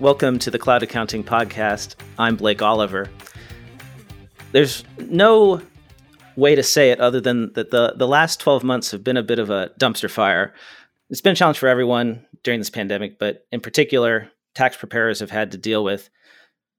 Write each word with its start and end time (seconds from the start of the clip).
Welcome 0.00 0.38
to 0.40 0.50
the 0.52 0.60
Cloud 0.60 0.84
Accounting 0.84 1.24
Podcast. 1.24 1.96
I'm 2.20 2.36
Blake 2.36 2.62
Oliver. 2.62 3.10
There's 4.52 4.84
no 5.00 5.60
way 6.36 6.54
to 6.54 6.62
say 6.62 6.92
it 6.92 7.00
other 7.00 7.20
than 7.20 7.52
that 7.54 7.72
the, 7.72 7.94
the 7.96 8.06
last 8.06 8.38
12 8.38 8.62
months 8.62 8.92
have 8.92 9.02
been 9.02 9.16
a 9.16 9.24
bit 9.24 9.40
of 9.40 9.50
a 9.50 9.72
dumpster 9.80 10.08
fire. 10.08 10.54
It's 11.10 11.20
been 11.20 11.32
a 11.32 11.34
challenge 11.34 11.58
for 11.58 11.68
everyone 11.68 12.24
during 12.44 12.60
this 12.60 12.70
pandemic, 12.70 13.18
but 13.18 13.44
in 13.50 13.60
particular, 13.60 14.30
tax 14.54 14.76
preparers 14.76 15.18
have 15.18 15.32
had 15.32 15.50
to 15.50 15.58
deal 15.58 15.82
with 15.82 16.10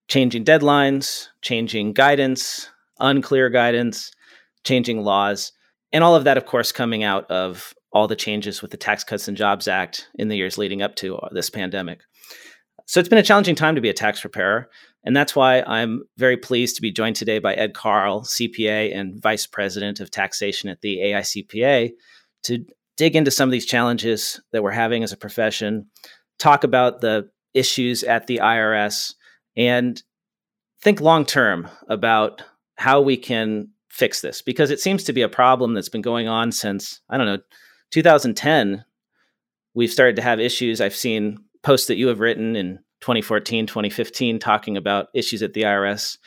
changing 0.08 0.46
deadlines, 0.46 1.28
changing 1.42 1.92
guidance, 1.92 2.70
unclear 3.02 3.50
guidance, 3.50 4.14
changing 4.64 5.02
laws, 5.02 5.52
and 5.92 6.06
all 6.06 6.16
of 6.16 6.24
that, 6.24 6.38
of 6.38 6.46
course, 6.46 6.72
coming 6.72 7.04
out 7.04 7.30
of 7.30 7.74
all 7.92 8.08
the 8.08 8.16
changes 8.16 8.62
with 8.62 8.72
the 8.72 8.78
Tax 8.78 9.04
Cuts 9.04 9.28
and 9.28 9.36
Jobs 9.36 9.68
Act 9.68 10.08
in 10.16 10.30
the 10.30 10.38
years 10.38 10.58
leading 10.58 10.82
up 10.82 10.96
to 10.96 11.20
this 11.34 11.50
pandemic. 11.50 12.00
So 12.90 13.00
it's 13.00 13.08
been 13.08 13.20
a 13.20 13.24
challenging 13.24 13.54
time 13.54 13.76
to 13.76 13.82
be 13.82 13.90
a 13.90 13.94
tax 13.94 14.20
preparer. 14.20 14.68
And 15.04 15.16
that's 15.16 15.36
why 15.36 15.62
I'm 15.62 16.02
very 16.18 16.38
pleased 16.38 16.76
to 16.76 16.82
be 16.82 16.92
joined 16.92 17.18
today 17.18 17.38
by 17.38 17.54
Ed 17.54 17.76
Karl, 17.76 18.22
CPA 18.22 18.98
and 18.98 19.22
Vice 19.22 19.46
President 19.46 20.00
of 20.00 20.10
Taxation 20.10 20.72
at 20.72 20.82
the 20.82 20.98
AICPA, 20.98 21.92
to 22.46 22.66
dig 22.98 23.16
into 23.16 23.30
some 23.30 23.48
of 23.48 23.52
these 23.52 23.68
challenges 23.68 24.42
that 24.54 24.64
we're 24.64 24.72
having 24.72 25.04
as 25.04 25.12
a 25.12 25.18
profession, 25.18 25.86
talk 26.40 26.64
about 26.64 27.02
the 27.02 27.30
issues 27.54 28.04
at 28.04 28.26
the 28.26 28.38
IRS, 28.38 29.14
and 29.56 30.02
think 30.82 31.00
long 31.00 31.26
term 31.26 31.68
about 31.90 32.42
how 32.76 33.02
we 33.02 33.18
can 33.18 33.70
fix 33.90 34.22
this 34.22 34.42
because 34.42 34.72
it 34.72 34.80
seems 34.80 35.04
to 35.04 35.14
be 35.14 35.22
a 35.22 35.30
problem 35.30 35.76
that's 35.76 35.90
been 35.90 36.02
going 36.02 36.28
on 36.28 36.52
since, 36.52 37.02
I 37.08 37.20
don't 37.20 37.28
know, 37.28 37.38
2010. 37.92 38.84
We've 39.76 39.92
started 39.92 40.16
to 40.16 40.24
have 40.24 40.40
issues. 40.40 40.82
I've 40.82 40.96
seen 40.96 41.38
posts 41.64 41.88
that 41.88 41.98
you 41.98 42.08
have 42.08 42.20
written 42.20 42.56
in 42.56 42.80
2014, 43.02 43.68
2015 43.68 44.40
talking 44.40 44.78
about 44.78 45.08
issues 45.14 45.42
at 45.42 45.54
the 45.54 45.64
IRS. 45.64 46.18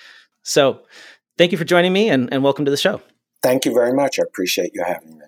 So 0.42 0.83
thank 1.39 1.53
you 1.53 1.59
for 1.59 1.64
joining 1.64 1.92
me 1.92 2.09
and, 2.09 2.33
and 2.33 2.42
welcome 2.42 2.64
to 2.64 2.70
the 2.70 2.77
show. 2.77 3.01
Thank 3.42 3.64
you 3.64 3.75
very 3.75 3.92
much. 3.92 4.19
I 4.19 4.23
appreciate 4.23 4.70
you 4.75 4.84
having 4.87 5.19
me. 5.19 5.25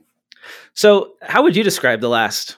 So, 0.75 1.15
how 1.23 1.43
would 1.43 1.57
you 1.57 1.65
describe 1.65 2.01
the 2.01 2.09
last, 2.09 2.57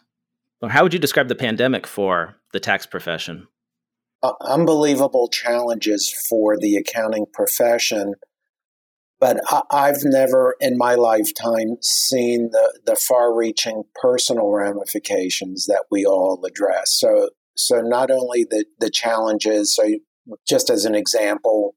or 0.61 0.69
how 0.69 0.83
would 0.83 0.93
you 0.93 0.98
describe 0.98 1.28
the 1.28 1.34
pandemic 1.34 1.87
for 1.87 2.37
the 2.53 2.61
tax 2.61 2.87
profession? 2.87 3.47
Uh, 4.23 4.33
unbelievable 4.41 5.28
challenges 5.28 6.12
for 6.28 6.56
the 6.59 6.77
accounting 6.77 7.27
profession. 7.33 8.15
But 9.19 9.41
I, 9.71 9.87
have 9.87 10.05
never 10.05 10.56
in 10.61 10.77
my 10.77 10.95
lifetime 10.95 11.77
seen 11.81 12.50
the, 12.53 12.81
the 12.84 12.97
far 12.97 13.34
reaching 13.34 13.84
personal 14.03 14.50
ramifications 14.50 15.65
that 15.67 15.84
we 15.91 16.05
all 16.05 16.45
address. 16.45 16.93
So, 16.93 17.31
so 17.57 17.81
not 17.81 18.11
only 18.11 18.45
the, 18.49 18.65
the 18.79 18.91
challenges, 18.91 19.75
so 19.75 19.85
just 20.49 20.71
as 20.71 20.85
an 20.85 20.95
example, 20.95 21.75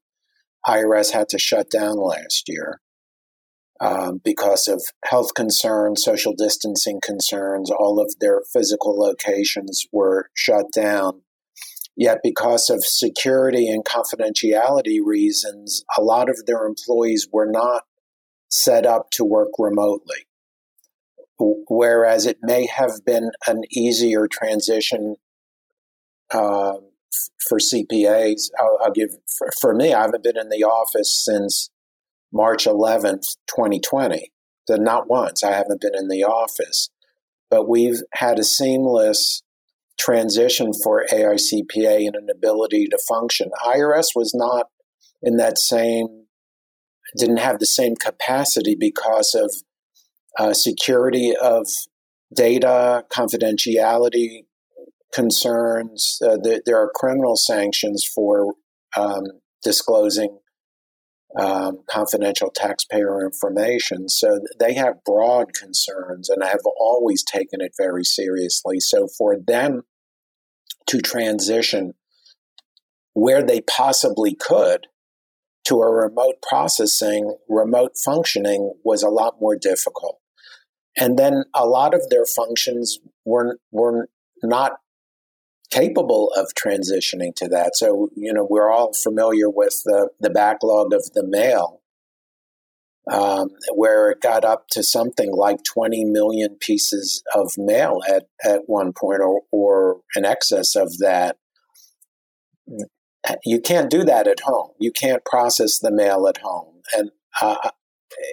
IRS 0.66 1.12
had 1.12 1.28
to 1.30 1.38
shut 1.38 1.70
down 1.70 1.96
last 1.96 2.44
year 2.48 2.80
um, 3.80 4.20
because 4.22 4.68
of 4.68 4.82
health 5.04 5.34
concerns, 5.34 6.02
social 6.04 6.34
distancing 6.36 7.00
concerns. 7.02 7.70
All 7.70 7.98
of 7.98 8.14
their 8.20 8.42
physical 8.52 8.98
locations 8.98 9.86
were 9.90 10.30
shut 10.34 10.66
down. 10.74 11.22
Yet, 11.96 12.18
because 12.22 12.70
of 12.70 12.84
security 12.84 13.68
and 13.68 13.84
confidentiality 13.84 14.98
reasons, 15.02 15.84
a 15.98 16.02
lot 16.02 16.30
of 16.30 16.46
their 16.46 16.64
employees 16.64 17.28
were 17.32 17.50
not 17.50 17.82
set 18.48 18.86
up 18.86 19.10
to 19.12 19.24
work 19.24 19.50
remotely. 19.58 20.26
Whereas 21.38 22.26
it 22.26 22.38
may 22.42 22.66
have 22.66 23.04
been 23.06 23.30
an 23.46 23.62
easier 23.70 24.28
transition 24.30 25.16
uh, 26.32 26.74
for 27.48 27.58
CPAs. 27.58 28.50
I'll, 28.58 28.78
I'll 28.84 28.92
give 28.92 29.10
for, 29.38 29.50
for, 29.60 29.74
me. 29.74 29.92
I 29.92 30.02
haven't 30.02 30.22
been 30.24 30.38
in 30.38 30.48
the 30.48 30.64
office 30.64 31.22
since 31.24 31.70
March 32.32 32.64
11th, 32.64 33.36
2020. 33.48 34.30
So 34.68 34.76
not 34.76 35.08
once. 35.08 35.42
I 35.42 35.52
haven't 35.52 35.80
been 35.80 35.96
in 35.96 36.08
the 36.08 36.24
office, 36.24 36.90
but 37.50 37.68
we've 37.68 38.00
had 38.14 38.38
a 38.38 38.44
seamless 38.44 39.42
transition 39.98 40.72
for 40.72 41.04
AICPA 41.12 42.06
and 42.06 42.14
an 42.14 42.28
ability 42.30 42.86
to 42.86 42.98
function. 43.08 43.50
IRS 43.64 44.08
was 44.14 44.32
not 44.34 44.66
in 45.22 45.36
that 45.36 45.58
same, 45.58 46.26
didn't 47.18 47.38
have 47.38 47.58
the 47.58 47.66
same 47.66 47.96
capacity 47.96 48.76
because 48.78 49.34
of 49.34 49.52
uh, 50.38 50.54
security 50.54 51.34
of 51.40 51.66
data, 52.34 53.04
confidentiality, 53.12 54.44
concerns. 55.12 56.18
Uh, 56.24 56.36
there, 56.66 56.78
are 56.78 56.90
criminal 56.94 57.36
sanctions 57.36 58.04
for 58.04 58.54
um, 58.96 59.24
disclosing 59.62 60.38
um, 61.38 61.80
confidential 61.88 62.50
taxpayer 62.54 63.24
information. 63.24 64.08
So 64.08 64.40
they 64.58 64.74
have 64.74 65.04
broad 65.04 65.54
concerns 65.54 66.28
and 66.28 66.42
have 66.42 66.60
always 66.78 67.22
taken 67.22 67.60
it 67.60 67.72
very 67.78 68.04
seriously. 68.04 68.80
So 68.80 69.06
for 69.06 69.36
them 69.38 69.82
to 70.88 71.00
transition 71.00 71.94
where 73.14 73.42
they 73.42 73.60
possibly 73.60 74.34
could 74.34 74.86
to 75.66 75.82
a 75.82 75.90
remote 75.90 76.36
processing, 76.42 77.36
remote 77.48 77.92
functioning 78.04 78.72
was 78.84 79.02
a 79.02 79.08
lot 79.08 79.36
more 79.40 79.56
difficult. 79.56 80.18
And 80.96 81.18
then 81.18 81.44
a 81.54 81.66
lot 81.66 81.94
of 81.94 82.08
their 82.10 82.26
functions 82.26 82.98
were, 83.24 83.58
were 83.70 84.08
not 84.42 84.78
capable 85.70 86.32
of 86.36 86.48
transitioning 86.54 87.34
to 87.36 87.48
that. 87.48 87.76
So, 87.76 88.08
you 88.16 88.32
know, 88.32 88.46
we're 88.48 88.70
all 88.70 88.92
familiar 88.92 89.48
with 89.48 89.82
the, 89.84 90.10
the 90.20 90.30
backlog 90.30 90.92
of 90.92 91.04
the 91.14 91.24
mail, 91.26 91.80
um, 93.10 93.50
where 93.74 94.10
it 94.10 94.20
got 94.20 94.44
up 94.44 94.66
to 94.72 94.82
something 94.82 95.32
like 95.32 95.62
20 95.64 96.04
million 96.04 96.56
pieces 96.60 97.22
of 97.34 97.52
mail 97.56 98.00
at, 98.08 98.24
at 98.44 98.62
one 98.66 98.92
point, 98.92 99.20
or, 99.20 99.42
or 99.52 100.00
in 100.16 100.24
excess 100.24 100.74
of 100.74 100.98
that. 100.98 101.36
You 103.44 103.60
can't 103.60 103.90
do 103.90 104.02
that 104.04 104.26
at 104.26 104.40
home. 104.40 104.70
You 104.78 104.92
can't 104.92 105.24
process 105.24 105.78
the 105.78 105.92
mail 105.92 106.26
at 106.26 106.38
home. 106.38 106.80
And 106.96 107.10
uh, 107.40 107.70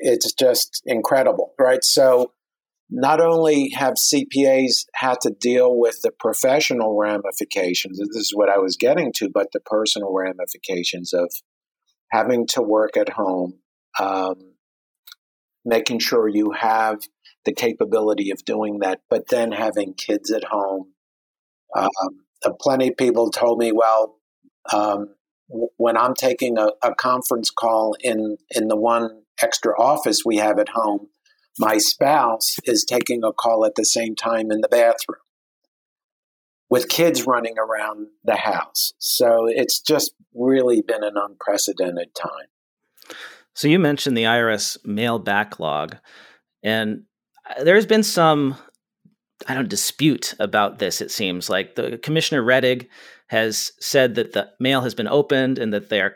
it's 0.02 0.34
just 0.34 0.82
incredible, 0.86 1.54
right? 1.60 1.84
So, 1.84 2.32
not 2.90 3.20
only 3.20 3.72
have 3.76 3.96
CPAs 3.96 4.86
had 4.94 5.20
to 5.22 5.30
deal 5.30 5.78
with 5.78 6.02
the 6.04 6.12
professional 6.12 6.98
ramifications, 6.98 8.00
this 8.00 8.16
is 8.16 8.32
what 8.34 8.50
I 8.50 8.60
was 8.60 8.78
getting 8.78 9.12
to, 9.18 9.30
but 9.34 9.52
the 9.52 9.60
personal 9.60 10.14
ramifications 10.14 11.14
of 11.14 11.30
having 12.12 12.48
to 12.48 12.62
work 12.62 12.96
at 12.96 13.10
home, 13.10 13.60
um, 14.00 14.36
making 15.66 16.00
sure 16.00 16.30
you 16.30 16.52
have 16.52 17.00
the 17.44 17.54
capability 17.54 18.32
of 18.32 18.46
doing 18.46 18.80
that, 18.80 19.02
but 19.10 19.28
then 19.30 19.52
having 19.52 19.94
kids 19.94 20.32
at 20.32 20.46
home. 20.46 20.94
Um, 21.76 21.90
uh, 22.46 22.52
plenty 22.60 22.90
of 22.90 22.98
people 22.98 23.32
told 23.32 23.60
me, 23.60 23.72
well, 23.74 24.16
um, 24.72 25.16
when 25.78 25.98
I'm 25.98 26.14
taking 26.14 26.58
a, 26.58 26.70
a 26.82 26.96
conference 26.96 27.50
call 27.50 27.96
in, 28.00 28.38
in 28.52 28.68
the 28.68 28.76
one 28.78 29.24
extra 29.42 29.74
office 29.80 30.20
we 30.26 30.38
have 30.38 30.60
at 30.60 30.70
home, 30.70 31.08
my 31.60 31.78
spouse 31.78 32.58
is 32.66 32.86
taking 32.86 33.24
a 33.24 33.34
call 33.34 33.66
at 33.66 33.76
the 33.76 33.86
same 33.86 34.16
time 34.16 34.52
in 34.52 34.62
the 34.62 34.68
bathroom 34.68 35.22
with 36.70 36.90
kids 36.90 37.26
running 37.26 37.56
around 37.58 38.08
the 38.24 38.36
house. 38.36 38.94
So 38.98 39.48
it's 39.48 39.80
just 39.80 40.14
really 40.34 40.82
been 40.82 41.04
an 41.04 41.16
unprecedented 41.16 42.14
time. 42.14 43.18
So 43.54 43.68
you 43.68 43.80
mentioned 43.80 44.18
the 44.18 44.24
IRS 44.24 44.78
mail 44.86 45.18
backlog, 45.18 45.98
and 46.62 47.04
uh, 47.50 47.64
there's 47.64 47.88
been 47.88 48.04
some 48.04 48.56
I 49.48 49.54
don't 49.54 49.70
dispute 49.70 50.34
about 50.40 50.80
this. 50.80 51.02
It 51.02 51.12
seems 51.12 51.50
like 51.50 51.76
the 51.76 51.98
Commissioner 51.98 52.42
Rettig 52.42 52.88
has 53.28 53.72
said 53.80 54.16
that 54.16 54.34
the 54.34 54.50
mail 54.60 54.82
has 54.82 54.96
been 54.96 55.08
opened 55.08 55.60
and 55.60 55.74
that 55.74 55.90
they 55.90 56.02
are, 56.02 56.16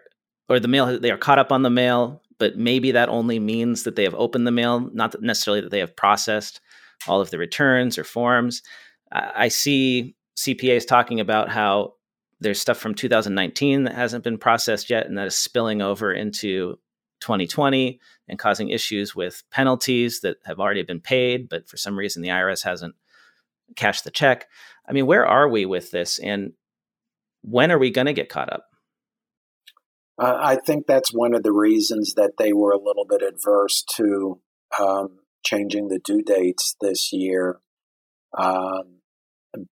or 0.50 0.60
the 0.60 0.68
mail 0.68 1.00
they 1.00 1.12
are 1.12 1.18
caught 1.18 1.40
up 1.40 1.52
on 1.52 1.62
the 1.62 1.70
mail 1.70 2.24
but 2.42 2.58
maybe 2.58 2.92
that 2.92 3.08
only 3.08 3.38
means 3.38 3.84
that 3.84 3.96
they 3.96 4.04
have 4.04 4.16
opened 4.16 4.48
the 4.48 4.52
mail, 4.52 4.90
not 4.94 5.16
necessarily 5.22 5.62
that 5.62 5.70
they 5.70 5.78
have 5.78 5.96
processed 5.96 6.60
all 7.08 7.22
of 7.22 7.30
the 7.30 7.38
returns 7.38 8.00
or 8.00 8.04
forms. 8.04 8.64
I 9.12 9.50
see 9.50 10.16
CPAs 10.36 10.88
talking 10.88 11.20
about 11.20 11.50
how 11.50 11.94
there's 12.40 12.60
stuff 12.60 12.80
from 12.80 12.96
2019 12.96 13.84
that 13.84 13.94
hasn't 13.94 14.24
been 14.24 14.40
processed 14.40 14.90
yet, 14.90 15.06
and 15.06 15.20
that 15.20 15.28
is 15.28 15.38
spilling 15.38 15.84
over 15.84 16.12
into 16.12 16.80
2020 17.20 18.00
and 18.28 18.40
causing 18.40 18.70
issues 18.70 19.16
with 19.16 19.44
penalties 19.52 20.22
that 20.22 20.38
have 20.46 20.60
already 20.60 20.82
been 20.82 21.00
paid, 21.00 21.48
but 21.48 21.70
for 21.70 21.78
some 21.78 21.96
reason 21.96 22.24
the 22.24 22.30
IRS 22.30 22.64
hasn't 22.64 22.96
cashed 23.76 24.04
the 24.04 24.10
check. 24.10 24.48
I 24.90 24.94
mean, 24.94 25.06
where 25.06 25.28
are 25.28 25.48
we 25.48 25.68
with 25.68 25.92
this, 25.92 26.18
and 26.18 26.54
when 27.44 27.72
are 27.72 27.78
we 27.78 27.92
going 27.92 28.08
to 28.08 28.14
get 28.14 28.30
caught 28.30 28.52
up? 28.52 28.66
Uh, 30.22 30.38
I 30.40 30.56
think 30.56 30.86
that's 30.86 31.12
one 31.12 31.34
of 31.34 31.42
the 31.42 31.52
reasons 31.52 32.14
that 32.14 32.34
they 32.38 32.54
were 32.54 32.74
a 32.74 32.78
little 32.78 33.06
bit 33.10 33.24
adverse 33.24 33.84
to 33.96 34.40
um, 34.80 35.18
changing 35.44 35.88
the 35.88 35.98
due 35.98 36.22
dates 36.22 36.76
this 36.80 37.12
year. 37.12 37.60
Um, 38.38 39.00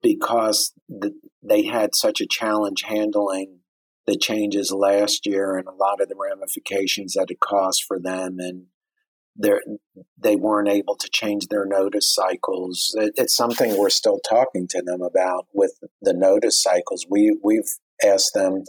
because 0.02 0.74
the, 0.90 1.14
they 1.44 1.64
had 1.64 1.96
such 1.96 2.20
a 2.20 2.28
challenge 2.28 2.82
handling 2.82 3.60
the 4.08 4.18
changes 4.18 4.72
last 4.72 5.28
year 5.28 5.56
and 5.56 5.68
a 5.68 5.72
lot 5.72 6.02
of 6.02 6.10
the 6.10 6.16
ramifications 6.18 7.14
that 7.14 7.30
it 7.30 7.40
caused 7.40 7.84
for 7.84 8.00
them 8.00 8.40
and 8.40 8.66
they 10.18 10.36
weren't 10.36 10.68
able 10.68 10.96
to 10.96 11.10
change 11.14 11.48
their 11.48 11.66
notice 11.66 12.14
cycles. 12.14 12.94
It, 12.98 13.14
it's 13.16 13.36
something 13.36 13.78
we're 13.78 13.90
still 13.90 14.20
talking 14.28 14.68
to 14.70 14.82
them 14.82 15.02
about 15.02 15.46
with 15.54 15.80
the 16.02 16.14
notice 16.14 16.62
cycles. 16.62 17.06
We 17.10 17.38
we've 17.42 17.70
asked 18.04 18.34
them 18.34 18.64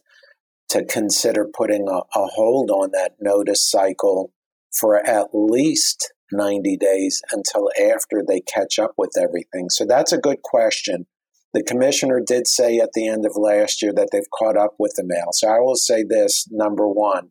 to 0.70 0.84
consider 0.84 1.46
putting 1.52 1.88
a, 1.88 1.98
a 2.18 2.26
hold 2.26 2.70
on 2.70 2.90
that 2.92 3.12
notice 3.20 3.68
cycle 3.68 4.32
for 4.72 4.96
at 4.96 5.28
least 5.32 6.12
90 6.32 6.76
days 6.76 7.20
until 7.32 7.70
after 7.78 8.22
they 8.26 8.40
catch 8.40 8.78
up 8.78 8.92
with 8.96 9.10
everything. 9.20 9.68
So 9.68 9.84
that's 9.84 10.12
a 10.12 10.18
good 10.18 10.42
question. 10.42 11.06
The 11.52 11.64
commissioner 11.64 12.20
did 12.24 12.46
say 12.46 12.78
at 12.78 12.90
the 12.94 13.08
end 13.08 13.26
of 13.26 13.32
last 13.34 13.82
year 13.82 13.92
that 13.94 14.10
they've 14.12 14.22
caught 14.38 14.56
up 14.56 14.74
with 14.78 14.92
the 14.96 15.02
mail. 15.04 15.28
So 15.32 15.48
I 15.48 15.58
will 15.58 15.74
say 15.74 16.04
this 16.04 16.46
number 16.50 16.86
one, 16.86 17.30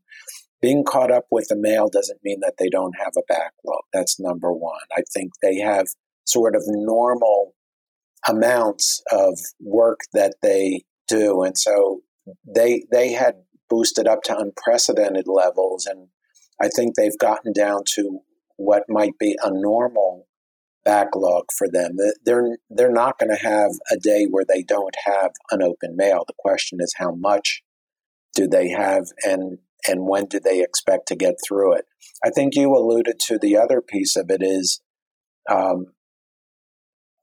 being 0.61 0.83
caught 0.83 1.11
up 1.11 1.25
with 1.31 1.47
the 1.47 1.55
mail 1.55 1.87
doesn't 1.89 2.19
mean 2.23 2.41
that 2.41 2.55
they 2.59 2.67
don't 2.69 2.95
have 2.99 3.13
a 3.17 3.23
backlog. 3.29 3.83
That's 3.93 4.19
number 4.19 4.51
one. 4.51 4.81
I 4.91 5.03
think 5.13 5.31
they 5.41 5.59
have 5.59 5.87
sort 6.25 6.55
of 6.55 6.63
normal 6.65 7.55
amounts 8.27 9.01
of 9.09 9.39
work 9.61 10.01
that 10.11 10.35
they 10.41 10.83
do. 11.07 11.41
And 11.43 11.57
so 11.57 12.01
they 12.45 12.83
they 12.91 13.13
had 13.13 13.35
boosted 13.69 14.07
up 14.07 14.23
to 14.23 14.37
unprecedented 14.37 15.25
levels 15.27 15.85
and 15.85 16.07
I 16.61 16.67
think 16.67 16.95
they've 16.95 17.17
gotten 17.17 17.53
down 17.53 17.83
to 17.95 18.19
what 18.57 18.83
might 18.89 19.17
be 19.17 19.37
a 19.41 19.49
normal 19.51 20.27
backlog 20.83 21.45
for 21.57 21.67
them. 21.71 21.95
They're 22.25 22.57
they're 22.69 22.91
not 22.91 23.17
going 23.19 23.29
to 23.29 23.41
have 23.41 23.71
a 23.91 23.97
day 23.97 24.25
where 24.25 24.45
they 24.47 24.63
don't 24.63 24.95
have 25.05 25.31
unopened 25.51 25.95
mail. 25.95 26.23
The 26.27 26.33
question 26.37 26.79
is 26.81 26.93
how 26.97 27.13
much 27.13 27.61
do 28.33 28.47
they 28.47 28.69
have 28.69 29.05
and 29.23 29.59
and 29.87 30.07
when 30.07 30.25
do 30.25 30.39
they 30.39 30.61
expect 30.61 31.07
to 31.07 31.15
get 31.15 31.35
through 31.47 31.75
it? 31.75 31.85
I 32.23 32.29
think 32.29 32.55
you 32.55 32.75
alluded 32.75 33.19
to 33.27 33.39
the 33.39 33.55
other 33.55 33.81
piece 33.81 34.15
of 34.17 34.29
it 34.29 34.41
is 34.41 34.81
um, 35.49 35.93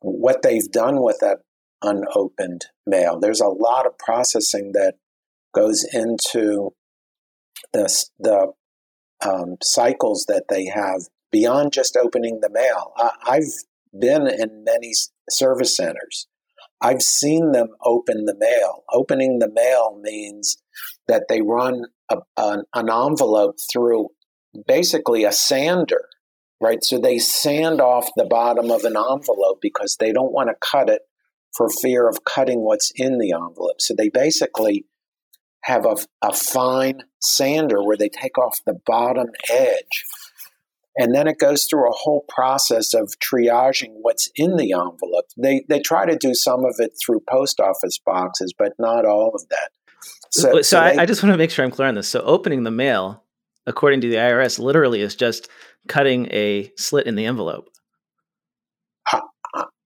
what 0.01 0.43
they've 0.43 0.71
done 0.71 1.03
with 1.03 1.19
that 1.21 1.39
unopened 1.83 2.67
mail. 2.87 3.19
There's 3.21 3.41
a 3.41 3.49
lot 3.49 3.87
of 3.87 3.99
processing 3.99 4.73
that 4.73 4.95
goes 5.55 5.85
into 5.93 6.71
this, 7.73 8.11
the 8.19 8.53
um, 9.25 9.57
cycles 9.63 10.27
that 10.29 10.45
they 10.49 10.67
have 10.67 11.03
beyond 11.33 11.73
just 11.73 11.97
opening 11.97 12.41
the 12.41 12.51
mail. 12.51 12.93
I, 12.97 13.11
I've 13.27 13.99
been 13.99 14.27
in 14.27 14.65
many 14.65 14.93
service 15.31 15.77
centers. 15.77 16.29
I've 16.81 17.03
seen 17.03 17.53
them 17.53 17.69
open 17.83 18.27
the 18.27 18.37
mail. 18.39 18.85
Opening 18.93 19.39
the 19.39 19.51
mail 19.51 19.99
means 20.01 20.59
that 21.09 21.25
they 21.29 21.41
run 21.41 21.85
a, 22.11 22.19
an, 22.37 22.65
an 22.75 22.91
envelope 22.91 23.57
through 23.73 24.09
basically 24.67 25.25
a 25.25 25.33
sander, 25.33 26.05
right? 26.61 26.79
So 26.83 26.99
they 26.99 27.19
sand 27.19 27.81
off 27.81 28.09
the 28.17 28.27
bottom 28.27 28.71
of 28.71 28.85
an 28.85 28.97
envelope 28.97 29.59
because 29.63 29.97
they 29.99 30.13
don't 30.13 30.33
want 30.33 30.51
to 30.51 30.55
cut 30.61 30.91
it 30.91 31.03
for 31.57 31.69
fear 31.69 32.09
of 32.09 32.25
cutting 32.25 32.61
what's 32.61 32.93
in 32.95 33.19
the 33.19 33.33
envelope. 33.33 33.81
So 33.81 33.95
they 33.95 34.09
basically 34.09 34.85
have 35.63 35.87
a, 35.87 35.97
a 36.23 36.33
fine 36.33 37.03
sander 37.21 37.83
where 37.83 37.97
they 37.97 38.09
take 38.09 38.39
off 38.39 38.61
the 38.67 38.79
bottom 38.87 39.29
edge. 39.51 40.05
And 40.99 41.15
then 41.15 41.27
it 41.27 41.39
goes 41.39 41.67
through 41.69 41.89
a 41.89 41.95
whole 41.95 42.25
process 42.29 42.95
of 42.95 43.15
triaging 43.19 43.91
what's 44.01 44.31
in 44.35 44.57
the 44.57 44.73
envelope. 44.73 45.27
They, 45.37 45.65
they 45.69 45.81
try 45.81 46.07
to 46.07 46.17
do 46.17 46.35
some 46.35 46.65
of 46.65 46.77
it 46.79 46.93
through 47.05 47.21
post 47.29 47.61
office 47.61 47.99
boxes, 47.99 48.55
but 48.57 48.73
not 48.79 49.05
all 49.05 49.33
of 49.35 49.47
that. 49.51 49.71
So, 50.31 50.53
so, 50.53 50.63
so 50.63 50.81
I, 50.81 51.03
I, 51.03 51.07
just 51.07 51.23
want 51.23 51.35
to 51.35 51.39
make 51.39 51.51
sure 51.51 51.65
I'm 51.65 51.71
clear 51.71 51.89
on 51.89 51.95
this. 51.95 52.09
So 52.09 52.21
opening 52.21 52.63
the 52.63 52.71
mail, 52.71 53.23
according 53.67 54.01
to 54.03 54.09
the 54.09 54.17
IRS, 54.17 54.59
literally 54.59 55.01
is 55.01 55.17
just 55.17 55.49
cutting 55.89 56.27
a 56.33 56.73
slit 56.77 57.07
in 57.07 57.15
the 57.15 57.27
envelope. 57.27 57.69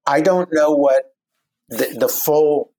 I 0.07 0.21
don't 0.21 0.49
know 0.53 0.73
what 0.73 1.10
the, 1.71 1.97
the 1.99 2.09
full 2.09 2.73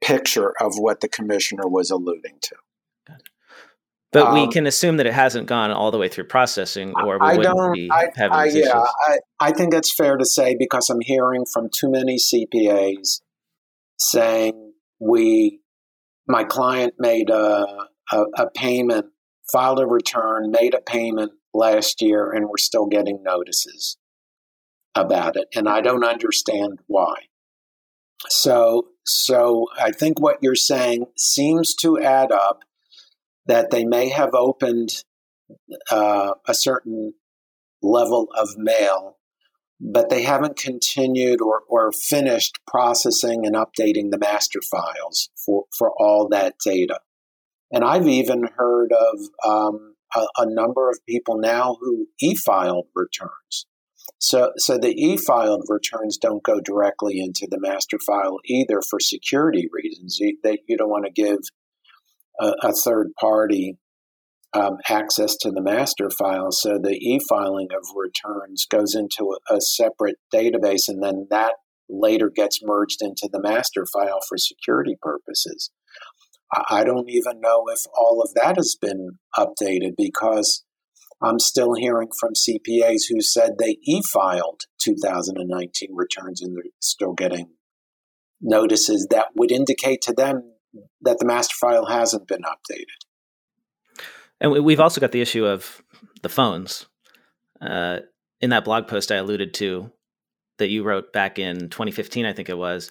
picture 0.00 0.52
of 0.60 0.74
what 0.78 1.00
the 1.00 1.08
commissioner 1.08 1.68
was 1.68 1.90
alluding 1.90 2.38
to. 2.42 2.56
But 4.12 4.28
um, 4.28 4.34
we 4.34 4.48
can 4.48 4.66
assume 4.66 4.96
that 4.96 5.06
it 5.06 5.12
hasn't 5.12 5.46
gone 5.46 5.70
all 5.70 5.92
the 5.92 5.98
way 5.98 6.08
through 6.08 6.24
processing, 6.24 6.92
or 6.96 7.18
we 7.18 7.26
I 7.26 7.36
wouldn't 7.36 7.74
be 7.74 7.88
I, 7.92 8.08
having 8.16 8.36
I, 8.36 8.44
these 8.50 8.66
yeah, 8.66 8.82
I, 9.08 9.18
I 9.38 9.52
think 9.52 9.72
it's 9.72 9.94
fair 9.94 10.16
to 10.16 10.26
say 10.26 10.56
because 10.58 10.90
I'm 10.90 11.00
hearing 11.00 11.44
from 11.52 11.68
too 11.72 11.90
many 11.90 12.16
CPAs 12.16 13.20
saying 13.98 14.72
we, 14.98 15.60
my 16.26 16.42
client 16.42 16.94
made 16.98 17.30
a, 17.30 17.86
a, 18.10 18.22
a 18.36 18.50
payment, 18.50 19.06
filed 19.52 19.78
a 19.78 19.86
return, 19.86 20.50
made 20.50 20.74
a 20.74 20.80
payment 20.80 21.32
last 21.54 22.02
year, 22.02 22.32
and 22.32 22.48
we're 22.48 22.58
still 22.58 22.86
getting 22.86 23.22
notices 23.22 23.96
about 24.96 25.36
it, 25.36 25.46
and 25.54 25.68
I 25.68 25.82
don't 25.82 26.04
understand 26.04 26.80
why. 26.88 27.14
So, 28.28 28.88
so 29.04 29.66
I 29.78 29.92
think 29.92 30.20
what 30.20 30.38
you're 30.42 30.54
saying 30.54 31.06
seems 31.16 31.74
to 31.76 31.98
add 31.98 32.30
up 32.32 32.60
that 33.46 33.70
they 33.70 33.84
may 33.84 34.10
have 34.10 34.34
opened 34.34 35.04
uh, 35.90 36.34
a 36.46 36.54
certain 36.54 37.14
level 37.82 38.28
of 38.36 38.50
mail, 38.56 39.16
but 39.80 40.10
they 40.10 40.22
haven't 40.22 40.56
continued 40.56 41.40
or, 41.40 41.62
or 41.68 41.92
finished 41.92 42.58
processing 42.66 43.46
and 43.46 43.56
updating 43.56 44.10
the 44.10 44.18
master 44.18 44.60
files 44.70 45.30
for, 45.44 45.64
for 45.76 45.92
all 45.98 46.28
that 46.28 46.54
data. 46.64 47.00
And 47.72 47.84
I've 47.84 48.08
even 48.08 48.48
heard 48.56 48.92
of 48.92 49.18
um, 49.48 49.94
a, 50.14 50.26
a 50.38 50.46
number 50.46 50.90
of 50.90 50.98
people 51.08 51.38
now 51.38 51.76
who 51.80 52.06
e 52.20 52.34
filed 52.36 52.86
returns. 52.94 53.66
So, 54.20 54.52
so 54.58 54.76
the 54.76 54.92
e-filed 54.92 55.64
returns 55.68 56.18
don't 56.18 56.42
go 56.42 56.60
directly 56.60 57.20
into 57.20 57.48
the 57.50 57.58
master 57.58 57.98
file 58.06 58.38
either 58.44 58.82
for 58.88 59.00
security 59.00 59.66
reasons. 59.72 60.18
You, 60.20 60.36
that 60.44 60.58
you 60.68 60.76
don't 60.76 60.90
want 60.90 61.06
to 61.06 61.10
give 61.10 61.38
a, 62.38 62.52
a 62.62 62.72
third 62.72 63.08
party 63.18 63.78
um, 64.52 64.76
access 64.88 65.36
to 65.40 65.50
the 65.50 65.62
master 65.62 66.10
file. 66.10 66.50
So 66.50 66.78
the 66.78 66.96
e-filing 66.96 67.68
of 67.72 67.86
returns 67.96 68.66
goes 68.70 68.94
into 68.94 69.36
a, 69.48 69.54
a 69.54 69.60
separate 69.60 70.16
database, 70.32 70.88
and 70.88 71.02
then 71.02 71.26
that 71.30 71.54
later 71.88 72.30
gets 72.34 72.60
merged 72.62 72.98
into 73.00 73.28
the 73.32 73.40
master 73.40 73.86
file 73.90 74.20
for 74.28 74.36
security 74.36 74.96
purposes. 75.00 75.70
I 76.68 76.84
don't 76.84 77.08
even 77.08 77.40
know 77.40 77.64
if 77.68 77.80
all 77.96 78.20
of 78.22 78.34
that 78.34 78.56
has 78.56 78.76
been 78.80 79.18
updated 79.38 79.92
because 79.96 80.64
I'm 81.22 81.38
still 81.38 81.74
hearing 81.74 82.08
from 82.18 82.32
CPAs 82.34 83.02
who 83.08 83.20
said 83.20 83.58
they 83.58 83.78
e 83.82 84.02
filed 84.02 84.62
2019 84.80 85.90
returns 85.94 86.40
and 86.40 86.56
they're 86.56 86.64
still 86.80 87.12
getting 87.12 87.50
notices 88.40 89.06
that 89.10 89.26
would 89.36 89.52
indicate 89.52 90.00
to 90.02 90.14
them 90.14 90.54
that 91.02 91.18
the 91.18 91.26
master 91.26 91.54
file 91.60 91.86
hasn't 91.86 92.26
been 92.26 92.42
updated. 92.42 94.04
And 94.40 94.64
we've 94.64 94.80
also 94.80 95.00
got 95.00 95.12
the 95.12 95.20
issue 95.20 95.44
of 95.44 95.82
the 96.22 96.30
phones. 96.30 96.86
Uh, 97.60 97.98
in 98.40 98.50
that 98.50 98.64
blog 98.64 98.88
post 98.88 99.12
I 99.12 99.16
alluded 99.16 99.52
to 99.54 99.92
that 100.58 100.70
you 100.70 100.82
wrote 100.82 101.12
back 101.12 101.38
in 101.38 101.68
2015, 101.68 102.24
I 102.24 102.32
think 102.32 102.48
it 102.48 102.56
was, 102.56 102.90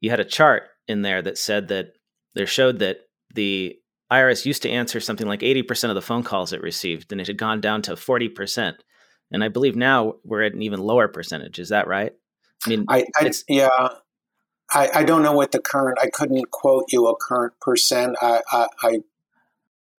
you 0.00 0.08
had 0.08 0.20
a 0.20 0.24
chart 0.24 0.64
in 0.88 1.02
there 1.02 1.20
that 1.20 1.36
said 1.36 1.68
that 1.68 1.92
there 2.34 2.46
showed 2.46 2.78
that 2.78 3.00
the 3.34 3.76
IRS 4.10 4.46
used 4.46 4.62
to 4.62 4.70
answer 4.70 5.00
something 5.00 5.26
like 5.26 5.40
80% 5.40 5.88
of 5.88 5.94
the 5.94 6.02
phone 6.02 6.22
calls 6.22 6.52
it 6.52 6.62
received, 6.62 7.10
and 7.12 7.20
it 7.20 7.26
had 7.26 7.38
gone 7.38 7.60
down 7.60 7.82
to 7.82 7.92
40%. 7.92 8.76
And 9.32 9.42
I 9.42 9.48
believe 9.48 9.74
now 9.74 10.14
we're 10.24 10.42
at 10.42 10.54
an 10.54 10.62
even 10.62 10.80
lower 10.80 11.08
percentage. 11.08 11.58
Is 11.58 11.70
that 11.70 11.88
right? 11.88 12.12
I 12.64 12.68
mean, 12.68 12.84
I, 12.88 13.06
I 13.16 13.32
yeah, 13.48 13.88
I, 14.70 14.90
I 14.94 15.04
don't 15.04 15.22
know 15.22 15.32
what 15.32 15.52
the 15.52 15.58
current, 15.58 15.98
I 16.00 16.08
couldn't 16.08 16.50
quote 16.50 16.84
you 16.92 17.08
a 17.08 17.16
current 17.16 17.54
percent. 17.60 18.16
I, 18.20 18.42
I, 18.50 18.66
I 18.82 18.98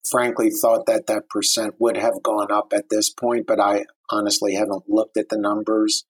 frankly 0.10 0.50
thought 0.50 0.86
that 0.86 1.08
that 1.08 1.30
percent 1.30 1.76
would 1.80 1.98
have 1.98 2.24
gone 2.24 2.52
up 2.52 2.72
at 2.74 2.90
this 2.90 3.10
point, 3.10 3.46
but 3.46 3.60
I 3.60 3.86
honestly 4.10 4.56
haven't 4.56 4.84
looked 4.88 5.18
at 5.18 5.28
the 5.30 5.38
numbers. 5.38 6.06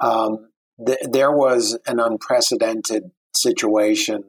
Um, 0.00 0.50
th- 0.84 0.98
there 1.10 1.32
was 1.32 1.78
an 1.86 1.98
unprecedented 1.98 3.10
situation 3.34 4.24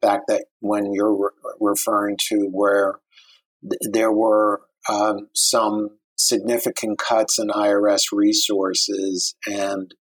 back 0.00 0.22
that 0.28 0.46
when 0.60 0.92
you're 0.92 1.14
re- 1.14 1.52
referring 1.60 2.16
to 2.28 2.48
where 2.50 3.00
th- 3.62 3.92
there 3.92 4.12
were 4.12 4.62
um, 4.88 5.28
some 5.34 5.90
significant 6.16 6.98
cuts 6.98 7.38
in 7.38 7.48
IRS 7.48 8.06
resources 8.12 9.36
and 9.46 9.94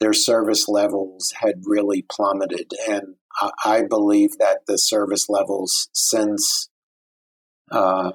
their 0.00 0.12
service 0.14 0.68
levels 0.68 1.32
had 1.40 1.62
really 1.64 2.04
plummeted. 2.10 2.72
And 2.88 3.16
I, 3.40 3.50
I 3.64 3.82
believe 3.82 4.38
that 4.38 4.60
the 4.66 4.78
service 4.78 5.26
levels 5.28 5.88
since, 5.92 6.70
uh, 7.70 8.12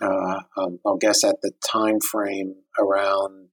uh, 0.00 0.40
um, 0.56 0.78
I 0.86 0.92
guess 1.00 1.24
at 1.24 1.36
the 1.42 1.52
time 1.66 2.00
frame 2.00 2.56
around 2.78 3.48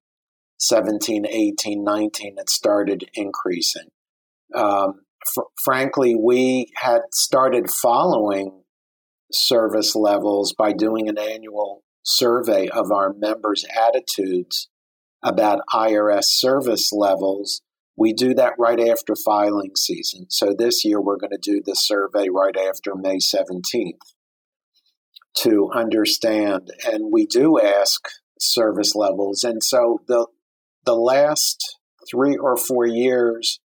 17, 0.59 1.25
18, 1.27 1.83
19, 1.83 2.35
it 2.37 2.49
started 2.49 3.05
increasing. 3.15 3.89
um, 4.55 5.04
fr- 5.33 5.41
frankly, 5.63 6.15
we 6.15 6.71
had 6.75 7.01
started 7.11 7.69
following 7.69 8.63
service 9.31 9.95
levels 9.95 10.53
by 10.57 10.71
doing 10.71 11.09
an 11.09 11.17
annual 11.17 11.83
survey 12.03 12.67
of 12.67 12.91
our 12.91 13.13
members' 13.13 13.65
attitudes 13.75 14.69
about 15.23 15.61
IRS 15.73 16.25
service 16.25 16.91
levels. 16.91 17.61
We 17.97 18.13
do 18.13 18.33
that 18.35 18.53
right 18.59 18.79
after 18.79 19.15
filing 19.15 19.71
season. 19.75 20.27
So 20.29 20.53
this 20.57 20.85
year 20.85 21.01
we're 21.01 21.17
going 21.17 21.31
to 21.31 21.37
do 21.41 21.61
the 21.65 21.75
survey 21.75 22.27
right 22.29 22.55
after 22.57 22.93
May 22.95 23.17
17th 23.17 24.13
to 25.37 25.69
understand. 25.73 26.69
And 26.85 27.11
we 27.11 27.25
do 27.25 27.59
ask 27.59 28.07
service 28.39 28.95
levels. 28.95 29.43
And 29.43 29.63
so 29.63 30.01
the 30.07 30.27
the 30.85 30.95
last 30.95 31.77
three 32.09 32.37
or 32.37 32.55
four 32.55 32.85
years, 32.85 33.59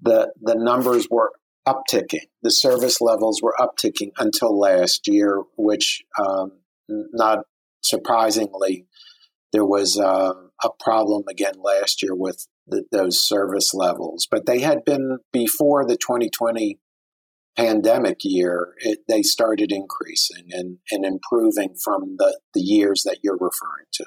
the 0.00 0.32
the 0.40 0.54
numbers 0.54 1.08
were 1.10 1.32
upticking. 1.66 2.26
The 2.42 2.50
service 2.50 3.00
levels 3.00 3.40
were 3.42 3.54
upticking 3.58 4.10
until 4.18 4.58
last 4.58 5.08
year, 5.08 5.42
which 5.56 6.02
um, 6.18 6.52
not 6.88 7.40
surprisingly, 7.82 8.86
there 9.52 9.64
was 9.64 9.98
uh, 9.98 10.32
a 10.62 10.68
problem 10.80 11.24
again 11.28 11.54
last 11.62 12.02
year 12.02 12.14
with 12.14 12.46
the, 12.66 12.84
those 12.92 13.26
service 13.26 13.72
levels. 13.74 14.26
But 14.30 14.46
they 14.46 14.60
had 14.60 14.84
been 14.84 15.18
before 15.32 15.86
the 15.86 15.96
2020 15.96 16.78
pandemic 17.56 18.18
year, 18.22 18.74
it, 18.78 19.00
they 19.08 19.22
started 19.22 19.72
increasing 19.72 20.48
and, 20.50 20.78
and 20.90 21.04
improving 21.04 21.74
from 21.82 22.16
the, 22.18 22.38
the 22.54 22.60
years 22.60 23.02
that 23.04 23.18
you're 23.22 23.38
referring 23.38 23.86
to. 23.94 24.04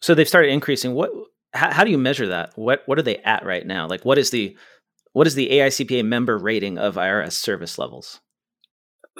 So 0.00 0.14
they've 0.14 0.28
started 0.28 0.50
increasing. 0.50 0.94
What? 0.94 1.10
How, 1.52 1.72
how 1.72 1.84
do 1.84 1.90
you 1.90 1.98
measure 1.98 2.28
that? 2.28 2.52
What 2.56 2.82
What 2.86 2.98
are 2.98 3.02
they 3.02 3.18
at 3.18 3.44
right 3.44 3.66
now? 3.66 3.88
Like, 3.88 4.04
what 4.04 4.18
is 4.18 4.30
the 4.30 4.56
what 5.12 5.26
is 5.26 5.34
the 5.34 5.48
AICPA 5.48 6.04
member 6.04 6.38
rating 6.38 6.78
of 6.78 6.94
IRS 6.94 7.32
service 7.32 7.78
levels? 7.78 8.20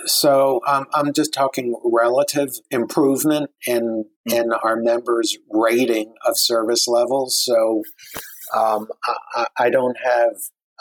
So 0.06 0.60
um, 0.66 0.86
I'm 0.94 1.12
just 1.12 1.34
talking 1.34 1.74
relative 1.84 2.50
improvement 2.70 3.50
in 3.66 4.04
mm-hmm. 4.28 4.36
in 4.36 4.52
our 4.52 4.76
members' 4.76 5.36
rating 5.50 6.14
of 6.26 6.38
service 6.38 6.86
levels. 6.88 7.42
So 7.44 7.82
um, 8.56 8.88
I, 9.34 9.46
I, 9.58 9.70
don't 9.70 9.96
have 10.02 10.32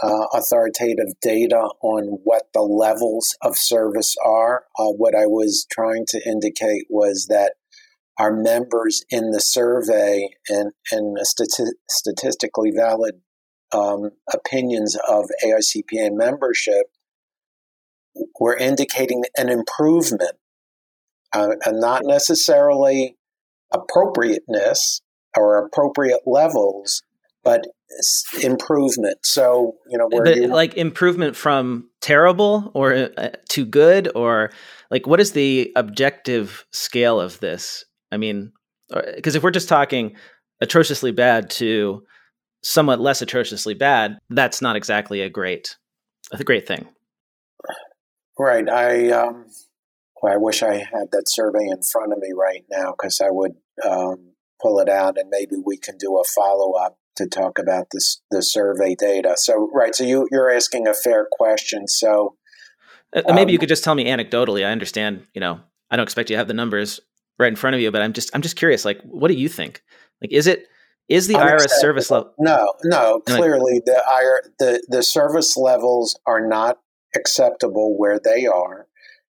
uh, 0.01 0.25
authoritative 0.33 1.13
data 1.21 1.69
on 1.81 2.19
what 2.23 2.43
the 2.53 2.61
levels 2.61 3.35
of 3.43 3.57
service 3.57 4.15
are. 4.25 4.63
Uh, 4.77 4.85
what 4.85 5.13
I 5.13 5.25
was 5.25 5.67
trying 5.71 6.05
to 6.09 6.21
indicate 6.25 6.85
was 6.89 7.27
that 7.29 7.53
our 8.19 8.35
members 8.35 9.03
in 9.09 9.31
the 9.31 9.39
survey 9.39 10.29
and, 10.49 10.73
and 10.91 11.17
stati- 11.17 11.71
statistically 11.89 12.71
valid 12.75 13.15
um, 13.71 14.11
opinions 14.31 14.97
of 15.07 15.25
AICPA 15.43 16.09
membership 16.11 16.87
were 18.39 18.57
indicating 18.57 19.23
an 19.37 19.49
improvement, 19.49 20.35
uh, 21.33 21.51
and 21.65 21.79
not 21.79 22.01
necessarily 22.03 23.15
appropriateness 23.71 25.01
or 25.37 25.63
appropriate 25.65 26.21
levels, 26.25 27.03
but 27.43 27.67
improvement. 28.43 29.19
So 29.23 29.75
you 29.89 29.97
know, 29.97 30.07
where 30.09 30.27
you, 30.35 30.47
like 30.47 30.75
improvement 30.75 31.35
from 31.35 31.89
terrible 32.01 32.71
or 32.73 33.11
uh, 33.17 33.29
to 33.49 33.65
good, 33.65 34.11
or 34.15 34.51
like 34.89 35.07
what 35.07 35.19
is 35.19 35.33
the 35.33 35.71
objective 35.75 36.65
scale 36.71 37.21
of 37.21 37.39
this? 37.39 37.85
I 38.11 38.17
mean, 38.17 38.51
because 38.89 39.35
uh, 39.35 39.37
if 39.37 39.43
we're 39.43 39.51
just 39.51 39.69
talking 39.69 40.15
atrociously 40.61 41.11
bad 41.11 41.49
to 41.51 42.03
somewhat 42.63 42.99
less 42.99 43.21
atrociously 43.21 43.73
bad, 43.73 44.17
that's 44.29 44.61
not 44.61 44.75
exactly 44.75 45.21
a 45.21 45.29
great 45.29 45.77
a 46.31 46.43
great 46.43 46.67
thing. 46.67 46.87
Right. 48.37 48.69
I 48.69 49.11
um, 49.11 49.45
well, 50.21 50.33
I 50.33 50.37
wish 50.37 50.63
I 50.63 50.75
had 50.75 51.11
that 51.11 51.25
survey 51.27 51.67
in 51.67 51.81
front 51.81 52.13
of 52.13 52.19
me 52.19 52.31
right 52.35 52.63
now 52.69 52.91
because 52.91 53.21
I 53.21 53.29
would 53.29 53.53
um, 53.87 54.31
pull 54.61 54.79
it 54.79 54.89
out 54.89 55.17
and 55.17 55.29
maybe 55.29 55.55
we 55.63 55.77
can 55.77 55.97
do 55.97 56.19
a 56.19 56.23
follow 56.23 56.73
up 56.73 56.97
to 57.17 57.27
talk 57.27 57.59
about 57.59 57.87
this 57.91 58.21
the 58.31 58.41
survey 58.41 58.95
data. 58.95 59.35
So 59.37 59.69
right. 59.73 59.93
So 59.93 60.03
you 60.03 60.27
you're 60.31 60.51
asking 60.51 60.87
a 60.87 60.93
fair 60.93 61.27
question. 61.31 61.87
So 61.87 62.35
uh, 63.13 63.23
maybe 63.27 63.41
um, 63.41 63.49
you 63.49 63.59
could 63.59 63.69
just 63.69 63.83
tell 63.83 63.95
me 63.95 64.05
anecdotally. 64.05 64.65
I 64.65 64.71
understand. 64.71 65.25
You 65.33 65.41
know, 65.41 65.59
I 65.89 65.95
don't 65.95 66.03
expect 66.03 66.29
you 66.29 66.35
to 66.35 66.37
have 66.37 66.47
the 66.47 66.53
numbers 66.53 66.99
right 67.39 67.47
in 67.47 67.55
front 67.55 67.75
of 67.75 67.81
you, 67.81 67.91
but 67.91 68.01
I'm 68.01 68.13
just 68.13 68.29
I'm 68.35 68.41
just 68.41 68.55
curious. 68.55 68.85
Like, 68.85 69.01
what 69.03 69.29
do 69.29 69.33
you 69.33 69.49
think? 69.49 69.81
Like, 70.21 70.31
is 70.31 70.45
it 70.45 70.67
is 71.07 71.27
the 71.27 71.35
IRS 71.35 71.69
service 71.79 72.11
level? 72.11 72.33
No, 72.37 72.73
no. 72.83 73.21
Clearly, 73.21 73.81
the 73.85 73.93
IR 73.93 74.51
the 74.59 74.85
the 74.87 75.01
service 75.01 75.57
levels 75.57 76.19
are 76.27 76.45
not 76.45 76.77
acceptable 77.15 77.97
where 77.97 78.19
they 78.23 78.45
are, 78.45 78.87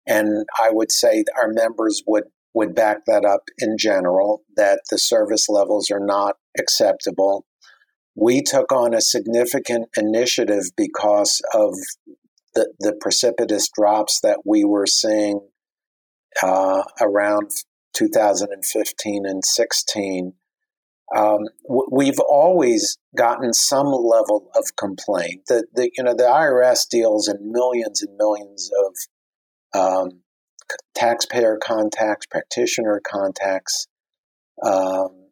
and 0.07 0.47
I 0.63 0.71
would 0.71 0.91
say 0.91 1.25
our 1.37 1.53
members 1.53 2.03
would 2.07 2.25
would 2.55 2.75
back 2.75 3.05
that 3.07 3.25
up 3.25 3.43
in 3.59 3.77
general. 3.79 4.43
That 4.57 4.81
the 4.91 4.99
service 4.99 5.49
levels 5.49 5.91
are 5.91 6.01
not 6.01 6.37
acceptable. 6.59 7.45
We 8.15 8.41
took 8.41 8.73
on 8.73 8.95
a 8.95 9.03
significant 9.03 9.91
initiative 9.95 10.71
because 10.75 11.43
of 11.53 11.75
the, 12.55 12.73
the 12.81 12.95
precipitous 12.99 13.69
drops 13.69 14.21
that 14.23 14.41
we 14.47 14.65
were 14.65 14.87
seeing 14.87 15.41
uh, 16.43 16.83
around 16.99 17.51
2015 17.97 19.27
and 19.27 19.45
16 19.45 20.33
um, 21.15 21.43
we've 21.91 22.19
always 22.19 22.99
gotten 23.17 23.53
some 23.53 23.87
level 23.87 24.51
of 24.57 24.75
complaint. 24.77 25.43
The, 25.47 25.65
the, 25.73 25.91
you 25.97 26.03
know 26.03 26.15
the 26.15 26.25
IRS 26.25 26.89
deals 26.89 27.29
in 27.29 27.53
millions 27.53 28.03
and 28.03 28.17
millions 28.17 28.71
of 29.75 29.81
um, 29.81 30.21
taxpayer 30.95 31.59
contacts, 31.63 32.27
practitioner 32.27 33.01
contacts 33.09 33.87
um, 34.65 35.29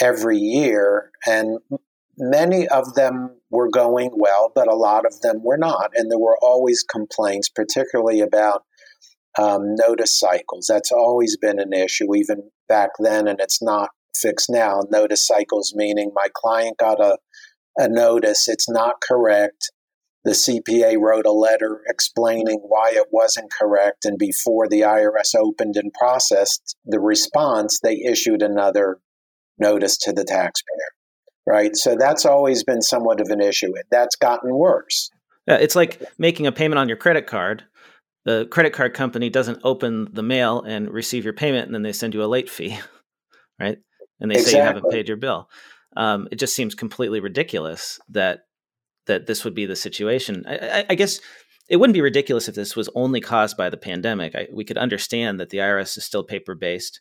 every 0.00 0.38
year, 0.38 1.10
and 1.26 1.58
many 2.16 2.66
of 2.68 2.94
them 2.94 3.36
were 3.50 3.68
going 3.68 4.12
well, 4.14 4.50
but 4.54 4.68
a 4.68 4.76
lot 4.76 5.04
of 5.04 5.20
them 5.20 5.42
were 5.42 5.58
not, 5.58 5.90
and 5.94 6.10
there 6.10 6.18
were 6.18 6.38
always 6.40 6.82
complaints, 6.82 7.50
particularly 7.50 8.20
about 8.20 8.64
um, 9.38 9.74
notice 9.76 10.18
cycles. 10.18 10.66
That's 10.68 10.92
always 10.92 11.36
been 11.36 11.58
an 11.58 11.72
issue, 11.72 12.14
even 12.14 12.50
back 12.68 12.90
then, 12.98 13.28
and 13.28 13.40
it's 13.40 13.62
not 13.62 13.90
fixed 14.16 14.50
now. 14.50 14.82
Notice 14.90 15.26
cycles 15.26 15.72
meaning 15.74 16.12
my 16.14 16.28
client 16.34 16.76
got 16.78 17.00
a, 17.00 17.18
a 17.76 17.88
notice, 17.88 18.48
it's 18.48 18.68
not 18.68 19.00
correct. 19.00 19.70
The 20.24 20.32
CPA 20.32 20.98
wrote 21.00 21.24
a 21.24 21.32
letter 21.32 21.80
explaining 21.86 22.58
why 22.58 22.90
it 22.92 23.06
wasn't 23.10 23.52
correct, 23.52 24.04
and 24.04 24.18
before 24.18 24.68
the 24.68 24.82
IRS 24.82 25.34
opened 25.34 25.76
and 25.76 25.92
processed 25.94 26.76
the 26.84 27.00
response, 27.00 27.80
they 27.82 28.02
issued 28.06 28.42
another 28.42 28.98
notice 29.58 29.96
to 29.98 30.12
the 30.12 30.24
taxpayer. 30.24 30.76
Right? 31.46 31.74
So 31.74 31.96
that's 31.98 32.26
always 32.26 32.64
been 32.64 32.82
somewhat 32.82 33.20
of 33.20 33.28
an 33.28 33.40
issue. 33.40 33.72
That's 33.90 34.14
gotten 34.14 34.54
worse. 34.54 35.10
Yeah, 35.48 35.56
it's 35.56 35.74
like 35.74 36.02
making 36.18 36.46
a 36.46 36.52
payment 36.52 36.78
on 36.78 36.86
your 36.86 36.98
credit 36.98 37.26
card. 37.26 37.64
The 38.24 38.46
credit 38.50 38.72
card 38.72 38.94
company 38.94 39.30
doesn't 39.30 39.60
open 39.64 40.08
the 40.12 40.22
mail 40.22 40.60
and 40.62 40.90
receive 40.90 41.24
your 41.24 41.32
payment, 41.32 41.66
and 41.66 41.74
then 41.74 41.82
they 41.82 41.92
send 41.92 42.14
you 42.14 42.22
a 42.22 42.26
late 42.26 42.50
fee, 42.50 42.78
right? 43.60 43.78
and 44.20 44.30
they 44.30 44.36
exactly. 44.36 44.52
say 44.52 44.58
you 44.58 44.64
haven't 44.64 44.90
paid 44.90 45.08
your 45.08 45.16
bill. 45.16 45.48
Um, 45.96 46.28
it 46.30 46.36
just 46.36 46.54
seems 46.54 46.74
completely 46.74 47.20
ridiculous 47.20 47.98
that 48.10 48.40
that 49.06 49.26
this 49.26 49.44
would 49.44 49.54
be 49.54 49.66
the 49.66 49.74
situation. 49.74 50.44
I, 50.46 50.58
I, 50.58 50.84
I 50.90 50.94
guess 50.94 51.20
it 51.68 51.76
wouldn't 51.76 51.94
be 51.94 52.02
ridiculous 52.02 52.48
if 52.48 52.54
this 52.54 52.76
was 52.76 52.90
only 52.94 53.20
caused 53.20 53.56
by 53.56 53.70
the 53.70 53.76
pandemic. 53.76 54.34
I, 54.34 54.48
we 54.52 54.64
could 54.64 54.78
understand 54.78 55.40
that 55.40 55.50
the 55.50 55.58
IRS 55.58 55.96
is 55.96 56.04
still 56.04 56.22
paper 56.22 56.54
based, 56.54 57.00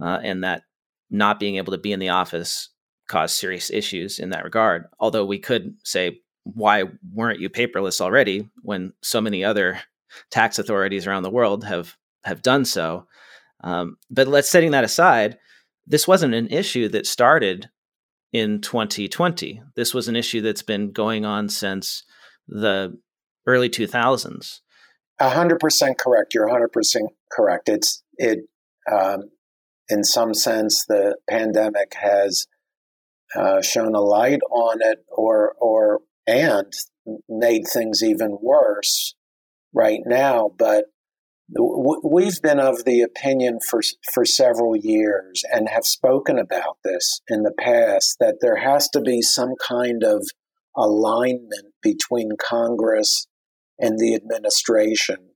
uh, 0.00 0.18
and 0.22 0.42
that 0.42 0.62
not 1.10 1.38
being 1.38 1.56
able 1.56 1.72
to 1.72 1.78
be 1.78 1.92
in 1.92 2.00
the 2.00 2.08
office 2.08 2.70
caused 3.06 3.36
serious 3.36 3.70
issues 3.70 4.18
in 4.18 4.30
that 4.30 4.42
regard. 4.42 4.86
Although 4.98 5.24
we 5.24 5.38
could 5.38 5.76
say, 5.84 6.20
why 6.42 6.84
weren't 7.12 7.40
you 7.40 7.48
paperless 7.48 8.00
already 8.00 8.48
when 8.62 8.92
so 9.02 9.20
many 9.20 9.44
other 9.44 9.80
tax 10.30 10.58
authorities 10.58 11.06
around 11.06 11.22
the 11.22 11.30
world 11.30 11.64
have 11.64 11.96
have 12.24 12.42
done 12.42 12.64
so? 12.64 13.06
Um, 13.62 13.96
but 14.10 14.28
let's 14.28 14.50
setting 14.50 14.72
that 14.72 14.84
aside 14.84 15.38
this 15.86 16.08
wasn't 16.08 16.34
an 16.34 16.48
issue 16.48 16.88
that 16.88 17.06
started 17.06 17.70
in 18.32 18.60
2020. 18.60 19.62
This 19.76 19.94
was 19.94 20.08
an 20.08 20.16
issue 20.16 20.40
that's 20.40 20.62
been 20.62 20.90
going 20.92 21.24
on 21.24 21.48
since 21.48 22.02
the 22.48 22.98
early 23.46 23.70
2000s. 23.70 24.60
100% 25.20 25.98
correct. 25.98 26.34
You're 26.34 26.48
100% 26.48 27.02
correct. 27.30 27.68
It's 27.68 28.02
it 28.18 28.40
um, 28.92 29.30
in 29.88 30.04
some 30.04 30.34
sense 30.34 30.84
the 30.86 31.16
pandemic 31.28 31.94
has 31.94 32.46
uh, 33.34 33.62
shown 33.62 33.94
a 33.94 34.00
light 34.00 34.40
on 34.50 34.78
it 34.80 34.98
or 35.08 35.54
or 35.58 36.00
and 36.26 36.72
made 37.28 37.62
things 37.72 38.02
even 38.02 38.38
worse 38.40 39.14
right 39.76 40.00
now, 40.04 40.50
but 40.58 40.86
We've 41.48 42.42
been 42.42 42.58
of 42.58 42.84
the 42.84 43.02
opinion 43.02 43.60
for, 43.60 43.80
for 44.12 44.24
several 44.24 44.74
years 44.74 45.44
and 45.52 45.68
have 45.68 45.84
spoken 45.84 46.38
about 46.38 46.78
this 46.82 47.20
in 47.28 47.44
the 47.44 47.54
past 47.56 48.16
that 48.18 48.38
there 48.40 48.56
has 48.56 48.88
to 48.88 49.00
be 49.00 49.22
some 49.22 49.54
kind 49.56 50.02
of 50.02 50.26
alignment 50.76 51.72
between 51.82 52.30
Congress 52.36 53.28
and 53.78 53.96
the 53.96 54.14
administration 54.16 55.30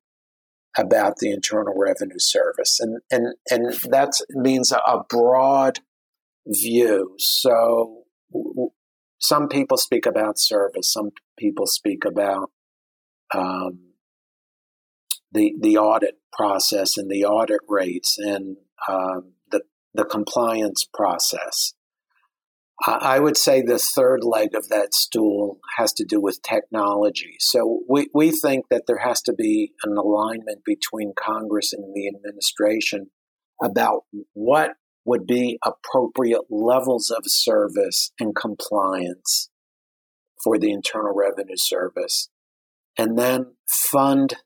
about 0.77 1.19
the 1.19 1.31
Internal 1.31 1.75
Revenue 1.77 2.19
Service. 2.19 2.81
And, 2.81 3.01
and, 3.11 3.35
and 3.49 3.73
that 3.93 4.15
means 4.31 4.73
a 4.73 4.99
broad 5.09 5.79
view. 6.45 7.15
So 7.19 8.03
some 9.21 9.47
people 9.47 9.77
speak 9.77 10.07
about 10.07 10.41
service, 10.41 10.93
some 10.93 11.11
people 11.39 11.69
speak 11.69 12.05
about 12.05 12.51
um, 13.33 13.90
the, 15.33 15.55
the 15.61 15.77
audit 15.77 16.19
process 16.33 16.97
and 16.97 17.11
the 17.11 17.25
audit 17.25 17.61
rates 17.69 18.17
and 18.19 18.57
um, 18.89 19.33
the, 19.51 19.63
the 19.95 20.05
compliance 20.05 20.87
process. 20.93 21.75
I 22.87 23.21
would 23.21 23.37
say 23.37 23.61
the 23.61 23.79
third 23.79 24.25
leg 24.25 24.55
of 24.55 24.69
that 24.69 24.95
stool 24.95 25.59
has 25.77 25.93
to 25.95 26.05
do 26.07 26.19
with 26.19 26.41
technology. 26.41 27.37
So 27.39 27.81
we, 27.87 28.09
we 28.15 28.31
think 28.31 28.67
that 28.71 28.85
there 28.87 29.01
has 29.05 29.21
to 29.23 29.35
be 29.35 29.73
an 29.85 29.99
alignment 29.99 30.65
between 30.65 31.13
Congress 31.15 31.75
and 31.75 31.93
the 31.95 32.09
administration 32.09 33.11
about 33.63 34.05
what 34.33 34.73
would 35.05 35.27
be 35.27 35.59
appropriate 35.63 36.45
levels 36.49 37.11
of 37.11 37.25
service 37.27 38.13
and 38.19 38.35
compliance 38.35 39.51
for 40.43 40.59
the 40.59 40.73
Internal 40.73 41.13
Revenue 41.15 41.57
Service, 41.57 42.31
and 42.97 43.19
then 43.19 43.57
fund 43.69 44.37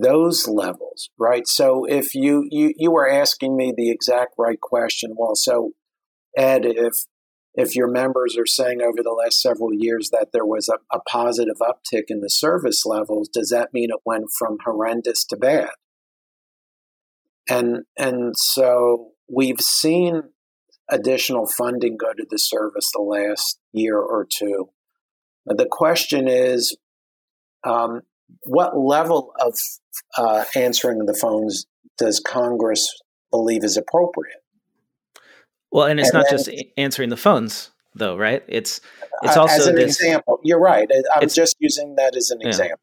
those 0.00 0.46
levels, 0.46 1.10
right? 1.18 1.46
So 1.46 1.84
if 1.84 2.14
you, 2.14 2.46
you, 2.50 2.72
you 2.76 2.90
were 2.90 3.08
asking 3.08 3.56
me 3.56 3.72
the 3.76 3.90
exact 3.90 4.34
right 4.38 4.60
question, 4.60 5.14
well, 5.16 5.34
so 5.34 5.72
Ed, 6.36 6.64
if 6.64 6.94
if 7.54 7.74
your 7.74 7.90
members 7.90 8.36
are 8.38 8.46
saying 8.46 8.80
over 8.80 9.02
the 9.02 9.10
last 9.10 9.42
several 9.42 9.70
years 9.72 10.10
that 10.10 10.28
there 10.32 10.44
was 10.46 10.68
a, 10.68 10.96
a, 10.96 11.00
positive 11.00 11.56
uptick 11.60 12.04
in 12.06 12.20
the 12.20 12.30
service 12.30 12.86
levels, 12.86 13.28
does 13.28 13.48
that 13.48 13.74
mean 13.74 13.90
it 13.90 14.00
went 14.04 14.26
from 14.38 14.58
horrendous 14.64 15.24
to 15.24 15.36
bad? 15.36 15.70
And 17.48 17.78
and 17.96 18.36
so 18.36 19.12
we've 19.28 19.60
seen 19.60 20.22
additional 20.88 21.48
funding 21.48 21.96
go 21.96 22.12
to 22.12 22.26
the 22.30 22.38
service 22.38 22.92
the 22.94 23.02
last 23.02 23.58
year 23.72 23.98
or 23.98 24.24
two. 24.24 24.70
The 25.44 25.66
question 25.68 26.28
is, 26.28 26.76
um, 27.64 28.02
what 28.42 28.78
level 28.78 29.32
of 29.40 29.58
uh, 30.16 30.44
answering 30.54 31.06
the 31.06 31.14
phones 31.14 31.66
does 31.96 32.20
Congress 32.20 32.88
believe 33.30 33.64
is 33.64 33.76
appropriate? 33.76 34.42
Well, 35.70 35.86
and 35.86 36.00
it's 36.00 36.10
and 36.10 36.18
not 36.18 36.26
then, 36.30 36.38
just 36.38 36.50
answering 36.76 37.10
the 37.10 37.16
phones, 37.16 37.70
though, 37.94 38.16
right? 38.16 38.42
It's 38.48 38.80
it's 39.22 39.36
also 39.36 39.54
as 39.54 39.66
an 39.66 39.74
this, 39.74 39.96
example. 39.96 40.40
You're 40.42 40.60
right. 40.60 40.90
I'm 41.14 41.28
just 41.28 41.56
using 41.58 41.96
that 41.96 42.16
as 42.16 42.30
an 42.30 42.40
yeah. 42.40 42.48
example. 42.48 42.80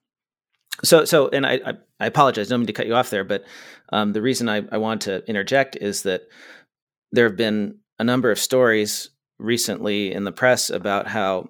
So, 0.84 1.06
so, 1.06 1.30
and 1.30 1.46
I, 1.46 1.54
I, 1.66 1.74
I, 2.02 2.06
apologize. 2.06 2.50
I 2.50 2.54
don't 2.54 2.62
mean 2.62 2.68
to 2.68 2.74
cut 2.74 2.86
you 2.86 2.96
off 2.96 3.10
there, 3.10 3.24
but 3.24 3.46
um, 3.94 4.12
the 4.12 4.22
reason 4.22 4.50
I, 4.50 4.64
I 4.72 4.78
want 4.78 5.02
to 5.04 5.26
interject 5.26 5.78
is 5.78 6.04
that 6.04 6.24
there 7.14 7.28
have 7.28 7.38
been 7.38 7.80
a 7.98 8.04
number 8.04 8.30
of 8.30 8.38
stories 8.38 9.10
recently 9.40 10.12
in 10.12 10.26
the 10.26 10.34
press 10.34 10.70
about 10.70 11.08
how 11.08 11.50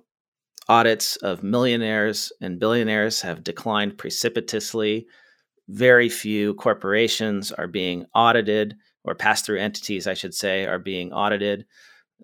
audits 0.67 1.15
of 1.17 1.43
millionaires 1.43 2.31
and 2.41 2.59
billionaires 2.59 3.21
have 3.21 3.43
declined 3.43 3.97
precipitously. 3.97 5.07
Very 5.67 6.09
few 6.09 6.53
corporations 6.55 7.51
are 7.51 7.67
being 7.67 8.05
audited 8.13 8.75
or 9.03 9.15
pass 9.15 9.41
through 9.41 9.59
entities, 9.59 10.07
I 10.07 10.13
should 10.13 10.33
say, 10.33 10.65
are 10.65 10.79
being 10.79 11.13
audited, 11.13 11.65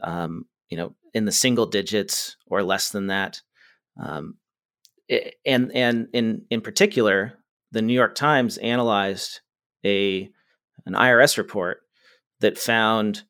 um, 0.01 0.45
you 0.69 0.77
know, 0.77 0.95
in 1.13 1.25
the 1.25 1.31
single 1.31 1.65
digits 1.65 2.37
or 2.47 2.63
less 2.63 2.89
than 2.89 3.07
that. 3.07 3.41
Um, 4.01 4.35
and 5.45 5.71
and 5.75 6.07
in 6.13 6.45
in 6.49 6.61
particular, 6.61 7.33
the 7.71 7.81
New 7.81 7.93
York 7.93 8.15
Times 8.15 8.57
analyzed 8.57 9.41
a 9.85 10.29
an 10.85 10.93
IRS 10.93 11.37
report 11.37 11.81
that 12.39 12.57
found 12.57 13.23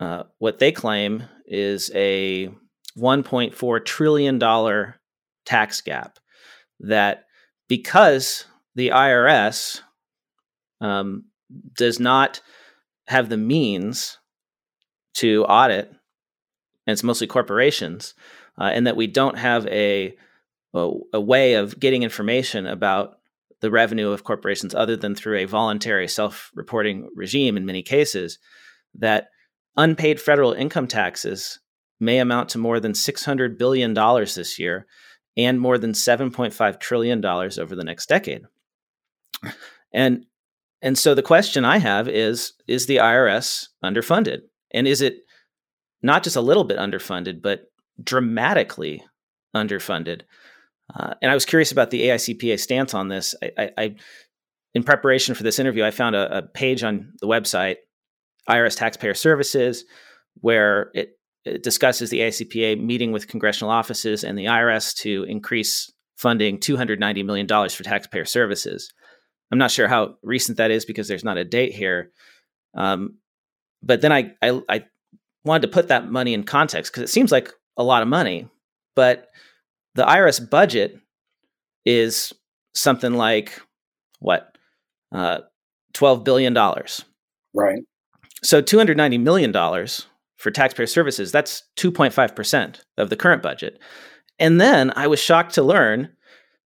uh, 0.00 0.24
what 0.38 0.58
they 0.58 0.72
claim 0.72 1.22
is 1.46 1.90
a 1.94 2.50
1.4 2.98 3.84
trillion 3.84 4.38
dollar 4.38 5.00
tax 5.44 5.80
gap 5.80 6.18
that 6.80 7.24
because 7.68 8.44
the 8.74 8.88
IRS 8.88 9.80
um, 10.80 11.24
does 11.76 12.00
not 12.00 12.40
have 13.06 13.28
the 13.28 13.36
means 13.36 14.18
to 15.14 15.44
audit, 15.44 15.88
and 16.86 16.92
it's 16.92 17.02
mostly 17.02 17.26
corporations, 17.26 18.14
uh, 18.58 18.70
and 18.72 18.86
that 18.86 18.96
we 18.96 19.06
don't 19.06 19.38
have 19.38 19.66
a, 19.66 20.14
a, 20.74 20.90
a 21.12 21.20
way 21.20 21.54
of 21.54 21.78
getting 21.78 22.02
information 22.02 22.66
about 22.66 23.18
the 23.60 23.70
revenue 23.70 24.10
of 24.10 24.24
corporations 24.24 24.74
other 24.74 24.96
than 24.96 25.14
through 25.14 25.38
a 25.38 25.44
voluntary 25.44 26.08
self-reporting 26.08 27.08
regime 27.14 27.56
in 27.56 27.64
many 27.64 27.82
cases, 27.82 28.38
that 28.94 29.28
unpaid 29.76 30.20
federal 30.20 30.52
income 30.52 30.88
taxes 30.88 31.60
may 32.02 32.18
amount 32.18 32.50
to 32.50 32.58
more 32.58 32.80
than 32.80 32.92
$600 32.92 33.56
billion 33.56 33.94
this 33.94 34.58
year 34.58 34.86
and 35.36 35.60
more 35.60 35.78
than 35.78 35.92
$7.5 35.92 36.80
trillion 36.80 37.24
over 37.24 37.74
the 37.74 37.84
next 37.84 38.08
decade. 38.08 38.42
And 39.92 40.26
and 40.84 40.98
so 40.98 41.14
the 41.14 41.22
question 41.22 41.64
I 41.64 41.78
have 41.78 42.08
is 42.08 42.54
is 42.66 42.86
the 42.86 42.96
IRS 42.96 43.68
underfunded? 43.84 44.40
And 44.72 44.88
is 44.88 45.00
it 45.00 45.18
not 46.02 46.24
just 46.24 46.36
a 46.36 46.40
little 46.40 46.64
bit 46.64 46.78
underfunded, 46.78 47.40
but 47.40 47.70
dramatically 48.02 49.04
underfunded? 49.54 50.22
Uh, 50.94 51.14
and 51.22 51.30
I 51.30 51.34
was 51.34 51.44
curious 51.44 51.70
about 51.70 51.90
the 51.90 52.08
AICPA 52.08 52.58
stance 52.58 52.94
on 52.94 53.08
this. 53.08 53.34
I, 53.42 53.52
I, 53.58 53.70
I 53.78 53.94
in 54.74 54.82
preparation 54.82 55.34
for 55.34 55.42
this 55.42 55.58
interview, 55.58 55.84
I 55.84 55.90
found 55.90 56.16
a, 56.16 56.38
a, 56.38 56.42
page 56.42 56.82
on 56.82 57.12
the 57.20 57.26
website, 57.26 57.76
IRS 58.48 58.76
Taxpayer 58.76 59.14
Services, 59.14 59.84
where 60.40 60.90
it, 60.94 61.10
it 61.10 61.16
discusses 61.62 62.10
the 62.10 62.20
AICPA 62.20 62.80
meeting 62.80 63.12
with 63.12 63.28
congressional 63.28 63.70
offices 63.72 64.24
and 64.24 64.38
the 64.38 64.46
IRS 64.46 64.94
to 64.98 65.24
increase 65.24 65.92
funding 66.16 66.58
$290 66.58 67.24
million 67.24 67.48
for 67.48 67.82
taxpayer 67.82 68.24
services. 68.24 68.92
I'm 69.50 69.58
not 69.58 69.70
sure 69.70 69.88
how 69.88 70.14
recent 70.22 70.58
that 70.58 70.70
is 70.70 70.84
because 70.84 71.08
there's 71.08 71.24
not 71.24 71.36
a 71.36 71.44
date 71.44 71.74
here. 71.74 72.12
Um, 72.74 73.18
but 73.82 74.00
then 74.00 74.12
I, 74.12 74.32
I, 74.40 74.62
I 74.68 74.84
wanted 75.44 75.62
to 75.62 75.68
put 75.68 75.88
that 75.88 76.10
money 76.10 76.32
in 76.32 76.44
context 76.44 76.92
because 76.92 77.02
it 77.02 77.12
seems 77.12 77.32
like 77.32 77.52
a 77.76 77.82
lot 77.82 78.02
of 78.02 78.08
money, 78.08 78.48
but 78.94 79.28
the 79.94 80.04
IRS 80.04 80.48
budget 80.48 80.98
is 81.84 82.32
something 82.74 83.14
like 83.14 83.60
what 84.20 84.56
uh, 85.10 85.40
twelve 85.92 86.24
billion 86.24 86.54
dollars. 86.54 87.04
Right. 87.54 87.82
So 88.42 88.60
two 88.60 88.78
hundred 88.78 88.96
ninety 88.96 89.18
million 89.18 89.52
dollars 89.52 90.06
for 90.42 90.50
taxpayer 90.50 90.86
services. 90.88 91.30
That's 91.30 91.62
two 91.76 91.92
point 91.92 92.12
five 92.12 92.34
percent 92.34 92.84
of 92.98 93.10
the 93.10 93.16
current 93.16 93.42
budget. 93.42 93.78
And 94.38 94.60
then 94.60 94.92
I 94.96 95.06
was 95.06 95.20
shocked 95.20 95.54
to 95.54 95.62
learn 95.62 96.10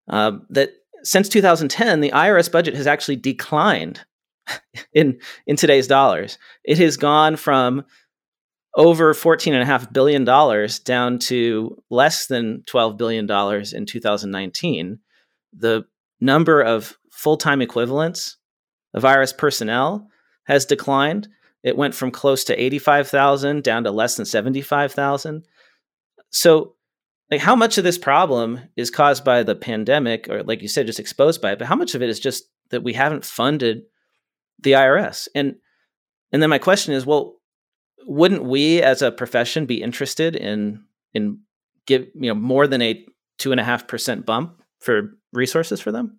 uh, 0.08 0.32
that 0.50 0.70
since 1.02 1.28
2010, 1.28 2.00
the 2.00 2.10
IRS 2.10 2.50
budget 2.50 2.74
has 2.74 2.86
actually 2.86 3.16
declined 3.16 4.04
in 4.94 5.18
in 5.46 5.56
today's 5.56 5.86
dollars. 5.86 6.38
It 6.64 6.78
has 6.78 6.96
gone 6.96 7.36
from 7.36 7.84
over 8.76 9.14
$14.5 9.14 9.92
billion 9.92 10.24
down 10.84 11.18
to 11.18 11.82
less 11.90 12.26
than 12.26 12.62
$12 12.66 12.98
billion 12.98 13.24
in 13.74 13.86
2019. 13.86 14.98
The 15.54 15.84
number 16.20 16.60
of 16.60 16.96
full 17.10 17.36
time 17.36 17.62
equivalents 17.62 18.36
of 18.94 19.02
IRS 19.02 19.36
personnel 19.36 20.08
has 20.44 20.64
declined. 20.64 21.28
It 21.66 21.76
went 21.76 21.94
from 21.94 22.12
close 22.12 22.44
to 22.44 22.62
85,000 22.62 23.62
down 23.62 23.84
to 23.84 23.90
less 23.90 24.16
than 24.16 24.24
75,000. 24.24 25.44
So 26.30 26.76
like 27.30 27.40
how 27.40 27.56
much 27.56 27.76
of 27.76 27.84
this 27.84 27.98
problem 27.98 28.60
is 28.76 28.90
caused 28.90 29.24
by 29.24 29.42
the 29.42 29.56
pandemic 29.56 30.28
or 30.28 30.42
like 30.44 30.62
you 30.62 30.68
said 30.68 30.86
just 30.86 31.00
exposed 31.00 31.42
by 31.42 31.52
it 31.52 31.58
but 31.58 31.66
how 31.66 31.74
much 31.74 31.94
of 31.94 32.02
it 32.02 32.08
is 32.08 32.20
just 32.20 32.44
that 32.70 32.82
we 32.82 32.92
haven't 32.92 33.24
funded 33.24 33.82
the 34.62 34.72
irs 34.72 35.28
and 35.34 35.56
and 36.32 36.40
then 36.42 36.50
my 36.50 36.58
question 36.58 36.94
is 36.94 37.04
well 37.04 37.34
wouldn't 38.06 38.44
we 38.44 38.80
as 38.80 39.02
a 39.02 39.10
profession 39.10 39.66
be 39.66 39.82
interested 39.82 40.36
in 40.36 40.84
in 41.14 41.40
give 41.86 42.06
you 42.14 42.28
know 42.28 42.34
more 42.34 42.66
than 42.66 42.82
a 42.82 43.04
two 43.38 43.50
and 43.50 43.60
a 43.60 43.64
half 43.64 43.88
percent 43.88 44.24
bump 44.24 44.62
for 44.78 45.10
resources 45.32 45.80
for 45.80 45.92
them 45.92 46.18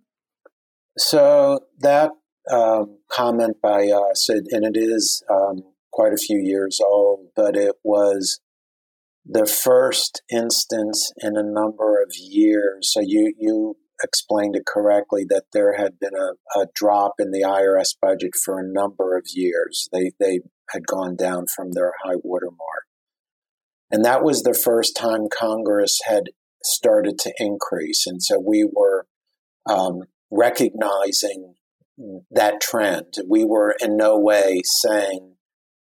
so 0.97 1.59
that 1.79 2.11
um, 2.51 2.97
comment 3.11 3.57
by 3.61 3.87
us 3.87 4.29
and 4.29 4.65
it 4.65 4.77
is 4.77 5.23
um, 5.29 5.63
quite 5.91 6.13
a 6.13 6.17
few 6.17 6.39
years 6.39 6.79
old 6.83 7.27
but 7.35 7.55
it 7.55 7.75
was 7.83 8.39
the 9.29 9.45
first 9.45 10.21
instance 10.31 11.11
in 11.17 11.35
a 11.35 11.43
number 11.43 12.01
of 12.01 12.11
years. 12.17 12.93
So 12.93 13.01
you 13.01 13.33
you 13.37 13.75
explained 14.03 14.55
it 14.55 14.65
correctly 14.65 15.25
that 15.29 15.45
there 15.53 15.75
had 15.75 15.99
been 15.99 16.13
a, 16.15 16.59
a 16.59 16.67
drop 16.73 17.15
in 17.19 17.31
the 17.31 17.41
IRS 17.41 17.95
budget 18.01 18.31
for 18.43 18.59
a 18.59 18.67
number 18.67 19.17
of 19.17 19.25
years. 19.33 19.89
They 19.91 20.11
they 20.19 20.39
had 20.69 20.87
gone 20.87 21.15
down 21.15 21.45
from 21.53 21.71
their 21.71 21.93
high 22.03 22.15
water 22.23 22.47
mark. 22.47 22.85
And 23.91 24.03
that 24.03 24.23
was 24.23 24.43
the 24.43 24.53
first 24.53 24.95
time 24.97 25.27
Congress 25.31 25.99
had 26.07 26.25
started 26.63 27.17
to 27.19 27.33
increase. 27.37 28.05
And 28.05 28.21
so 28.21 28.37
we 28.37 28.69
were 28.69 29.07
um, 29.65 30.03
recognizing 30.29 31.55
Mm-hmm. 31.99 32.17
that 32.29 32.61
trend. 32.61 33.15
We 33.27 33.43
were 33.43 33.75
in 33.81 33.97
no 33.97 34.19
way 34.19 34.61
saying 34.63 35.33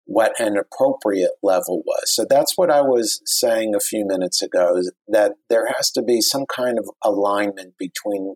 what 0.06 0.40
an 0.40 0.56
appropriate 0.56 1.32
level 1.44 1.82
was. 1.86 2.04
So 2.16 2.26
that's 2.30 2.54
what 2.56 2.72
I 2.72 2.82
was 2.82 3.20
saying 3.26 3.76
a 3.76 3.82
few 3.82 4.06
minutes 4.08 4.42
ago 4.42 4.82
that 5.10 5.34
there 5.50 5.68
has 5.76 5.92
to 5.92 6.02
be 6.02 6.22
some 6.22 6.46
kind 6.46 6.80
of 6.80 6.90
alignment 7.04 7.74
between 7.78 8.36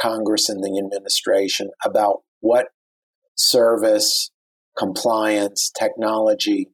Congress 0.00 0.48
and 0.48 0.64
the 0.64 0.76
administration 0.84 1.70
about 1.84 2.22
what 2.40 2.68
service, 3.36 4.32
compliance, 4.76 5.70
technology 5.78 6.70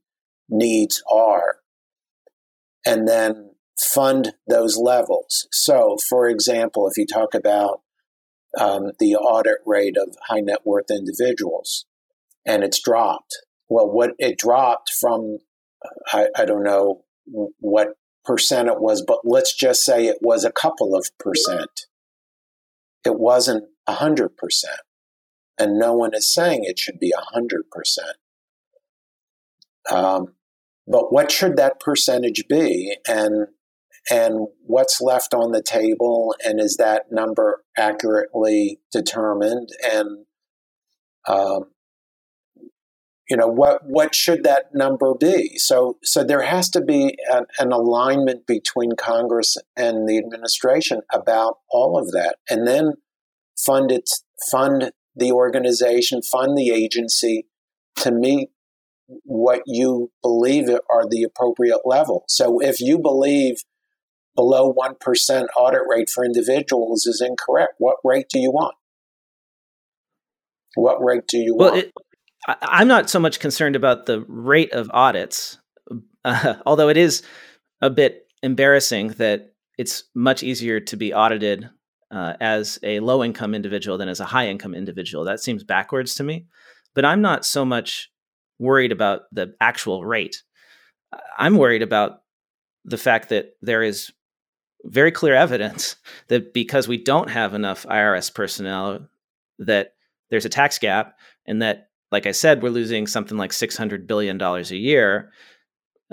needs 0.48 1.02
are, 1.12 1.56
and 2.86 3.06
then 3.06 3.50
fund 3.78 4.32
those 4.48 4.78
levels. 4.78 5.48
So, 5.52 5.98
for 6.08 6.28
example, 6.28 6.88
if 6.88 6.96
you 6.96 7.04
talk 7.04 7.34
about 7.34 7.80
um, 8.58 8.92
the 8.98 9.16
audit 9.16 9.58
rate 9.66 9.96
of 9.96 10.14
high 10.28 10.40
net 10.40 10.60
worth 10.64 10.90
individuals 10.90 11.86
and 12.46 12.62
it's 12.62 12.80
dropped, 12.80 13.36
well, 13.68 13.90
what 13.90 14.12
it 14.18 14.38
dropped 14.38 14.92
from, 15.00 15.38
I, 16.12 16.28
I 16.36 16.44
don't 16.44 16.62
know 16.62 17.02
what 17.26 17.88
percent 18.24 18.68
it 18.68 18.80
was, 18.80 19.02
but 19.06 19.18
let's 19.24 19.54
just 19.54 19.82
say 19.82 20.06
it 20.06 20.18
was 20.20 20.44
a 20.44 20.52
couple 20.52 20.94
of 20.94 21.08
percent. 21.18 21.86
It 23.04 23.18
wasn't 23.18 23.64
a 23.86 23.94
hundred 23.94 24.36
percent. 24.36 24.80
And 25.58 25.78
no 25.78 25.94
one 25.94 26.14
is 26.14 26.32
saying 26.32 26.64
it 26.64 26.78
should 26.78 27.00
be 27.00 27.12
a 27.16 27.34
hundred 27.34 27.70
percent. 27.70 28.16
Um, 29.90 30.34
but 30.86 31.12
what 31.12 31.30
should 31.30 31.56
that 31.56 31.80
percentage 31.80 32.44
be? 32.48 32.96
And 33.08 33.48
and 34.10 34.46
what's 34.64 35.00
left 35.00 35.34
on 35.34 35.52
the 35.52 35.62
table 35.62 36.34
and 36.44 36.60
is 36.60 36.76
that 36.76 37.06
number 37.10 37.62
accurately 37.76 38.80
determined? 38.92 39.70
And 39.84 40.26
um, 41.28 41.70
you 43.28 43.36
know 43.36 43.48
what 43.48 43.80
what 43.84 44.14
should 44.14 44.44
that 44.44 44.66
number 44.72 45.14
be? 45.14 45.58
So 45.58 45.98
so 46.04 46.22
there 46.22 46.42
has 46.42 46.70
to 46.70 46.80
be 46.80 47.16
an, 47.32 47.46
an, 47.58 47.72
alignment 47.72 48.46
between 48.46 48.92
congress 48.96 49.56
and 49.76 50.08
the 50.08 50.18
administration 50.18 51.00
about 51.12 51.58
all 51.68 51.98
of 51.98 52.12
that 52.12 52.36
and 52.48 52.66
then 52.66 52.92
fund 53.58 53.90
it 53.90 54.08
fund 54.48 54.92
the 55.16 55.32
organization 55.32 56.22
fund 56.22 56.56
the 56.56 56.70
agency 56.70 57.46
to 57.96 58.12
meet 58.12 58.50
what 59.24 59.62
you 59.66 60.10
believe 60.22 60.68
are 60.68 61.08
the 61.08 61.22
appropriate 61.22 61.80
level. 61.84 62.24
So 62.28 62.60
if 62.60 62.80
you 62.80 62.98
believe 62.98 63.62
below 64.36 64.72
1% 64.72 65.46
audit 65.56 65.80
rate 65.88 66.08
for 66.08 66.24
individuals 66.24 67.06
is 67.06 67.20
incorrect 67.20 67.74
what 67.78 67.96
rate 68.04 68.26
do 68.28 68.38
you 68.38 68.50
want 68.50 68.74
what 70.76 71.02
rate 71.02 71.26
do 71.26 71.38
you 71.38 71.56
well, 71.56 71.72
want? 71.72 71.84
It, 71.84 71.92
I, 72.46 72.82
am 72.82 72.88
not 72.88 73.10
so 73.10 73.18
much 73.18 73.40
concerned 73.40 73.76
about 73.76 74.06
the 74.06 74.24
rate 74.28 74.72
of 74.72 74.90
audits, 74.92 75.58
uh, 76.24 76.56
although 76.66 76.88
it 76.88 76.96
is 76.96 77.22
a 77.80 77.90
bit 77.90 78.26
embarrassing 78.42 79.08
that 79.18 79.54
it's 79.78 80.04
much 80.14 80.42
easier 80.42 80.78
to 80.80 80.96
be 80.96 81.12
audited 81.12 81.68
uh, 82.10 82.34
as 82.40 82.78
a 82.82 83.00
low 83.00 83.24
income 83.24 83.54
individual 83.54 83.98
than 83.98 84.08
as 84.08 84.20
a 84.20 84.26
high 84.26 84.48
income 84.48 84.74
individual. 84.74 85.24
That 85.24 85.40
seems 85.40 85.64
backwards 85.64 86.14
to 86.16 86.22
me. 86.22 86.46
But 86.94 87.04
I'm 87.04 87.20
not 87.20 87.44
so 87.44 87.64
much 87.64 88.10
worried 88.58 88.92
about 88.92 89.22
the 89.32 89.54
actual 89.60 90.04
rate. 90.04 90.42
I'm 91.38 91.56
worried 91.56 91.82
about 91.82 92.20
the 92.84 92.98
fact 92.98 93.30
that 93.30 93.52
there 93.60 93.82
is 93.82 94.12
very 94.84 95.10
clear 95.10 95.34
evidence 95.34 95.96
that 96.28 96.52
because 96.52 96.88
we 96.88 97.02
don't 97.02 97.30
have 97.30 97.54
enough 97.54 97.84
IRS 97.86 98.32
personnel, 98.32 99.08
that 99.58 99.94
there's 100.30 100.44
a 100.44 100.50
tax 100.50 100.78
gap, 100.78 101.18
and 101.46 101.62
that 101.62 101.88
like 102.12 102.26
I 102.26 102.32
said, 102.32 102.62
we're 102.62 102.70
losing 102.70 103.06
something 103.06 103.36
like 103.36 103.52
six 103.52 103.76
hundred 103.76 104.06
billion 104.06 104.38
dollars 104.38 104.70
a 104.70 104.76
year. 104.76 105.32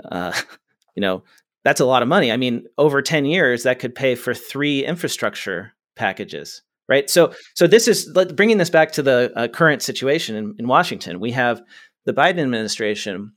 Uh, 0.04 0.32
you 0.96 1.00
know, 1.00 1.24
that's 1.64 1.80
a 1.80 1.86
lot 1.86 2.02
of 2.02 2.08
money. 2.08 2.32
I 2.32 2.36
mean, 2.36 2.66
over 2.78 3.02
ten 3.02 3.24
years, 3.24 3.62
that 3.62 3.78
could 3.78 3.94
pay 3.94 4.14
for 4.14 4.34
three 4.34 4.84
infrastructure 4.84 5.72
packages, 5.96 6.62
right? 6.88 7.08
So, 7.08 7.32
so 7.54 7.66
this 7.66 7.86
is 7.86 8.10
bringing 8.34 8.58
this 8.58 8.70
back 8.70 8.92
to 8.92 9.02
the 9.02 9.32
uh, 9.36 9.48
current 9.48 9.82
situation 9.82 10.36
in, 10.36 10.54
in 10.58 10.68
Washington. 10.68 11.20
We 11.20 11.30
have 11.32 11.62
the 12.04 12.12
Biden 12.12 12.40
administration 12.40 13.32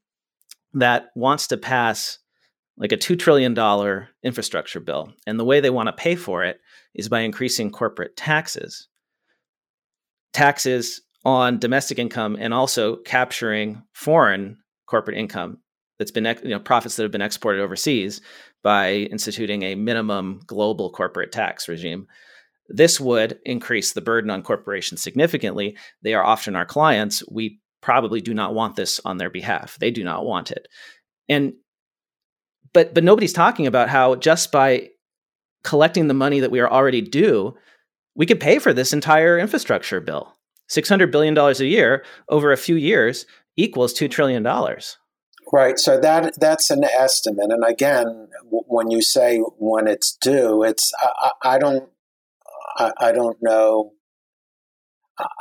that 0.74 1.08
wants 1.16 1.48
to 1.48 1.58
pass 1.58 2.20
like 2.78 2.92
a 2.92 2.98
$2 2.98 3.18
trillion 3.18 3.58
infrastructure 4.24 4.80
bill. 4.80 5.12
And 5.26 5.40
the 5.40 5.46
way 5.46 5.60
they 5.60 5.70
want 5.70 5.88
to 5.88 5.94
pay 5.94 6.16
for 6.16 6.44
it 6.44 6.60
is 6.94 7.10
by 7.10 7.22
increasing 7.22 7.72
corporate 7.72 8.16
taxes. 8.16 8.88
Taxes 10.34 11.02
on 11.26 11.58
domestic 11.60 12.00
income 12.00 12.38
and 12.40 12.54
also 12.54 12.98
capturing 12.98 13.84
foreign 13.94 14.58
corporate 14.86 15.18
income 15.18 15.58
that's 16.00 16.12
been 16.12 16.26
you 16.44 16.50
know 16.50 16.60
profits 16.60 16.96
that 16.96 17.04
have 17.04 17.12
been 17.12 17.22
exported 17.22 17.62
overseas 17.62 18.22
by 18.64 18.94
instituting 18.94 19.64
a 19.64 19.76
minimum 19.76 20.40
global 20.46 20.92
corporate 20.92 21.32
tax 21.32 21.68
regime 21.68 22.08
this 22.70 23.00
would 23.00 23.40
increase 23.46 23.94
the 23.94 24.02
burden 24.02 24.30
on 24.30 24.44
corporations 24.44 25.02
significantly 25.02 25.76
they 26.02 26.14
are 26.14 26.24
often 26.24 26.56
our 26.56 26.66
clients 26.66 27.24
we 27.30 27.60
probably 27.82 28.22
do 28.22 28.34
not 28.34 28.54
want 28.54 28.76
this 28.76 29.02
on 29.04 29.18
their 29.18 29.30
behalf 29.30 29.78
they 29.80 29.92
do 29.92 30.04
not 30.04 30.26
want 30.26 30.52
it 30.52 30.68
and 31.28 31.54
but 32.78 32.94
but 32.94 33.04
nobody's 33.04 33.34
talking 33.34 33.66
about 33.66 33.90
how 33.90 34.14
just 34.14 34.52
by 34.52 34.88
collecting 35.64 36.08
the 36.08 36.14
money 36.14 36.40
that 36.40 36.52
we 36.52 36.60
are 36.60 36.70
already 36.70 37.02
due 37.02 37.58
we 38.16 38.28
could 38.28 38.40
pay 38.40 38.60
for 38.60 38.72
this 38.72 38.94
entire 38.94 39.40
infrastructure 39.40 40.00
bill 40.00 40.38
$600 40.70 41.12
billion 41.12 41.36
a 41.38 41.54
year 41.64 42.04
over 42.30 42.52
a 42.52 42.58
few 42.58 42.76
years 42.76 43.26
equals 43.56 43.94
$2 43.94 44.12
trillion. 44.12 44.46
Right. 45.52 45.80
So 45.80 45.98
that 46.00 46.38
that's 46.38 46.70
an 46.70 46.84
estimate. 46.84 47.52
And 47.52 47.64
again, 47.64 48.28
when 48.50 48.92
you 48.92 49.02
say 49.02 49.40
when 49.40 49.88
it's 49.88 50.16
due, 50.22 50.62
it's 50.64 50.92
I, 51.00 51.32
I 51.42 51.58
don't 51.58 51.90
I, 52.78 52.92
I 53.00 53.12
don't 53.14 53.38
know. 53.42 53.94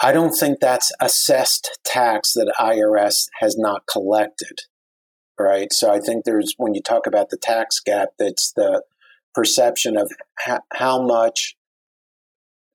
I 0.01 0.13
don't 0.13 0.33
think 0.33 0.61
that's 0.61 0.93
assessed 1.01 1.81
tax 1.85 2.33
that 2.35 2.55
IRS 2.59 3.27
has 3.41 3.59
not 3.59 3.83
collected. 3.93 4.61
Right. 5.39 5.69
So 5.71 5.93
I 5.93 6.01
think 6.01 6.25
there's 6.25 6.55
when 6.57 6.75
you 6.75 6.81
talk 6.81 7.07
about 7.07 7.29
the 7.29 7.37
tax 7.37 7.81
gap, 7.81 8.11
that's 8.19 8.53
the 8.53 8.83
perception 9.35 9.97
of 9.97 10.11
ha- 10.39 10.61
how 10.73 11.03
much 11.03 11.57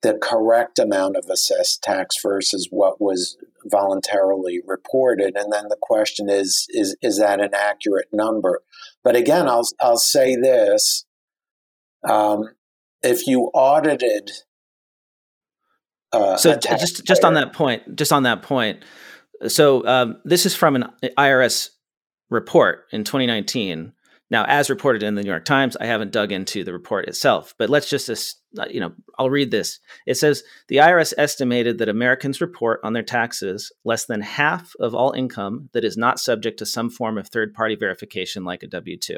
the 0.04 0.18
correct 0.22 0.80
amount 0.80 1.16
of 1.16 1.26
assessed 1.30 1.82
tax 1.84 2.16
versus 2.22 2.68
what 2.72 3.02
was 3.02 3.38
voluntarily 3.66 4.60
reported. 4.66 5.36
And 5.36 5.52
then 5.52 5.70
the 5.70 5.78
question 5.80 6.30
is 6.30 6.68
is 6.70 6.96
is 7.02 7.20
that 7.20 7.40
an 7.40 7.54
accurate 7.54 8.10
number? 8.12 8.62
But 9.04 9.16
again 9.16 9.48
i'll 9.48 9.68
i'll 9.80 9.98
say 9.98 10.36
this 10.36 11.06
um, 12.08 12.50
if 13.04 13.28
you 13.28 13.52
audited 13.54 14.32
uh, 16.12 16.36
so 16.36 16.58
just 16.58 17.06
just 17.06 17.24
on 17.24 17.36
that 17.36 17.54
point 17.54 17.96
just 17.96 18.12
on 18.12 18.24
that 18.24 18.44
point. 18.44 18.84
So 19.48 19.86
um, 19.88 20.18
this 20.26 20.46
is 20.46 20.56
from 20.56 20.76
an 20.76 20.90
irs 21.18 21.70
report 22.32 22.88
in 22.92 23.04
2019 23.04 23.94
now, 24.32 24.46
as 24.46 24.70
reported 24.70 25.04
in 25.04 25.16
the 25.16 25.24
New 25.24 25.30
York 25.30 25.44
Times, 25.44 25.76
I 25.76 25.86
haven't 25.86 26.14
dug 26.14 26.32
into 26.32 26.64
the 26.64 26.72
report 26.72 27.10
itself, 27.10 27.54
but 27.60 27.70
let's 27.70 27.90
just, 27.90 28.10
uh, 28.58 28.66
you 28.70 28.80
know, 28.80 28.94
I'll 29.20 29.30
read 29.30 29.52
this. 29.52 29.80
It 30.08 30.16
says 30.16 30.44
the 30.70 30.78
IRS 30.78 31.14
estimated 31.18 31.80
that 31.80 31.90
Americans 31.90 32.40
report 32.40 32.80
on 32.82 32.94
their 32.94 33.04
taxes 33.04 33.74
less 33.84 34.06
than 34.06 34.22
half 34.22 34.72
of 34.80 34.96
all 34.96 35.12
income 35.12 35.70
that 35.74 35.84
is 35.84 35.98
not 35.98 36.18
subject 36.18 36.60
to 36.60 36.66
some 36.66 36.90
form 36.90 37.18
of 37.18 37.28
third 37.28 37.54
party 37.54 37.76
verification 37.76 38.46
like 38.46 38.64
a 38.64 38.68
W 38.68 38.98
2. 38.98 39.18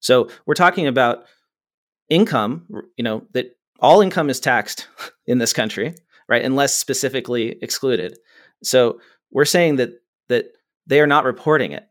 So 0.00 0.30
we're 0.46 0.54
talking 0.54 0.86
about 0.86 1.24
income, 2.08 2.66
you 2.96 3.04
know, 3.04 3.24
that 3.34 3.58
all 3.78 4.00
income 4.00 4.30
is 4.30 4.40
taxed 4.40 4.88
in 5.26 5.36
this 5.36 5.52
country, 5.52 5.94
right? 6.30 6.42
Unless 6.42 6.74
specifically 6.74 7.58
excluded. 7.60 8.18
So 8.62 9.00
we're 9.30 9.44
saying 9.44 9.76
that 9.76 9.90
that 10.30 10.46
they 10.86 11.00
are 11.02 11.06
not 11.06 11.24
reporting 11.24 11.72
it. 11.72 11.86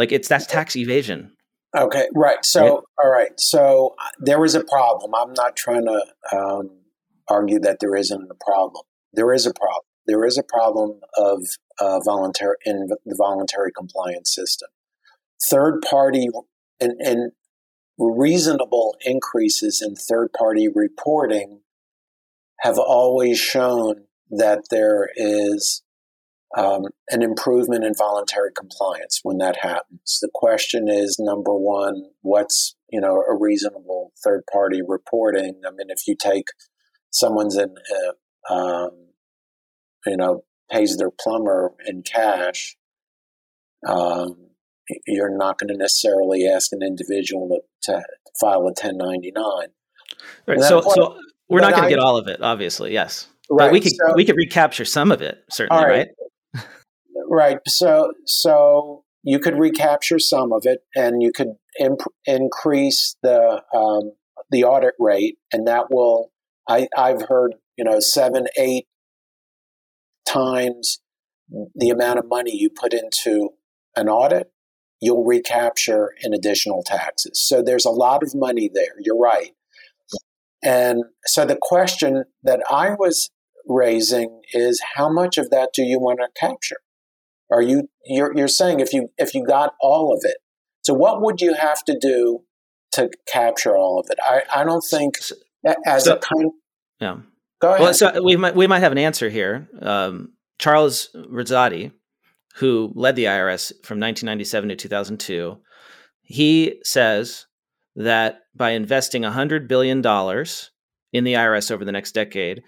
Like 0.00 0.12
it's 0.12 0.28
that's 0.28 0.46
tax 0.46 0.76
evasion. 0.76 1.32
Okay, 1.76 2.06
right. 2.14 2.42
So, 2.42 2.62
right? 2.62 2.82
all 3.04 3.10
right. 3.10 3.38
So 3.38 3.94
uh, 3.98 4.08
there 4.18 4.42
is 4.46 4.54
a 4.54 4.64
problem. 4.64 5.14
I'm 5.14 5.34
not 5.34 5.56
trying 5.56 5.84
to 5.84 6.06
um, 6.34 6.70
argue 7.28 7.60
that 7.60 7.80
there 7.80 7.94
isn't 7.94 8.30
a 8.30 8.34
problem. 8.42 8.82
There 9.12 9.30
is 9.34 9.44
a 9.44 9.52
problem. 9.52 9.82
There 10.06 10.24
is 10.24 10.38
a 10.38 10.42
problem 10.42 11.00
of 11.18 11.42
uh, 11.78 12.00
voluntary 12.00 12.56
in 12.64 12.88
the 13.04 13.14
voluntary 13.14 13.72
compliance 13.76 14.34
system. 14.34 14.70
Third 15.50 15.82
party 15.82 16.28
and, 16.80 16.94
and 16.98 17.32
reasonable 17.98 18.96
increases 19.02 19.82
in 19.86 19.96
third 19.96 20.32
party 20.32 20.66
reporting 20.74 21.60
have 22.60 22.78
always 22.78 23.38
shown 23.38 24.06
that 24.30 24.60
there 24.70 25.10
is 25.14 25.82
um, 26.56 26.86
an 27.10 27.22
improvement 27.22 27.84
in 27.84 27.94
voluntary 27.96 28.50
compliance 28.56 29.20
when 29.22 29.38
that 29.38 29.58
happens. 29.62 30.18
The 30.20 30.30
question 30.34 30.88
is 30.88 31.16
number 31.18 31.54
one, 31.54 32.02
what's 32.22 32.76
you 32.90 33.00
know 33.00 33.22
a 33.28 33.36
reasonable 33.38 34.12
third 34.22 34.42
party 34.52 34.80
reporting? 34.86 35.60
I 35.66 35.70
mean, 35.70 35.88
if 35.88 36.06
you 36.06 36.16
take 36.16 36.46
someone's 37.10 37.56
in, 37.56 37.74
uh, 38.50 38.54
um, 38.54 38.90
you 40.06 40.16
know, 40.16 40.44
pays 40.70 40.96
their 40.96 41.10
plumber 41.10 41.72
in 41.86 42.02
cash, 42.02 42.76
um, 43.86 44.50
you're 45.06 45.36
not 45.36 45.58
going 45.58 45.68
to 45.68 45.76
necessarily 45.76 46.46
ask 46.48 46.72
an 46.72 46.82
individual 46.82 47.60
to, 47.82 47.92
to 47.92 48.02
file 48.40 48.60
a 48.60 48.72
1099. 48.72 49.68
Right. 50.46 50.60
So, 50.60 50.80
so 50.80 51.18
we're 51.48 51.60
not 51.60 51.72
going 51.72 51.84
to 51.84 51.90
get 51.90 51.98
all 51.98 52.16
of 52.16 52.28
it, 52.28 52.40
obviously. 52.42 52.92
Yes. 52.92 53.28
Right. 53.50 53.66
But 53.66 53.72
we 53.72 53.80
could 53.80 53.92
so, 53.92 54.14
we 54.14 54.24
could 54.24 54.36
recapture 54.36 54.84
some 54.84 55.10
of 55.10 55.22
it, 55.22 55.44
certainly, 55.50 55.82
right? 55.82 55.90
Right. 55.90 56.08
Right. 57.30 57.58
So 57.66 58.12
so 58.26 59.04
you 59.22 59.38
could 59.38 59.58
recapture 59.58 60.18
some 60.18 60.52
of 60.52 60.62
it, 60.64 60.80
and 60.94 61.22
you 61.22 61.32
could 61.32 61.54
imp- 61.78 62.12
increase 62.26 63.16
the 63.22 63.62
um, 63.74 64.12
the 64.50 64.64
audit 64.64 64.94
rate, 64.98 65.38
and 65.52 65.66
that 65.66 65.86
will. 65.90 66.32
I 66.68 66.88
I've 66.96 67.22
heard 67.22 67.54
you 67.76 67.84
know 67.84 68.00
seven 68.00 68.46
eight 68.58 68.86
times 70.26 71.00
the 71.74 71.90
amount 71.90 72.18
of 72.18 72.28
money 72.28 72.56
you 72.56 72.70
put 72.70 72.94
into 72.94 73.50
an 73.96 74.08
audit, 74.08 74.50
you'll 75.00 75.24
recapture 75.24 76.10
in 76.22 76.32
additional 76.32 76.82
taxes. 76.84 77.40
So 77.42 77.62
there's 77.62 77.84
a 77.84 77.90
lot 77.90 78.22
of 78.22 78.32
money 78.34 78.70
there. 78.72 78.94
You're 79.00 79.18
right. 79.18 79.50
And 80.62 81.04
so 81.26 81.44
the 81.44 81.58
question 81.60 82.24
that 82.42 82.60
I 82.70 82.90
was 82.90 83.30
raising 83.66 84.42
is 84.52 84.80
how 84.94 85.10
much 85.10 85.38
of 85.38 85.50
that 85.50 85.70
do 85.74 85.82
you 85.82 85.98
want 85.98 86.20
to 86.20 86.28
capture? 86.38 86.76
Are 87.50 87.62
you 87.62 87.88
you're, 88.04 88.36
you're 88.36 88.48
saying 88.48 88.80
if 88.80 88.92
you 88.92 89.08
if 89.18 89.34
you 89.34 89.44
got 89.44 89.74
all 89.80 90.14
of 90.14 90.20
it, 90.24 90.36
so 90.82 90.94
what 90.94 91.20
would 91.20 91.40
you 91.40 91.54
have 91.54 91.84
to 91.84 91.98
do 91.98 92.40
to 92.92 93.10
capture 93.30 93.76
all 93.76 93.98
of 93.98 94.06
it? 94.10 94.18
I, 94.22 94.42
I 94.60 94.64
don't 94.64 94.84
think 94.84 95.16
as 95.86 96.04
so, 96.04 96.14
a 96.14 96.18
kind. 96.18 96.50
Yeah. 97.00 97.18
Go 97.60 97.68
ahead. 97.70 97.80
Well, 97.80 97.94
so 97.94 98.22
we 98.22 98.36
might 98.36 98.54
we 98.54 98.66
might 98.66 98.80
have 98.80 98.92
an 98.92 98.98
answer 98.98 99.28
here. 99.28 99.68
Um, 99.82 100.32
Charles 100.58 101.10
Rossotti, 101.14 101.92
who 102.56 102.92
led 102.94 103.16
the 103.16 103.24
IRS 103.24 103.72
from 103.82 103.98
1997 103.98 104.68
to 104.70 104.76
2002, 104.76 105.58
he 106.22 106.80
says 106.84 107.46
that 107.96 108.40
by 108.54 108.70
investing 108.70 109.22
$100 109.22 109.68
billion 109.68 109.98
in 111.12 111.24
the 111.24 111.34
IRS 111.34 111.70
over 111.70 111.84
the 111.84 111.92
next 111.92 112.12
decade, 112.12 112.62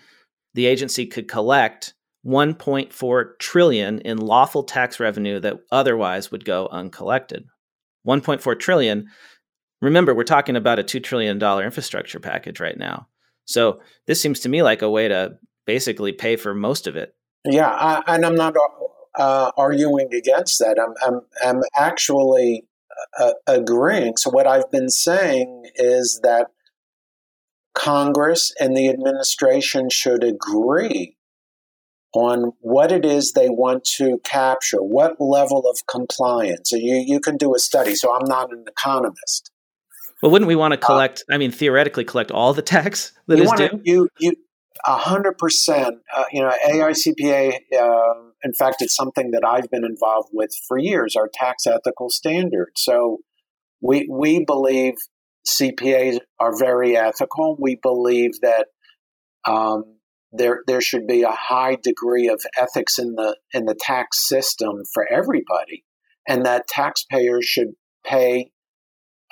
the 0.55 0.67
agency 0.67 1.07
could 1.07 1.29
collect 1.29 1.95
1.4 2.27 3.39
trillion 3.39 3.99
in 4.01 4.19
lawful 4.19 4.63
tax 4.63 5.01
revenue 5.01 5.41
that 5.41 5.59
otherwise 5.71 6.31
would 6.31 6.45
go 6.45 6.69
uncollected. 6.71 7.45
1.4 8.07 8.59
trillion. 8.59 9.09
Remember, 9.81 10.15
we're 10.15 10.25
talking 10.25 10.57
about 10.57 10.79
a 10.79 10.85
$2 10.85 11.03
trillion 11.03 11.43
infrastructure 11.43 12.21
package 12.21 12.61
right 12.61 12.79
now. 12.79 13.09
So 13.45 13.81
this 14.07 14.21
seems 14.21 14.41
to 14.41 14.49
me 14.49 14.63
like 14.63 14.83
a 14.83 14.91
way 14.91 15.09
to 15.09 15.39
basically 15.67 16.13
pay 16.13 16.37
for 16.37 16.55
most 16.55 16.87
of 16.87 16.97
it. 16.97 17.15
Yeah, 17.45 17.69
I, 17.69 18.03
and 18.07 18.25
I'm 18.25 18.37
not 18.37 18.55
uh, 19.17 19.51
arguing 19.57 20.15
against 20.15 20.61
that. 20.61 20.79
I'm, 20.79 20.95
I'm, 21.05 21.21
I'm 21.45 21.63
actually 21.77 22.65
uh, 23.19 23.33
agreeing. 23.47 24.17
So, 24.17 24.31
what 24.31 24.47
I've 24.47 24.71
been 24.71 24.89
saying 24.89 25.67
is 25.75 26.21
that 26.23 26.49
Congress 27.75 28.53
and 28.61 28.77
the 28.77 28.89
administration 28.89 29.89
should 29.91 30.23
agree 30.23 31.17
on 32.15 32.53
what 32.61 32.93
it 32.93 33.05
is 33.05 33.33
they 33.33 33.49
want 33.49 33.85
to 33.85 34.21
capture, 34.25 34.79
what 34.79 35.21
level 35.21 35.69
of 35.69 35.79
compliance. 35.87 36.71
So 36.71 36.77
you, 36.77 37.03
you 37.07 37.21
can 37.21 37.37
do 37.37 37.55
a 37.55 37.59
study. 37.59 37.95
So 37.95 38.15
I'm 38.15 38.27
not 38.27 38.53
an 38.53 38.65
economist. 38.69 39.51
Well, 40.23 40.31
wouldn't 40.31 40.49
we 40.49 40.57
want 40.57 40.75
to 40.75 40.81
uh, 40.81 40.87
collect? 40.87 41.25
Uh, 41.31 41.35
I 41.35 41.39
mean, 41.39 41.51
theoretically, 41.51 42.05
collect 42.05 42.31
all 42.31 42.53
the 42.53 42.63
tax 42.63 43.13
that 43.27 43.41
is 43.41 43.51
due. 43.53 43.81
You, 43.85 44.09
you, 44.19 44.33
a 44.87 44.97
hundred 44.97 45.39
percent. 45.39 45.99
Uh, 46.15 46.25
you 46.33 46.43
know, 46.43 46.53
AICPA. 46.67 47.57
Uh, 47.79 48.15
in 48.45 48.53
fact, 48.53 48.77
it's 48.81 48.95
something 48.95 49.31
that 49.33 49.45
I've 49.45 49.71
been 49.71 49.85
involved 49.85 50.31
with 50.33 50.51
for 50.69 50.79
years. 50.79 51.17
Our 51.17 51.29
tax 51.33 51.67
ethical 51.67 52.11
standards. 52.11 52.73
So 52.77 53.19
we 53.81 54.07
we 54.11 54.45
believe 54.45 54.95
CPAs 55.47 56.19
are 56.39 56.57
very 56.57 56.97
ethical. 56.97 57.57
We 57.59 57.79
believe 57.83 58.41
that 58.43 58.67
um, 59.47 59.97
there 60.33 60.63
there 60.67 60.81
should 60.81 61.07
be 61.07 61.23
a 61.23 61.31
high 61.31 61.77
degree 61.83 62.29
of 62.29 62.43
ethics 62.59 62.99
in 62.99 63.15
the 63.15 63.37
in 63.53 63.67
the 63.67 63.77
tax 63.79 64.27
system 64.27 64.83
for 64.93 65.07
everybody, 65.11 65.85
and 66.27 66.45
that 66.47 66.69
taxpayers 66.69 67.45
should 67.45 67.75
pay 68.05 68.51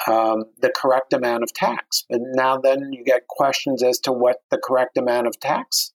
um, 0.07 0.45
the 0.61 0.73
correct 0.75 1.13
amount 1.13 1.43
of 1.43 1.53
tax. 1.53 2.05
But 2.09 2.21
now 2.23 2.59
then 2.59 2.93
you 2.93 3.05
get 3.05 3.27
questions 3.29 3.83
as 3.83 3.99
to 4.01 4.13
what 4.13 4.39
the 4.51 4.59
correct 4.59 4.97
amount 4.97 5.27
of 5.27 5.39
tax 5.41 5.93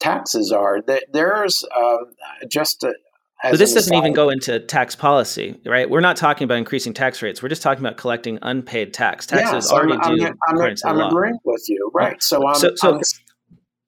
taxes 0.00 0.52
are. 0.52 0.78
There's 1.12 1.64
um, 1.76 2.14
just 2.48 2.84
a, 2.84 2.94
but 3.42 3.58
this 3.58 3.72
doesn't 3.72 3.94
even 3.94 4.14
go 4.14 4.30
into 4.30 4.58
tax 4.58 4.96
policy, 4.96 5.60
right? 5.64 5.88
We're 5.88 6.00
not 6.00 6.16
talking 6.16 6.44
about 6.44 6.58
increasing 6.58 6.92
tax 6.92 7.22
rates. 7.22 7.40
We're 7.40 7.48
just 7.48 7.62
talking 7.62 7.84
about 7.84 7.96
collecting 7.96 8.40
unpaid 8.42 8.92
tax. 8.92 9.26
Taxes 9.26 9.70
already 9.70 9.92
I'm, 9.92 10.16
due. 10.16 10.26
I'm, 10.26 10.60
I'm, 10.60 10.74
I'm 10.84 11.00
agreeing 11.00 11.38
with 11.44 11.64
you, 11.68 11.88
right? 11.94 12.20
So, 12.20 12.44
I'm, 12.48 12.56
so, 12.56 12.74
so, 12.74 13.00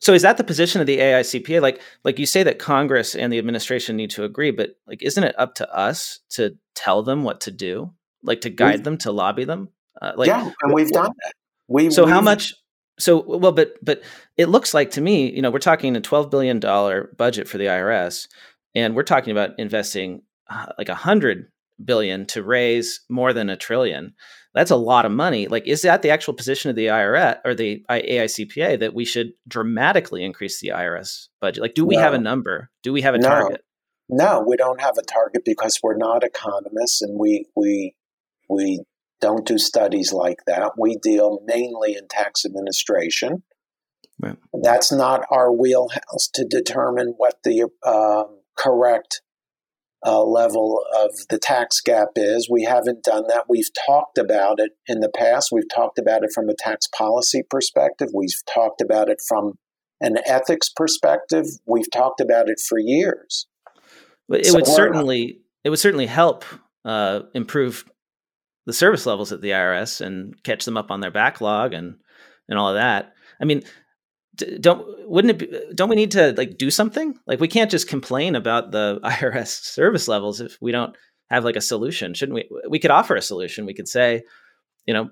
so 0.01 0.15
is 0.15 0.23
that 0.23 0.37
the 0.37 0.45
position 0.45 0.81
of 0.81 0.87
the 0.87 0.99
AICPA? 0.99 1.61
Like, 1.61 1.81
like 2.05 2.19
you 2.19 2.27
say 2.27 2.43
that 2.43 2.59
Congress 2.59 3.15
and 3.15 3.33
the 3.33 3.39
administration 3.39 3.97
need 3.97 4.11
to 4.11 4.25
agree, 4.25 4.51
but 4.51 4.71
like, 4.87 5.03
isn't 5.03 5.23
it 5.23 5.39
up 5.39 5.55
to 5.57 5.75
us 5.75 6.21
to 6.31 6.57
tell 6.75 7.03
them 7.03 7.23
what 7.23 7.43
to 7.43 7.51
do? 7.51 7.93
like 8.23 8.43
to 8.43 8.51
guide 8.51 8.85
them 8.85 8.99
to 8.99 9.13
lobby 9.13 9.45
them 9.45 9.69
uh, 10.01 10.13
like 10.17 10.29
yeah 10.29 10.51
and 10.63 10.73
we've 10.73 10.91
done 10.91 11.13
that 11.25 11.33
we 11.69 11.91
so 11.91 12.05
we've, 12.05 12.13
how 12.13 12.21
much 12.21 12.55
so 12.99 13.21
well 13.21 13.53
but 13.53 13.75
but 13.83 14.03
it 14.37 14.47
looks 14.47 14.75
like 14.75 14.91
to 14.91 15.01
me 15.01 15.31
you 15.31 15.43
know 15.43 15.51
we're 15.51 15.59
talking 15.59 15.97
a 15.97 16.01
12 16.01 16.31
billion 16.31 16.61
dollar 16.61 17.13
budget 17.17 17.49
for 17.49 17.59
the 17.59 17.67
irs 17.67 18.29
and 18.75 18.95
we're 18.95 19.03
talking 19.03 19.31
about 19.31 19.59
investing 19.59 20.23
uh, 20.49 20.67
like 20.79 20.89
a 20.89 20.95
hundred 20.95 21.49
billion 21.85 22.27
to 22.27 22.43
raise 22.43 23.01
more 23.09 23.33
than 23.33 23.49
a 23.51 23.57
trillion 23.57 24.15
that's 24.55 24.71
a 24.71 24.77
lot 24.77 25.05
of 25.05 25.13
money 25.13 25.47
like 25.49 25.67
is 25.67 25.83
that 25.83 26.03
the 26.03 26.11
actual 26.11 26.35
position 26.35 26.71
of 26.71 26.77
the 26.77 26.87
irs 26.87 27.39
or 27.45 27.55
the 27.55 27.85
aicpa 27.91 28.79
that 28.79 28.95
we 28.95 29.05
should 29.05 29.33
dramatically 29.49 30.25
increase 30.25 30.61
the 30.61 30.69
irs 30.69 31.29
budget 31.41 31.63
like 31.63 31.75
do 31.75 31.85
we 31.85 31.97
no. 31.97 32.03
have 32.03 32.15
a 32.15 32.19
number 32.19 32.71
do 32.83 32.93
we 32.93 33.03
have 33.03 33.15
a 33.15 33.19
no. 33.19 33.29
target 33.29 33.65
no 34.09 34.45
we 34.47 34.57
don't 34.57 34.81
have 34.81 34.99
a 34.99 35.03
target 35.03 35.43
because 35.45 35.79
we're 35.83 35.97
not 35.97 36.25
economists 36.25 37.01
and 37.03 37.19
we 37.19 37.47
we 37.57 37.95
we 38.49 38.81
don't 39.21 39.47
do 39.47 39.59
studies 39.59 40.13
like 40.13 40.39
that. 40.47 40.73
We 40.79 40.97
deal 40.97 41.41
mainly 41.45 41.95
in 41.95 42.09
tax 42.09 42.45
administration. 42.45 43.43
Right. 44.19 44.37
That's 44.63 44.93
not 44.93 45.23
our 45.31 45.53
wheelhouse 45.53 46.29
to 46.35 46.45
determine 46.45 47.15
what 47.17 47.37
the 47.45 47.69
uh, 47.83 48.25
correct 48.57 49.23
uh, 50.05 50.23
level 50.23 50.83
of 50.97 51.11
the 51.29 51.39
tax 51.39 51.81
gap 51.81 52.09
is. 52.17 52.49
We 52.51 52.65
haven't 52.65 53.05
done 53.05 53.25
that. 53.29 53.45
We've 53.49 53.69
talked 53.87 54.19
about 54.19 54.59
it 54.59 54.73
in 54.87 55.01
the 55.01 55.11
past. 55.15 55.51
We've 55.53 55.69
talked 55.73 55.99
about 55.99 56.25
it 56.25 56.31
from 56.35 56.49
a 56.49 56.55
tax 56.59 56.87
policy 56.87 57.43
perspective. 57.49 58.09
We've 58.15 58.35
talked 58.53 58.81
about 58.81 59.09
it 59.09 59.19
from 59.29 59.55
an 60.01 60.17
ethics 60.27 60.71
perspective. 60.75 61.47
We've 61.67 61.91
talked 61.91 62.21
about 62.21 62.49
it 62.49 62.61
for 62.67 62.79
years. 62.79 63.47
But 64.29 64.41
it 64.41 64.47
so 64.47 64.55
would 64.55 64.67
certainly 64.67 65.41
it 65.65 65.71
would 65.71 65.79
certainly 65.79 66.07
help 66.07 66.45
uh, 66.85 67.21
improve 67.35 67.85
the 68.67 68.73
service 68.73 69.05
levels 69.05 69.33
at 69.33 69.43
the 69.43 69.51
IRS 69.51 70.01
and 70.01 70.41
catch 70.45 70.65
them 70.65 70.77
up 70.77 70.91
on 70.91 71.01
their 71.01 71.11
backlog 71.11 71.75
and 71.75 71.97
and 72.49 72.59
all 72.59 72.69
of 72.69 72.77
that. 72.77 73.13
I 73.41 73.45
mean, 73.45 73.63
don't 74.61 74.87
wouldn't 75.09 75.43
it 75.43 75.51
be, 75.51 75.75
don't 75.75 75.89
we 75.89 75.97
need 75.97 76.13
to 76.13 76.33
like 76.37 76.59
do 76.59 76.71
something? 76.71 77.19
Like 77.27 77.41
we 77.41 77.49
can't 77.49 77.71
just 77.71 77.89
complain 77.89 78.35
about 78.35 78.71
the 78.73 79.01
IRS 79.05 79.49
service 79.49 80.09
levels 80.09 80.41
if 80.41 80.57
we 80.61 80.73
don't 80.73 80.97
have 81.31 81.45
like 81.45 81.57
a 81.57 81.61
solution. 81.61 82.15
Shouldn't 82.15 82.35
we 82.35 82.49
we 82.69 82.79
could 82.79 82.91
offer 82.91 83.17
a 83.17 83.23
solution. 83.23 83.67
We 83.67 83.75
could 83.75 83.89
say, 83.89 84.23
you 84.87 84.95
know, 84.95 85.11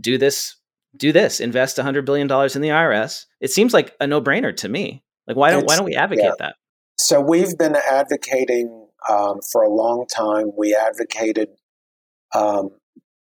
do 0.00 0.18
this 0.18 0.56
do 0.96 1.12
this, 1.12 1.38
invest 1.38 1.78
100 1.78 2.04
billion 2.04 2.26
dollars 2.26 2.56
in 2.56 2.62
the 2.62 2.68
IRS. 2.68 3.26
It 3.40 3.50
seems 3.52 3.72
like 3.72 3.94
a 4.00 4.06
no-brainer 4.06 4.56
to 4.56 4.68
me. 4.68 5.04
Like 5.26 5.36
why 5.36 5.50
don't 5.50 5.62
it's, 5.62 5.70
why 5.70 5.76
don't 5.76 5.84
we 5.84 5.94
advocate 5.94 6.24
yeah. 6.24 6.32
that? 6.38 6.54
So 6.98 7.20
we've 7.20 7.56
been 7.56 7.76
advocating 7.76 8.88
um, 9.08 9.38
for 9.52 9.62
a 9.62 9.70
long 9.70 10.06
time. 10.06 10.50
We 10.56 10.74
advocated 10.74 11.48
um, 12.34 12.70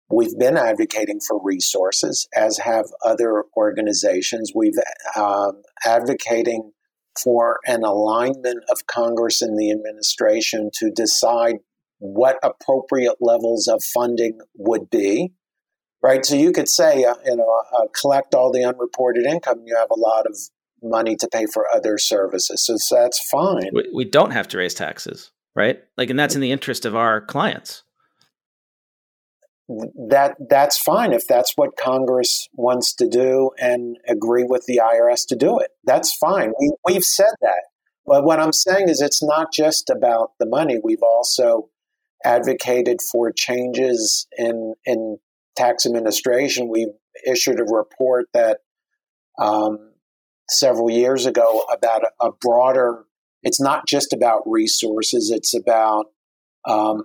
we've 0.09 0.37
been 0.37 0.57
advocating 0.57 1.19
for 1.19 1.39
resources, 1.43 2.27
as 2.35 2.59
have 2.59 2.85
other 3.03 3.43
organizations. 3.55 4.51
We've 4.55 4.77
um, 5.15 5.61
advocating 5.85 6.71
for 7.21 7.59
an 7.65 7.83
alignment 7.83 8.63
of 8.69 8.85
Congress 8.87 9.41
and 9.41 9.57
the 9.57 9.71
administration 9.71 10.69
to 10.75 10.91
decide 10.91 11.55
what 11.99 12.37
appropriate 12.43 13.15
levels 13.19 13.67
of 13.67 13.83
funding 13.83 14.39
would 14.55 14.89
be. 14.89 15.33
Right, 16.03 16.23
so 16.23 16.35
you 16.35 16.51
could 16.51 16.69
say, 16.69 17.03
uh, 17.03 17.15
you 17.25 17.35
know, 17.35 17.63
uh, 17.75 17.87
collect 17.99 18.35
all 18.35 18.51
the 18.51 18.63
unreported 18.63 19.25
income. 19.25 19.63
You 19.65 19.75
have 19.75 19.89
a 19.89 19.99
lot 19.99 20.27
of 20.27 20.37
money 20.83 21.15
to 21.15 21.27
pay 21.27 21.45
for 21.51 21.65
other 21.73 21.97
services. 21.97 22.63
So, 22.63 22.75
so 22.77 22.95
that's 22.95 23.19
fine. 23.29 23.71
We, 23.73 23.89
we 23.93 24.05
don't 24.05 24.29
have 24.29 24.47
to 24.49 24.59
raise 24.59 24.75
taxes, 24.75 25.31
right? 25.55 25.79
Like, 25.97 26.11
and 26.11 26.19
that's 26.19 26.35
in 26.35 26.41
the 26.41 26.51
interest 26.51 26.85
of 26.85 26.95
our 26.95 27.19
clients. 27.19 27.81
That 29.69 30.35
that's 30.49 30.77
fine 30.77 31.11
if 31.11 31.27
that's 31.27 31.53
what 31.57 31.75
Congress 31.75 32.47
wants 32.53 32.95
to 32.95 33.07
do 33.07 33.51
and 33.59 33.97
agree 34.07 34.45
with 34.47 34.63
the 34.65 34.81
IRS 34.81 35.27
to 35.27 35.35
do 35.35 35.59
it. 35.59 35.71
That's 35.83 36.15
fine. 36.15 36.53
We, 36.59 36.73
we've 36.85 37.03
said 37.03 37.33
that. 37.41 37.63
But 38.05 38.23
what 38.23 38.39
I'm 38.39 38.53
saying 38.53 38.87
is, 38.87 39.01
it's 39.01 39.21
not 39.21 39.51
just 39.51 39.89
about 39.89 40.31
the 40.39 40.45
money. 40.45 40.79
We've 40.81 41.03
also 41.03 41.69
advocated 42.23 42.99
for 43.11 43.31
changes 43.31 44.25
in 44.37 44.75
in 44.85 45.17
tax 45.57 45.85
administration. 45.85 46.69
We 46.69 46.89
issued 47.25 47.59
a 47.59 47.65
report 47.65 48.27
that 48.33 48.59
um, 49.37 49.91
several 50.49 50.89
years 50.89 51.25
ago 51.25 51.65
about 51.71 52.03
a, 52.03 52.27
a, 52.27 52.31
broader. 52.31 53.03
It's 53.43 53.61
not 53.61 53.85
just 53.87 54.13
about 54.13 54.41
resources. 54.45 55.29
It's 55.29 55.53
about 55.53 56.05
um, 56.65 57.03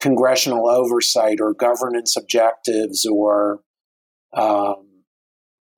congressional 0.00 0.68
oversight 0.68 1.40
or 1.40 1.54
governance 1.54 2.16
objectives 2.16 3.04
or 3.04 3.60
um, 4.32 4.86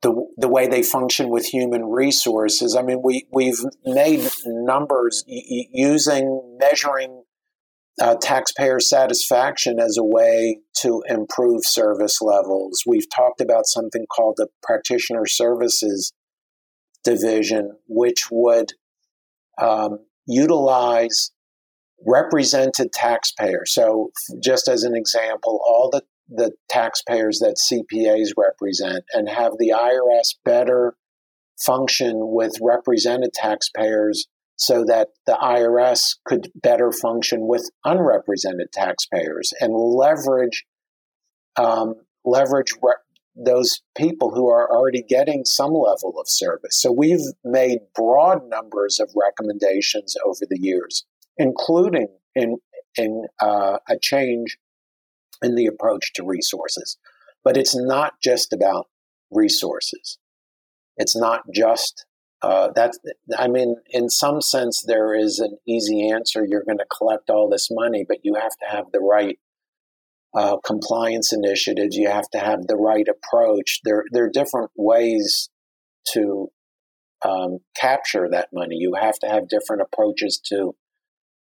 the 0.02 0.26
the 0.36 0.48
way 0.48 0.66
they 0.66 0.82
function 0.82 1.30
with 1.30 1.46
human 1.46 1.84
resources. 1.86 2.76
I 2.76 2.82
mean, 2.82 3.00
we 3.02 3.26
we've 3.32 3.60
made 3.84 4.28
numbers 4.44 5.24
y- 5.28 5.66
using 5.72 6.58
measuring 6.60 7.22
uh, 8.00 8.16
taxpayer 8.20 8.80
satisfaction 8.80 9.78
as 9.78 9.96
a 9.98 10.04
way 10.04 10.58
to 10.80 11.02
improve 11.08 11.64
service 11.64 12.20
levels. 12.20 12.82
We've 12.86 13.08
talked 13.14 13.40
about 13.40 13.66
something 13.66 14.06
called 14.06 14.34
the 14.38 14.48
practitioner 14.62 15.26
services 15.26 16.12
division, 17.04 17.76
which 17.88 18.28
would 18.30 18.72
um, 19.60 19.98
utilize 20.26 21.32
represented 22.06 22.92
taxpayers. 22.92 23.72
So, 23.72 24.10
just 24.42 24.68
as 24.68 24.82
an 24.84 24.94
example, 24.94 25.60
all 25.66 25.90
the, 25.90 26.02
the 26.28 26.52
taxpayers 26.68 27.40
that 27.40 27.56
CPAs 27.56 28.30
represent 28.36 29.04
and 29.12 29.28
have 29.28 29.52
the 29.58 29.72
IRS 29.76 30.34
better 30.44 30.96
function 31.64 32.14
with 32.18 32.52
represented 32.60 33.32
taxpayers 33.32 34.26
so 34.56 34.84
that 34.86 35.08
the 35.26 35.36
IRS 35.42 36.16
could 36.24 36.50
better 36.54 36.92
function 36.92 37.48
with 37.48 37.68
unrepresented 37.84 38.72
taxpayers 38.72 39.52
and 39.60 39.72
leverage 39.74 40.64
um, 41.56 41.94
leverage 42.24 42.72
re- 42.82 42.94
those 43.34 43.80
people 43.96 44.30
who 44.30 44.48
are 44.48 44.70
already 44.70 45.02
getting 45.02 45.44
some 45.44 45.72
level 45.72 46.14
of 46.18 46.28
service. 46.28 46.80
So 46.80 46.92
we've 46.92 47.24
made 47.44 47.78
broad 47.94 48.48
numbers 48.48 49.00
of 49.00 49.10
recommendations 49.16 50.16
over 50.24 50.40
the 50.48 50.58
years, 50.60 51.04
including 51.36 52.08
in 52.34 52.58
in 52.96 53.26
uh, 53.40 53.78
a 53.88 53.98
change 54.00 54.58
in 55.42 55.54
the 55.54 55.66
approach 55.66 56.12
to 56.14 56.24
resources. 56.24 56.98
But 57.44 57.56
it's 57.56 57.74
not 57.74 58.14
just 58.22 58.52
about 58.52 58.86
resources. 59.30 60.18
It's 60.96 61.16
not 61.16 61.42
just 61.52 62.06
uh, 62.42 62.70
that 62.74 62.92
I 63.38 63.48
mean, 63.48 63.76
in 63.90 64.10
some 64.10 64.40
sense, 64.40 64.82
there 64.86 65.14
is 65.14 65.38
an 65.38 65.58
easy 65.66 66.10
answer. 66.10 66.44
You're 66.44 66.64
going 66.64 66.78
to 66.78 66.96
collect 66.96 67.30
all 67.30 67.48
this 67.48 67.68
money, 67.70 68.04
but 68.06 68.18
you 68.22 68.34
have 68.34 68.56
to 68.60 68.66
have 68.68 68.86
the 68.92 69.00
right 69.00 69.38
uh, 70.34 70.56
compliance 70.64 71.32
initiatives. 71.32 71.96
You 71.96 72.08
have 72.08 72.28
to 72.30 72.38
have 72.38 72.66
the 72.66 72.76
right 72.76 73.06
approach. 73.06 73.80
There, 73.84 74.04
there 74.12 74.24
are 74.24 74.30
different 74.30 74.70
ways 74.76 75.50
to 76.12 76.48
um, 77.24 77.58
capture 77.76 78.28
that 78.30 78.48
money. 78.52 78.76
You 78.76 78.94
have 79.00 79.18
to 79.20 79.28
have 79.28 79.48
different 79.48 79.82
approaches 79.82 80.40
to 80.46 80.74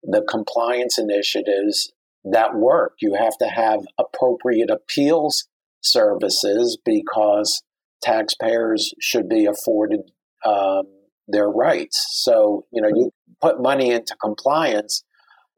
the 0.03 0.23
compliance 0.27 0.97
initiatives 0.97 1.91
that 2.23 2.55
work. 2.55 2.93
You 3.01 3.15
have 3.15 3.37
to 3.39 3.47
have 3.47 3.81
appropriate 3.97 4.69
appeals 4.69 5.47
services 5.81 6.77
because 6.83 7.63
taxpayers 8.01 8.93
should 8.99 9.27
be 9.27 9.45
afforded 9.45 10.01
um, 10.45 10.83
their 11.27 11.49
rights. 11.49 12.07
So, 12.23 12.65
you 12.71 12.81
know, 12.81 12.89
you 12.89 13.11
put 13.41 13.61
money 13.61 13.91
into 13.91 14.15
compliance, 14.21 15.03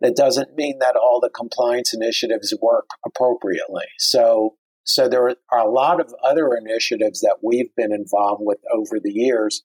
that 0.01 0.15
doesn't 0.15 0.56
mean 0.56 0.79
that 0.79 0.95
all 0.95 1.19
the 1.21 1.29
compliance 1.29 1.93
initiatives 1.93 2.53
work 2.62 2.88
appropriately. 3.06 3.86
So, 3.97 4.56
so 4.84 5.08
there 5.08 5.34
are 5.49 5.60
a 5.60 5.71
lot 5.71 6.01
of 6.01 6.13
other 6.23 6.49
initiatives 6.56 7.21
that 7.21 7.38
we've 7.41 7.73
been 7.75 7.93
involved 7.93 8.41
with 8.43 8.60
over 8.73 8.99
the 9.01 9.13
years 9.13 9.63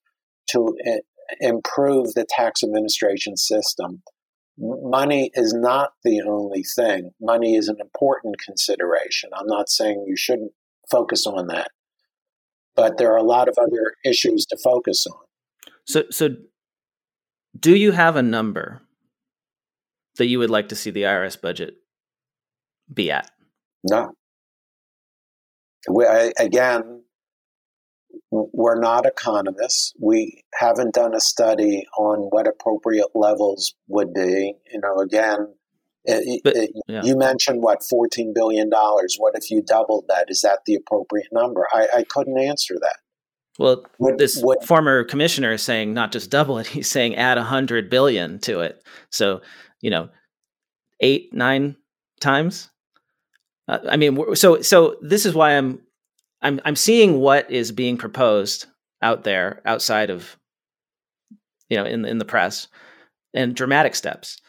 to 0.51 0.77
I- 0.87 1.01
improve 1.41 2.15
the 2.15 2.25
tax 2.29 2.63
administration 2.63 3.37
system. 3.37 4.03
Money 4.59 5.31
is 5.35 5.55
not 5.55 5.93
the 6.03 6.23
only 6.23 6.65
thing. 6.65 7.13
Money 7.21 7.55
is 7.55 7.69
an 7.69 7.77
important 7.81 8.37
consideration. 8.45 9.31
I'm 9.33 9.47
not 9.47 9.69
saying 9.69 10.05
you 10.07 10.17
shouldn't 10.17 10.53
focus 10.91 11.27
on 11.27 11.47
that 11.49 11.71
but 12.79 12.97
there 12.97 13.13
are 13.13 13.17
a 13.17 13.25
lot 13.25 13.49
of 13.49 13.59
other 13.61 13.97
issues 14.05 14.47
to 14.47 14.57
focus 14.57 15.05
on. 15.05 15.19
So, 15.85 16.05
so 16.11 16.29
do 17.59 17.75
you 17.75 17.91
have 17.91 18.15
a 18.15 18.23
number 18.23 18.83
that 20.17 20.29
you 20.29 20.39
would 20.39 20.49
like 20.49 20.69
to 20.69 20.77
see 20.77 20.93
the 20.93 21.03
IRS 21.03 21.41
budget 21.41 21.75
be 22.95 23.11
at? 23.11 23.29
No. 23.83 24.13
We, 25.91 26.07
I, 26.07 26.33
again, 26.39 26.98
we're 28.31 28.81
not 28.81 29.07
economists. 29.07 29.95
We 30.01 30.45
haven't 30.55 30.95
done 30.95 31.15
a 31.15 31.21
study 31.21 31.87
on 31.99 32.29
what 32.31 32.47
appropriate 32.47 33.09
levels 33.15 33.75
would 33.89 34.13
be. 34.15 34.55
You 34.73 34.81
know, 34.81 34.99
again, 34.99 35.55
it, 36.05 36.41
but, 36.43 36.57
it, 36.57 36.71
yeah. 36.87 37.03
You 37.05 37.17
mentioned 37.17 37.63
what 37.63 37.83
fourteen 37.83 38.33
billion 38.35 38.71
dollars. 38.71 39.17
What 39.19 39.35
if 39.37 39.51
you 39.51 39.63
doubled 39.63 40.07
that? 40.09 40.27
Is 40.29 40.43
that 40.43 40.61
the 40.67 40.75
appropriate 40.75 41.29
number? 41.33 41.67
I, 41.73 41.89
I 41.99 42.05
couldn't 42.09 42.39
answer 42.39 42.75
that. 42.81 42.97
Well, 43.59 43.85
would, 43.99 44.19
this 44.19 44.41
would, 44.43 44.63
former 44.63 45.05
commissioner 45.05 45.53
is 45.53 45.63
saying 45.63 45.93
not 45.93 46.13
just 46.13 46.31
double 46.31 46.59
it; 46.59 46.67
he's 46.69 46.91
saying 46.91 47.17
add 47.17 47.39
a 47.39 47.43
hundred 47.43 47.91
billion 47.91 48.39
to 48.41 48.61
it. 48.61 48.83
So, 49.11 49.43
you 49.81 49.91
know, 49.91 50.09
eight, 51.01 51.33
nine 51.35 51.77
times. 52.21 52.71
Uh, 53.67 53.79
I 53.89 53.97
mean, 53.97 54.35
so 54.35 54.63
so 54.63 54.97
this 55.03 55.27
is 55.27 55.35
why 55.35 55.53
I'm 55.53 55.81
I'm 56.43 56.61
I'm 56.65 56.77
seeing 56.77 57.21
what 57.21 57.51
is 57.51 57.73
being 57.73 57.97
proposed 57.97 58.67
out 59.03 59.25
there 59.25 59.61
outside 59.65 60.11
of 60.11 60.37
you 61.69 61.77
know 61.77 61.85
in 61.85 62.05
in 62.05 62.19
the 62.19 62.25
press 62.25 62.69
and 63.35 63.55
dramatic 63.55 63.95
steps, 63.95 64.41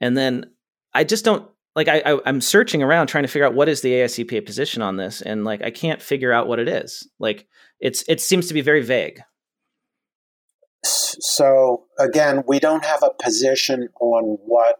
and 0.00 0.16
then 0.16 0.46
I 0.94 1.04
just 1.04 1.24
don't 1.24 1.48
like 1.74 1.88
I, 1.88 2.00
I 2.00 2.28
am 2.28 2.40
searching 2.40 2.82
around 2.82 3.06
trying 3.06 3.24
to 3.24 3.28
figure 3.28 3.46
out 3.46 3.54
what 3.54 3.68
is 3.68 3.80
the 3.80 3.92
AICPA 3.92 4.44
position 4.44 4.82
on 4.82 4.96
this, 4.96 5.22
and 5.22 5.44
like 5.44 5.62
I 5.62 5.70
can't 5.70 6.02
figure 6.02 6.32
out 6.32 6.48
what 6.48 6.58
it 6.58 6.68
is. 6.68 7.08
Like 7.18 7.46
it's 7.80 8.04
it 8.08 8.20
seems 8.20 8.48
to 8.48 8.54
be 8.54 8.60
very 8.60 8.82
vague. 8.82 9.20
So 10.84 11.86
again, 11.98 12.44
we 12.46 12.58
don't 12.60 12.84
have 12.84 13.02
a 13.02 13.22
position 13.22 13.88
on 14.00 14.38
what 14.44 14.76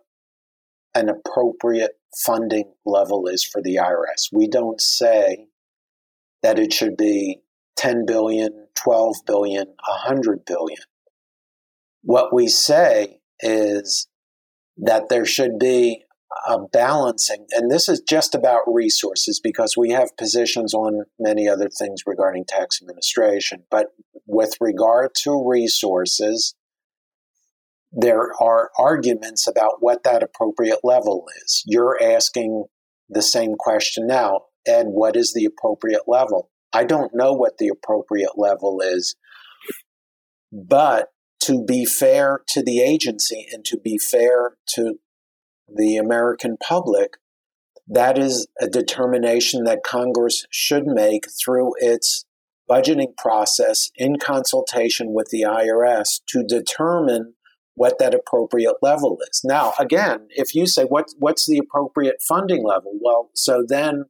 an 0.94 1.08
appropriate 1.08 1.92
funding 2.24 2.72
level 2.84 3.26
is 3.26 3.44
for 3.44 3.62
the 3.62 3.76
IRS. 3.76 4.32
We 4.32 4.48
don't 4.48 4.80
say 4.80 5.46
that 6.42 6.58
it 6.58 6.72
should 6.72 6.96
be 6.96 7.40
10 7.76 8.04
billion, 8.06 8.66
12 8.74 9.16
billion, 9.26 9.66
100 9.66 10.44
billion. 10.44 10.80
What 12.02 12.34
we 12.34 12.48
say 12.48 13.18
is 13.40 14.08
that 14.76 15.08
there 15.08 15.26
should 15.26 15.58
be 15.58 16.04
a 16.46 16.58
balancing, 16.72 17.46
and 17.52 17.70
this 17.70 17.88
is 17.88 18.00
just 18.00 18.34
about 18.34 18.60
resources 18.66 19.40
because 19.42 19.76
we 19.76 19.90
have 19.90 20.16
positions 20.16 20.74
on 20.74 21.04
many 21.18 21.48
other 21.48 21.68
things 21.68 22.02
regarding 22.06 22.44
tax 22.44 22.80
administration. 22.80 23.64
But 23.70 23.88
with 24.26 24.54
regard 24.60 25.10
to 25.22 25.48
resources, 25.48 26.54
there 27.92 28.30
are 28.40 28.70
arguments 28.78 29.46
about 29.46 29.76
what 29.80 30.02
that 30.04 30.22
appropriate 30.22 30.80
level 30.84 31.24
is. 31.44 31.62
You're 31.66 31.98
asking 32.02 32.64
the 33.08 33.22
same 33.22 33.54
question 33.58 34.06
now, 34.06 34.42
Ed, 34.68 34.86
what 34.88 35.16
is 35.16 35.32
the 35.32 35.44
appropriate 35.44 36.02
level? 36.06 36.50
I 36.72 36.84
don't 36.84 37.14
know 37.14 37.32
what 37.32 37.58
the 37.58 37.68
appropriate 37.68 38.36
level 38.36 38.80
is, 38.80 39.16
but 40.52 41.08
to 41.44 41.64
be 41.64 41.84
fair 41.84 42.40
to 42.48 42.62
the 42.62 42.80
agency 42.80 43.46
and 43.52 43.64
to 43.64 43.78
be 43.78 43.98
fair 43.98 44.56
to 44.74 44.98
the 45.74 45.96
American 45.96 46.56
public, 46.56 47.14
that 47.86 48.18
is 48.18 48.46
a 48.60 48.68
determination 48.68 49.64
that 49.64 49.82
Congress 49.82 50.46
should 50.50 50.86
make 50.86 51.24
through 51.42 51.72
its 51.78 52.26
budgeting 52.68 53.16
process 53.16 53.90
in 53.96 54.18
consultation 54.18 55.14
with 55.14 55.28
the 55.30 55.42
IRS 55.42 56.20
to 56.28 56.44
determine 56.46 57.34
what 57.74 57.98
that 57.98 58.12
appropriate 58.12 58.74
level 58.82 59.18
is. 59.30 59.40
Now, 59.44 59.72
again, 59.78 60.26
if 60.30 60.54
you 60.54 60.66
say 60.66 60.84
what 60.84 61.06
what's 61.18 61.46
the 61.46 61.58
appropriate 61.58 62.16
funding 62.20 62.64
level, 62.64 62.92
well, 63.00 63.30
so 63.34 63.64
then 63.66 64.04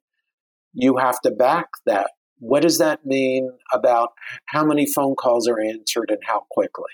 you 0.72 0.96
have 0.96 1.20
to 1.22 1.30
back 1.30 1.66
that 1.86 2.10
what 2.40 2.62
does 2.62 2.78
that 2.78 3.04
mean 3.04 3.50
about 3.72 4.10
how 4.46 4.64
many 4.64 4.86
phone 4.86 5.14
calls 5.16 5.48
are 5.48 5.60
answered 5.60 6.10
and 6.10 6.20
how 6.24 6.46
quickly? 6.50 6.90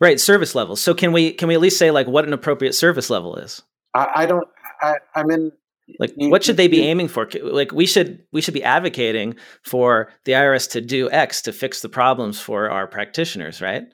Right, 0.00 0.18
service 0.18 0.54
levels. 0.54 0.80
So 0.80 0.94
can 0.94 1.12
we 1.12 1.32
can 1.32 1.48
we 1.48 1.54
at 1.54 1.60
least 1.60 1.78
say 1.78 1.90
like 1.90 2.06
what 2.06 2.26
an 2.26 2.32
appropriate 2.32 2.74
service 2.74 3.10
level 3.10 3.36
is? 3.36 3.62
I, 3.94 4.08
I 4.16 4.26
don't. 4.26 4.48
I, 4.80 4.94
I'm 5.14 5.30
in. 5.30 5.52
Like, 5.98 6.14
you, 6.16 6.30
what 6.30 6.42
should 6.42 6.56
they 6.56 6.68
be 6.68 6.78
you, 6.78 6.84
aiming 6.84 7.08
for? 7.08 7.28
Like, 7.42 7.72
we 7.72 7.86
should 7.86 8.24
we 8.32 8.40
should 8.40 8.54
be 8.54 8.64
advocating 8.64 9.36
for 9.64 10.10
the 10.24 10.32
IRS 10.32 10.70
to 10.72 10.80
do 10.80 11.10
X 11.10 11.42
to 11.42 11.52
fix 11.52 11.82
the 11.82 11.88
problems 11.88 12.40
for 12.40 12.70
our 12.70 12.86
practitioners, 12.86 13.60
right? 13.60 13.84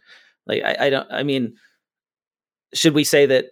Like, 0.46 0.62
I, 0.62 0.86
I 0.86 0.90
don't. 0.90 1.10
I 1.10 1.22
mean, 1.24 1.56
should 2.72 2.94
we 2.94 3.04
say 3.04 3.26
that 3.26 3.46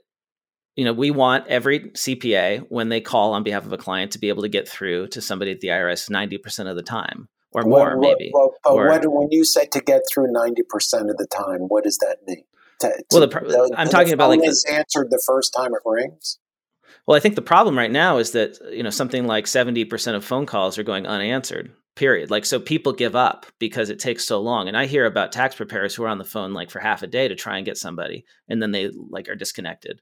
you 0.76 0.84
know, 0.84 0.92
we 0.92 1.10
want 1.10 1.46
every 1.48 1.80
CPA 1.80 2.66
when 2.68 2.90
they 2.90 3.00
call 3.00 3.32
on 3.32 3.42
behalf 3.42 3.64
of 3.64 3.72
a 3.72 3.78
client 3.78 4.12
to 4.12 4.18
be 4.18 4.28
able 4.28 4.42
to 4.42 4.48
get 4.48 4.68
through 4.68 5.08
to 5.08 5.20
somebody 5.20 5.50
at 5.50 5.60
the 5.60 5.68
IRS 5.68 6.10
90% 6.10 6.70
of 6.70 6.76
the 6.76 6.82
time 6.82 7.28
or 7.52 7.62
more, 7.62 7.96
maybe. 7.96 8.30
Well, 8.32 8.54
but 8.62 8.72
or, 8.72 8.88
what, 8.88 9.02
when 9.06 9.28
you 9.30 9.44
say 9.44 9.64
to 9.66 9.80
get 9.80 10.02
through 10.12 10.32
90% 10.32 11.10
of 11.10 11.16
the 11.16 11.26
time, 11.26 11.60
what 11.68 11.84
does 11.84 11.96
that 11.98 12.18
mean? 12.26 12.44
To, 12.80 12.88
to, 12.88 13.04
well, 13.10 13.26
the, 13.26 13.74
I'm 13.74 13.88
talking 13.88 14.12
about 14.12 14.28
like 14.28 14.46
is 14.46 14.66
answered 14.70 15.08
the 15.10 15.22
first 15.26 15.54
time 15.54 15.72
it 15.72 15.80
rings. 15.86 16.38
Well, 17.06 17.16
I 17.16 17.20
think 17.20 17.34
the 17.34 17.42
problem 17.42 17.78
right 17.78 17.90
now 17.90 18.18
is 18.18 18.32
that 18.32 18.58
you 18.70 18.82
know 18.82 18.90
something 18.90 19.26
like 19.26 19.46
70% 19.46 20.14
of 20.14 20.24
phone 20.24 20.44
calls 20.44 20.76
are 20.76 20.82
going 20.82 21.06
unanswered. 21.06 21.72
Period. 21.94 22.30
Like 22.30 22.44
so 22.44 22.60
people 22.60 22.92
give 22.92 23.16
up 23.16 23.46
because 23.58 23.88
it 23.88 23.98
takes 23.98 24.26
so 24.26 24.38
long. 24.42 24.68
And 24.68 24.76
I 24.76 24.84
hear 24.84 25.06
about 25.06 25.32
tax 25.32 25.54
preparers 25.54 25.94
who 25.94 26.04
are 26.04 26.08
on 26.08 26.18
the 26.18 26.24
phone 26.24 26.52
like 26.52 26.70
for 26.70 26.80
half 26.80 27.02
a 27.02 27.06
day 27.06 27.26
to 27.28 27.34
try 27.34 27.56
and 27.56 27.64
get 27.64 27.78
somebody 27.78 28.26
and 28.50 28.60
then 28.60 28.72
they 28.72 28.90
like 29.08 29.30
are 29.30 29.34
disconnected. 29.34 30.00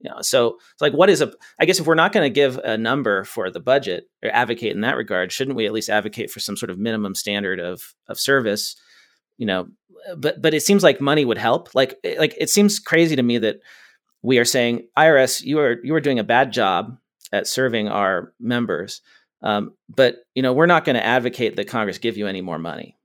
You 0.00 0.10
know, 0.10 0.20
so 0.20 0.58
it's 0.72 0.82
like, 0.82 0.92
what 0.92 1.08
is 1.08 1.22
a? 1.22 1.32
I 1.58 1.64
guess 1.64 1.80
if 1.80 1.86
we're 1.86 1.94
not 1.94 2.12
going 2.12 2.24
to 2.24 2.34
give 2.34 2.58
a 2.58 2.76
number 2.76 3.24
for 3.24 3.50
the 3.50 3.60
budget 3.60 4.08
or 4.22 4.30
advocate 4.30 4.74
in 4.74 4.82
that 4.82 4.96
regard, 4.96 5.32
shouldn't 5.32 5.56
we 5.56 5.66
at 5.66 5.72
least 5.72 5.88
advocate 5.88 6.30
for 6.30 6.40
some 6.40 6.56
sort 6.56 6.70
of 6.70 6.78
minimum 6.78 7.14
standard 7.14 7.58
of 7.58 7.94
of 8.06 8.20
service? 8.20 8.76
You 9.38 9.46
know, 9.46 9.68
but 10.16 10.42
but 10.42 10.54
it 10.54 10.62
seems 10.62 10.82
like 10.82 11.00
money 11.00 11.24
would 11.24 11.38
help. 11.38 11.74
Like 11.74 11.98
eh, 12.04 12.16
like 12.18 12.34
it 12.38 12.50
seems 12.50 12.78
crazy 12.78 13.16
to 13.16 13.22
me 13.22 13.38
that 13.38 13.60
we 14.22 14.38
are 14.38 14.44
saying 14.44 14.88
IRS, 14.96 15.42
you 15.42 15.58
are 15.58 15.76
you 15.82 15.94
are 15.94 16.00
doing 16.00 16.18
a 16.18 16.24
bad 16.24 16.52
job 16.52 16.98
at 17.32 17.46
serving 17.46 17.88
our 17.88 18.32
members, 18.38 19.00
um, 19.42 19.74
but 19.88 20.16
you 20.34 20.42
know 20.42 20.52
we're 20.52 20.66
not 20.66 20.84
going 20.84 20.96
to 20.96 21.04
advocate 21.04 21.56
that 21.56 21.68
Congress 21.68 21.98
give 21.98 22.16
you 22.16 22.26
any 22.26 22.40
more 22.40 22.58
money. 22.58 22.96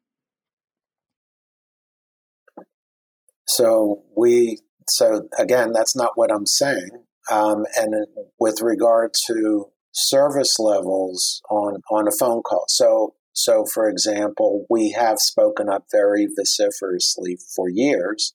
So 3.47 4.03
we 4.15 4.59
so 4.89 5.27
again, 5.37 5.71
that's 5.73 5.95
not 5.95 6.11
what 6.15 6.31
I'm 6.31 6.45
saying. 6.45 6.89
Um, 7.31 7.65
and 7.75 8.07
with 8.39 8.61
regard 8.61 9.13
to 9.27 9.65
service 9.91 10.59
levels 10.59 11.41
on 11.49 11.81
on 11.91 12.07
a 12.07 12.11
phone 12.11 12.41
call, 12.41 12.65
so 12.67 13.13
so 13.33 13.65
for 13.65 13.89
example, 13.89 14.65
we 14.69 14.91
have 14.91 15.19
spoken 15.19 15.69
up 15.69 15.85
very 15.91 16.27
vociferously 16.27 17.37
for 17.55 17.69
years 17.69 18.33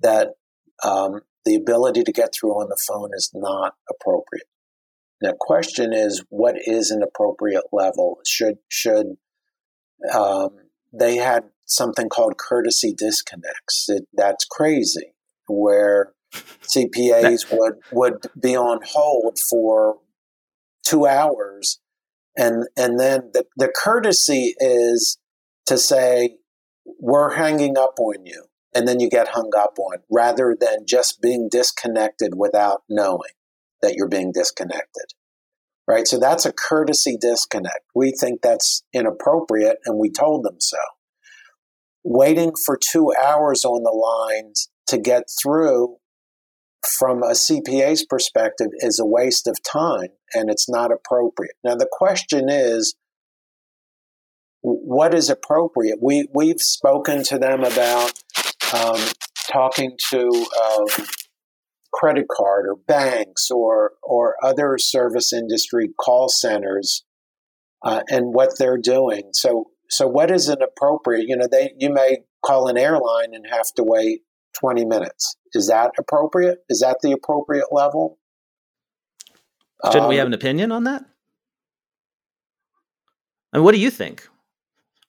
that 0.00 0.34
um, 0.84 1.20
the 1.44 1.54
ability 1.54 2.02
to 2.04 2.12
get 2.12 2.34
through 2.34 2.52
on 2.52 2.68
the 2.68 2.80
phone 2.86 3.10
is 3.14 3.30
not 3.34 3.74
appropriate. 3.90 4.46
The 5.20 5.34
question 5.38 5.92
is, 5.92 6.24
what 6.28 6.56
is 6.58 6.90
an 6.90 7.02
appropriate 7.02 7.64
level? 7.72 8.18
Should 8.26 8.58
should 8.68 9.16
um, 10.14 10.50
they 10.92 11.16
had 11.16 11.44
something 11.64 12.08
called 12.08 12.38
courtesy 12.38 12.94
disconnects? 12.96 13.88
It, 13.88 14.06
that's 14.14 14.44
crazy 14.44 15.15
where 15.48 16.12
CPAs 16.62 17.46
would 17.52 17.74
would 17.92 18.26
be 18.40 18.56
on 18.56 18.80
hold 18.84 19.38
for 19.38 19.98
two 20.84 21.06
hours, 21.06 21.80
and 22.36 22.66
and 22.76 22.98
then 22.98 23.30
the, 23.32 23.44
the 23.56 23.68
courtesy 23.68 24.54
is 24.58 25.18
to 25.66 25.78
say 25.78 26.36
we're 26.98 27.34
hanging 27.34 27.76
up 27.76 27.94
on 27.98 28.24
you, 28.24 28.44
and 28.74 28.86
then 28.86 29.00
you 29.00 29.08
get 29.08 29.28
hung 29.28 29.50
up 29.56 29.78
on, 29.78 29.98
rather 30.10 30.56
than 30.58 30.86
just 30.86 31.20
being 31.20 31.48
disconnected 31.50 32.34
without 32.36 32.82
knowing 32.88 33.32
that 33.82 33.94
you're 33.94 34.08
being 34.08 34.32
disconnected. 34.32 35.12
Right, 35.88 36.08
so 36.08 36.18
that's 36.18 36.44
a 36.44 36.52
courtesy 36.52 37.16
disconnect. 37.16 37.84
We 37.94 38.10
think 38.10 38.42
that's 38.42 38.82
inappropriate, 38.92 39.78
and 39.84 39.98
we 39.98 40.10
told 40.10 40.44
them 40.44 40.56
so. 40.58 40.78
Waiting 42.02 42.54
for 42.64 42.76
two 42.76 43.12
hours 43.20 43.64
on 43.64 43.84
the 43.84 43.90
lines 43.90 44.68
to 44.88 44.98
get 44.98 45.24
through 45.42 45.96
from 46.98 47.22
a 47.22 47.32
CPA's 47.32 48.04
perspective 48.04 48.68
is 48.78 48.98
a 48.98 49.06
waste 49.06 49.46
of 49.46 49.58
time 49.62 50.08
and 50.34 50.50
it's 50.50 50.68
not 50.68 50.92
appropriate. 50.92 51.56
Now, 51.64 51.74
the 51.74 51.88
question 51.90 52.48
is, 52.48 52.94
what 54.62 55.14
is 55.14 55.30
appropriate? 55.30 55.98
We, 56.02 56.26
we've 56.32 56.60
spoken 56.60 57.22
to 57.24 57.38
them 57.38 57.62
about 57.62 58.12
um, 58.74 59.00
talking 59.50 59.96
to 60.10 60.28
um, 60.28 61.06
credit 61.92 62.26
card 62.28 62.66
or 62.68 62.76
banks 62.76 63.48
or, 63.50 63.92
or 64.02 64.34
other 64.42 64.76
service 64.78 65.32
industry 65.32 65.88
call 65.98 66.28
centers 66.28 67.04
uh, 67.84 68.02
and 68.08 68.34
what 68.34 68.58
they're 68.58 68.78
doing. 68.78 69.30
So, 69.32 69.66
so 69.88 70.08
what 70.08 70.30
is 70.30 70.48
an 70.48 70.62
appropriate? 70.62 71.26
You 71.28 71.36
know, 71.36 71.46
they 71.50 71.72
you 71.78 71.92
may 71.92 72.18
call 72.44 72.68
an 72.68 72.76
airline 72.76 73.32
and 73.32 73.46
have 73.50 73.72
to 73.76 73.84
wait 73.84 74.22
20 74.60 74.84
minutes. 74.84 75.36
Is 75.52 75.68
that 75.68 75.92
appropriate? 75.98 76.58
Is 76.68 76.80
that 76.80 76.98
the 77.02 77.12
appropriate 77.12 77.66
level? 77.72 78.18
Shouldn't 79.84 80.04
um, 80.04 80.08
we 80.08 80.16
have 80.16 80.26
an 80.26 80.34
opinion 80.34 80.72
on 80.72 80.84
that? 80.84 81.04
And 83.52 83.62
what 83.62 83.72
do 83.72 83.78
you 83.80 83.90
think? 83.90 84.28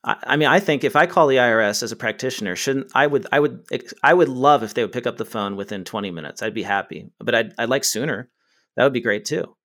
I, 0.04 0.16
I, 0.24 0.36
mean, 0.38 0.48
I 0.48 0.60
think 0.60 0.84
if 0.84 0.96
I 0.96 1.06
call 1.06 1.28
the 1.28 1.38
IRS 1.38 1.84
as 1.84 1.92
a 1.92 1.96
practitioner, 1.96 2.56
shouldn't 2.56 2.92
I 2.94 3.08
would 3.08 3.28
I 3.32 3.40
would 3.40 3.66
I 4.04 4.14
would 4.14 4.30
love 4.30 4.64
if 4.64 4.74
they 4.74 4.84
would 4.84 4.92
pick 4.92 5.08
up 5.08 5.18
the 5.18 5.26
phone 5.26 5.56
within 5.56 5.84
20 5.84 6.12
minutes. 6.12 6.42
I'd 6.42 6.54
be 6.54 6.64
happy, 6.64 7.10
but 7.20 7.36
I'd 7.36 7.54
I'd 7.58 7.70
like 7.70 7.84
sooner. 7.84 8.30
That 8.76 8.84
would 8.84 8.94
be 8.94 9.02
great 9.02 9.26
too. 9.26 9.56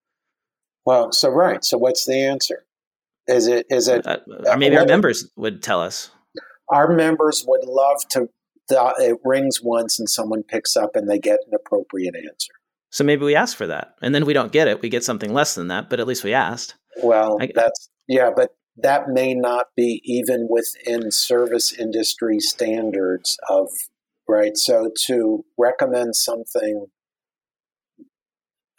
Well, 0.85 1.13
so 1.13 1.29
right. 1.31 1.65
So 1.65 1.79
what's 1.79 2.07
the 2.07 2.25
answer? 2.25 2.65
Is 3.29 3.47
it 3.47 3.67
is 3.71 3.89
it? 3.89 4.07
Uh, 4.07 4.19
or 4.47 4.57
maybe 4.57 4.77
our 4.77 4.87
members 4.87 5.31
would 5.37 5.63
tell 5.63 5.81
us. 5.81 6.11
Our 6.69 6.93
members 6.93 7.45
would 7.47 7.65
love 7.65 8.01
to 8.11 8.29
the, 8.69 8.95
it 8.99 9.19
rings 9.25 9.61
once 9.63 9.99
and 9.99 10.09
someone 10.09 10.43
picks 10.43 10.77
up 10.77 10.91
and 10.95 11.09
they 11.09 11.19
get 11.19 11.41
an 11.47 11.55
appropriate 11.55 12.15
answer. 12.17 12.53
So 12.91 13.05
maybe 13.05 13.25
we 13.25 13.35
ask 13.35 13.57
for 13.57 13.67
that, 13.69 13.95
and 14.03 14.15
then 14.15 14.27
we 14.27 14.35
don't 14.35 14.53
get 14.53 14.69
it. 14.69 14.83
We 14.83 14.91
get 14.91 15.03
something 15.03 15.33
less 15.33 15.55
than 15.55 15.69
that, 15.69 15.89
but 15.89 15.99
at 15.99 16.07
least 16.07 16.25
we 16.25 16.35
asked. 16.35 16.75
Well, 17.03 17.39
I, 17.41 17.49
that's 17.55 17.89
yeah, 18.07 18.31
but 18.37 18.51
that 18.77 19.09
may 19.09 19.33
not 19.33 19.69
be 19.75 20.03
even 20.05 20.47
within 20.51 21.11
service 21.11 21.73
industry 21.73 22.39
standards 22.39 23.39
of 23.49 23.69
right. 24.29 24.57
So 24.59 24.91
to 25.07 25.45
recommend 25.57 26.17
something, 26.17 26.87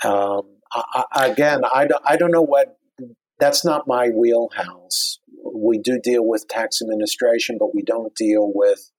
um, 0.03 0.57
I, 0.71 1.03
I, 1.11 1.27
again, 1.27 1.61
I 1.73 1.87
don't, 1.87 2.03
I 2.05 2.15
don't 2.15 2.31
know 2.31 2.43
what. 2.43 2.77
That's 3.39 3.65
not 3.65 3.87
my 3.87 4.09
wheelhouse. 4.09 5.17
We 5.43 5.79
do 5.79 5.99
deal 5.99 6.25
with 6.25 6.47
tax 6.47 6.83
administration, 6.83 7.57
but 7.59 7.73
we 7.73 7.81
don't 7.81 8.13
deal 8.15 8.51
with 8.53 8.91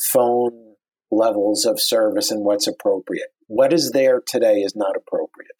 phone 0.00 0.74
levels 1.10 1.64
of 1.64 1.80
service 1.80 2.30
and 2.30 2.44
what's 2.44 2.66
appropriate. 2.66 3.28
What 3.46 3.72
is 3.72 3.90
there 3.92 4.20
today 4.26 4.56
is 4.56 4.74
not 4.74 4.96
appropriate. 4.96 5.52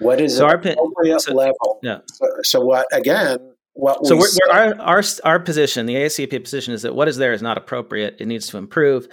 What 0.00 0.20
is 0.20 0.36
so 0.36 0.48
appropriate 0.48 1.20
so, 1.20 1.34
level? 1.34 1.78
Yeah. 1.82 1.98
So, 2.06 2.26
so, 2.42 2.60
what 2.60 2.86
again? 2.92 3.38
What 3.74 4.06
so 4.06 4.16
we 4.16 4.26
our 4.52 4.80
our 4.80 5.02
our 5.24 5.40
position, 5.40 5.86
the 5.86 5.94
ASCP 5.94 6.42
position, 6.42 6.74
is 6.74 6.82
that 6.82 6.94
what 6.94 7.08
is 7.08 7.16
there 7.16 7.32
is 7.32 7.42
not 7.42 7.58
appropriate. 7.58 8.16
It 8.18 8.26
needs 8.26 8.48
to 8.48 8.58
improve. 8.58 9.08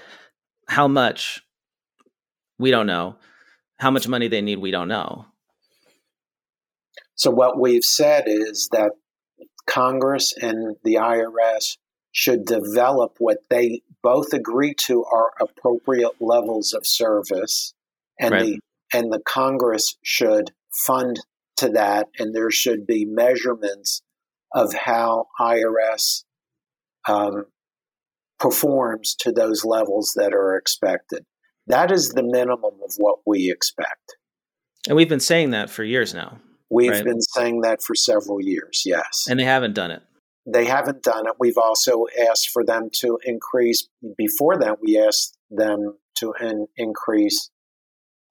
How 0.67 0.87
much? 0.87 1.41
We 2.57 2.71
don't 2.71 2.87
know. 2.87 3.17
How 3.77 3.91
much 3.91 4.07
money 4.07 4.27
they 4.27 4.41
need? 4.41 4.59
We 4.59 4.71
don't 4.71 4.87
know. 4.87 5.25
So 7.15 7.29
what 7.29 7.59
we've 7.59 7.83
said 7.83 8.23
is 8.25 8.69
that 8.71 8.91
Congress 9.67 10.33
and 10.39 10.75
the 10.83 10.95
IRS 10.95 11.77
should 12.11 12.45
develop 12.45 13.15
what 13.19 13.37
they 13.49 13.81
both 14.03 14.33
agree 14.33 14.73
to 14.73 15.03
are 15.05 15.31
appropriate 15.39 16.11
levels 16.19 16.73
of 16.73 16.85
service 16.85 17.73
and 18.19 18.31
right. 18.31 18.45
the 18.45 18.59
and 18.93 19.11
the 19.11 19.21
congress 19.25 19.95
should 20.03 20.51
fund 20.85 21.17
to 21.57 21.69
that 21.69 22.07
and 22.19 22.35
there 22.35 22.51
should 22.51 22.85
be 22.85 23.05
measurements 23.05 24.01
of 24.53 24.73
how 24.73 25.27
irs 25.39 26.23
um, 27.07 27.45
performs 28.39 29.15
to 29.19 29.31
those 29.31 29.63
levels 29.63 30.13
that 30.15 30.33
are 30.33 30.55
expected 30.55 31.23
that 31.67 31.91
is 31.91 32.09
the 32.09 32.23
minimum 32.23 32.73
of 32.83 32.93
what 32.97 33.19
we 33.25 33.49
expect 33.51 34.15
and 34.87 34.97
we've 34.97 35.09
been 35.09 35.19
saying 35.19 35.51
that 35.51 35.69
for 35.69 35.83
years 35.83 36.13
now 36.13 36.39
we've 36.69 36.91
right? 36.91 37.05
been 37.05 37.21
saying 37.21 37.61
that 37.61 37.81
for 37.81 37.95
several 37.95 38.41
years 38.41 38.83
yes 38.85 39.25
and 39.29 39.39
they 39.39 39.45
haven't 39.45 39.73
done 39.73 39.91
it 39.91 40.01
they 40.45 40.65
haven't 40.65 41.03
done 41.03 41.27
it. 41.27 41.33
We've 41.39 41.57
also 41.57 42.05
asked 42.29 42.49
for 42.49 42.65
them 42.65 42.89
to 42.99 43.19
increase. 43.23 43.87
Before 44.17 44.57
that, 44.57 44.77
we 44.81 44.99
asked 44.99 45.37
them 45.49 45.97
to 46.15 46.33
in, 46.39 46.67
increase 46.75 47.49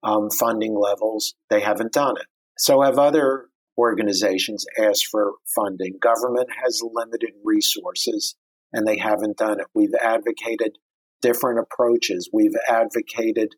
um, 0.02 0.28
funding 0.30 0.76
levels. 0.78 1.34
They 1.50 1.60
haven't 1.60 1.92
done 1.92 2.16
it. 2.18 2.26
So 2.58 2.82
have 2.82 2.98
other 2.98 3.46
organizations 3.78 4.66
asked 4.78 5.06
for 5.10 5.32
funding. 5.54 5.98
Government 6.00 6.48
has 6.62 6.82
limited 6.82 7.30
resources 7.44 8.36
and 8.72 8.86
they 8.86 8.98
haven't 8.98 9.38
done 9.38 9.60
it. 9.60 9.66
We've 9.74 9.94
advocated 10.00 10.76
different 11.22 11.60
approaches. 11.60 12.28
We've 12.32 12.56
advocated 12.68 13.54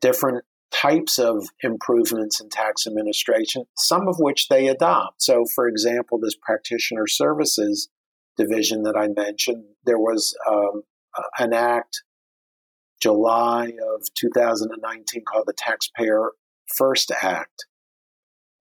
different 0.00 0.44
types 0.70 1.18
of 1.18 1.48
improvements 1.62 2.40
in 2.40 2.48
tax 2.48 2.86
administration, 2.86 3.64
some 3.76 4.08
of 4.08 4.16
which 4.18 4.48
they 4.48 4.68
adopt. 4.68 5.22
So, 5.22 5.44
for 5.54 5.68
example, 5.68 6.18
this 6.18 6.36
practitioner 6.40 7.06
services 7.06 7.88
division 8.36 8.84
that 8.84 8.96
I 8.96 9.08
mentioned, 9.08 9.64
there 9.84 9.98
was 9.98 10.36
um, 10.48 10.82
an 11.38 11.52
act 11.52 12.02
July 13.00 13.72
of 13.94 14.06
2019 14.14 15.24
called 15.24 15.44
the 15.46 15.54
Taxpayer 15.56 16.30
First 16.76 17.10
Act. 17.22 17.66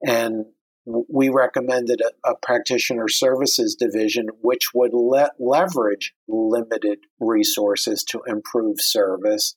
And 0.06 0.46
we 0.86 1.30
recommended 1.30 2.02
a, 2.02 2.32
a 2.32 2.36
practitioner 2.36 3.08
services 3.10 3.76
division 3.76 4.28
which 4.42 4.74
would 4.74 4.94
let 4.94 5.32
leverage 5.40 6.14
limited 6.28 7.00
resources 7.20 8.04
to 8.06 8.22
improve 8.26 8.78
service 8.80 9.56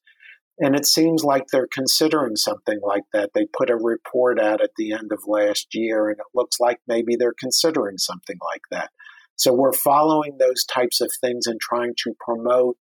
and 0.59 0.75
it 0.75 0.87
seems 0.87 1.25
like 1.25 1.47
they're 1.49 1.69
considering 1.73 2.37
something 2.37 2.81
like 2.83 3.05
that. 3.13 3.31
They 3.35 3.47
put 3.57 3.71
a 3.71 3.77
report 3.77 4.39
out 4.39 4.61
at 4.61 4.71
the 4.77 4.93
end 4.93 5.11
of 5.13 5.21
last 5.27 5.75
year, 5.75 6.09
and 6.09 6.19
it 6.19 6.27
looks 6.35 6.61
like 6.61 6.79
maybe 6.87 7.17
they're 7.17 7.35
considering 7.39 7.99
something 7.99 8.39
like 8.43 8.63
that. 8.71 8.91
So 9.37 9.53
we're 9.53 9.73
following 9.73 10.37
those 10.39 10.65
types 10.65 11.01
of 11.01 11.11
things 11.21 11.47
and 11.47 11.61
trying 11.61 11.95
to 12.05 12.15
promote 12.21 12.77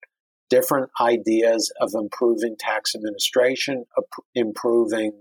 different 0.50 0.90
ideas 1.00 1.72
of 1.80 1.92
improving 1.94 2.56
tax 2.58 2.94
administration, 2.94 3.84
improving 4.34 5.12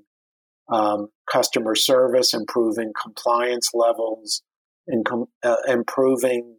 um, 0.71 1.09
customer 1.31 1.75
service, 1.75 2.33
improving 2.33 2.91
compliance 2.99 3.71
levels, 3.73 4.41
uh, 5.43 5.55
improving 5.67 6.57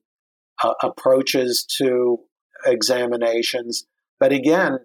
uh, 0.63 0.75
approaches 0.83 1.65
to 1.79 2.19
examinations. 2.65 3.87
But 4.19 4.33
again, 4.33 4.79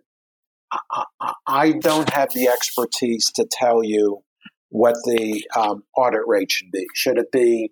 I, 0.71 1.33
I 1.47 1.71
don't 1.73 2.09
have 2.11 2.33
the 2.33 2.47
expertise 2.47 3.31
to 3.35 3.47
tell 3.49 3.83
you 3.83 4.23
what 4.69 4.95
the 5.05 5.43
um, 5.55 5.83
audit 5.95 6.21
rate 6.27 6.51
should 6.51 6.71
be. 6.71 6.85
Should 6.93 7.17
it 7.17 7.31
be 7.31 7.71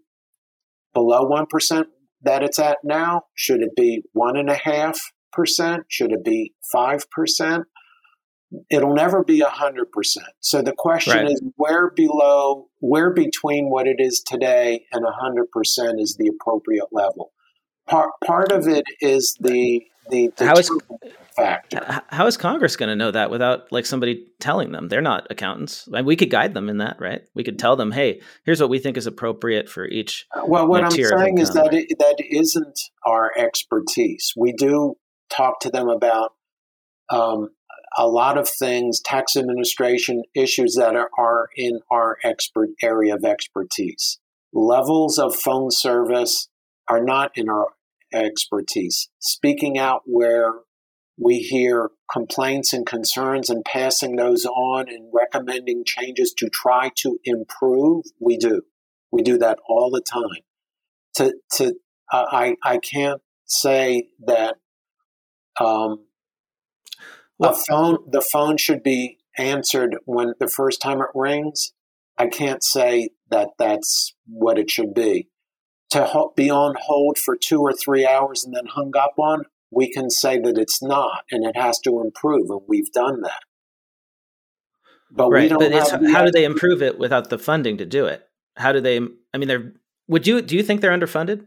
below 0.93 1.29
1% 1.29 1.85
that 2.21 2.43
it's 2.43 2.59
at 2.59 2.77
now? 2.83 3.23
Should 3.35 3.61
it 3.61 3.75
be 3.75 4.03
1.5%? 4.15 5.79
Should 5.89 6.11
it 6.11 6.23
be 6.23 6.53
5%? 6.73 7.63
It'll 8.69 8.93
never 8.93 9.23
be 9.23 9.41
100%. 9.41 9.85
So 10.39 10.61
the 10.61 10.73
question 10.77 11.17
right. 11.17 11.31
is 11.31 11.41
where 11.55 11.91
below, 11.95 12.67
where 12.79 13.11
between 13.11 13.69
what 13.69 13.87
it 13.87 13.97
is 13.97 14.21
today 14.25 14.85
and 14.91 15.03
100% 15.03 15.99
is 15.99 16.15
the 16.17 16.29
appropriate 16.29 16.89
level? 16.91 17.31
Part, 17.89 18.11
part 18.23 18.51
of 18.51 18.67
it 18.67 18.85
is 19.01 19.35
the, 19.39 19.83
the, 20.09 20.31
the 20.35 20.45
how 20.45 20.55
is, 20.55 20.69
factor. 21.35 22.01
How 22.09 22.27
is 22.27 22.37
Congress 22.37 22.75
going 22.75 22.89
to 22.89 22.95
know 22.95 23.11
that 23.11 23.29
without 23.29 23.71
like 23.71 23.85
somebody 23.85 24.27
telling 24.39 24.71
them? 24.71 24.89
They're 24.89 25.01
not 25.01 25.27
accountants. 25.29 25.87
I 25.91 25.97
mean, 25.97 26.05
we 26.05 26.15
could 26.15 26.29
guide 26.29 26.53
them 26.53 26.69
in 26.69 26.77
that, 26.77 26.97
right? 26.99 27.21
We 27.33 27.43
could 27.43 27.59
tell 27.59 27.75
them, 27.75 27.91
"Hey, 27.91 28.21
here's 28.45 28.61
what 28.61 28.69
we 28.69 28.79
think 28.79 28.97
is 28.97 29.07
appropriate 29.07 29.69
for 29.69 29.87
each." 29.87 30.25
Well, 30.45 30.67
what 30.67 30.83
I'm 30.83 30.91
saying 30.91 31.37
is 31.37 31.51
that 31.51 31.73
it, 31.73 31.97
that 31.99 32.17
isn't 32.19 32.79
our 33.05 33.31
expertise. 33.37 34.33
We 34.35 34.53
do 34.53 34.95
talk 35.29 35.59
to 35.61 35.69
them 35.69 35.89
about 35.89 36.33
um, 37.09 37.49
a 37.97 38.07
lot 38.07 38.37
of 38.37 38.49
things, 38.49 38.99
tax 38.99 39.35
administration 39.35 40.23
issues 40.35 40.75
that 40.75 40.95
are, 40.95 41.09
are 41.17 41.49
in 41.55 41.79
our 41.91 42.17
expert 42.23 42.69
area 42.81 43.15
of 43.15 43.23
expertise. 43.23 44.19
Levels 44.51 45.17
of 45.17 45.35
phone 45.35 45.71
service 45.71 46.49
are 46.87 47.03
not 47.03 47.31
in 47.35 47.49
our 47.49 47.67
expertise. 48.13 49.09
Speaking 49.19 49.77
out 49.77 50.03
where 50.05 50.53
we 51.17 51.39
hear 51.39 51.91
complaints 52.11 52.73
and 52.73 52.85
concerns 52.85 53.49
and 53.49 53.63
passing 53.63 54.15
those 54.15 54.45
on 54.45 54.89
and 54.89 55.11
recommending 55.13 55.83
changes 55.85 56.33
to 56.37 56.49
try 56.49 56.91
to 56.95 57.19
improve. 57.23 58.05
We 58.19 58.37
do. 58.37 58.63
We 59.11 59.21
do 59.21 59.37
that 59.37 59.59
all 59.67 59.91
the 59.91 60.01
time. 60.01 60.41
To, 61.15 61.35
to, 61.55 61.75
uh, 62.11 62.25
I, 62.31 62.55
I 62.63 62.79
can't 62.79 63.21
say 63.45 64.07
that 64.25 64.55
um, 65.59 66.05
well, 67.37 67.53
phone, 67.67 67.97
the 68.09 68.21
phone 68.21 68.57
should 68.57 68.83
be 68.83 69.19
answered 69.37 69.97
when 70.05 70.33
the 70.39 70.47
first 70.47 70.81
time 70.81 71.01
it 71.01 71.09
rings. 71.13 71.73
I 72.17 72.27
can't 72.27 72.63
say 72.63 73.09
that 73.29 73.49
that's 73.57 74.15
what 74.27 74.57
it 74.57 74.69
should 74.69 74.93
be. 74.93 75.29
To 75.93 76.27
be 76.35 76.49
on 76.49 76.75
hold 76.79 77.17
for 77.17 77.37
two 77.37 77.61
or 77.61 77.73
three 77.73 78.05
hours 78.05 78.43
and 78.43 78.55
then 78.55 78.65
hung 78.65 78.93
up 78.97 79.13
on, 79.17 79.45
we 79.71 79.91
can 79.91 80.09
say 80.09 80.39
that 80.39 80.57
it's 80.57 80.81
not 80.81 81.23
and 81.31 81.45
it 81.45 81.55
has 81.55 81.79
to 81.79 82.01
improve, 82.01 82.49
and 82.49 82.61
we've 82.67 82.91
done 82.91 83.21
that. 83.21 83.41
But 85.11 85.29
right. 85.29 85.43
we 85.43 85.49
don't. 85.49 85.59
But 85.71 86.11
how 86.11 86.25
do 86.25 86.31
they 86.31 86.45
improve 86.45 86.81
it 86.81 86.97
without 86.97 87.29
the 87.29 87.37
funding 87.37 87.77
to 87.77 87.85
do 87.85 88.05
it? 88.05 88.27
How 88.57 88.71
do 88.71 88.81
they? 88.81 88.99
I 89.33 89.37
mean, 89.37 89.47
they're. 89.47 89.73
Would 90.07 90.27
you 90.27 90.41
do 90.41 90.55
you 90.55 90.63
think 90.63 90.81
they're 90.81 90.97
underfunded? 90.97 91.45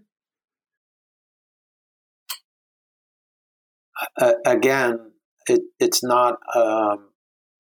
Uh, 4.19 4.35
again, 4.45 5.13
it, 5.49 5.63
it's 5.81 6.03
not 6.05 6.39
um, 6.55 7.09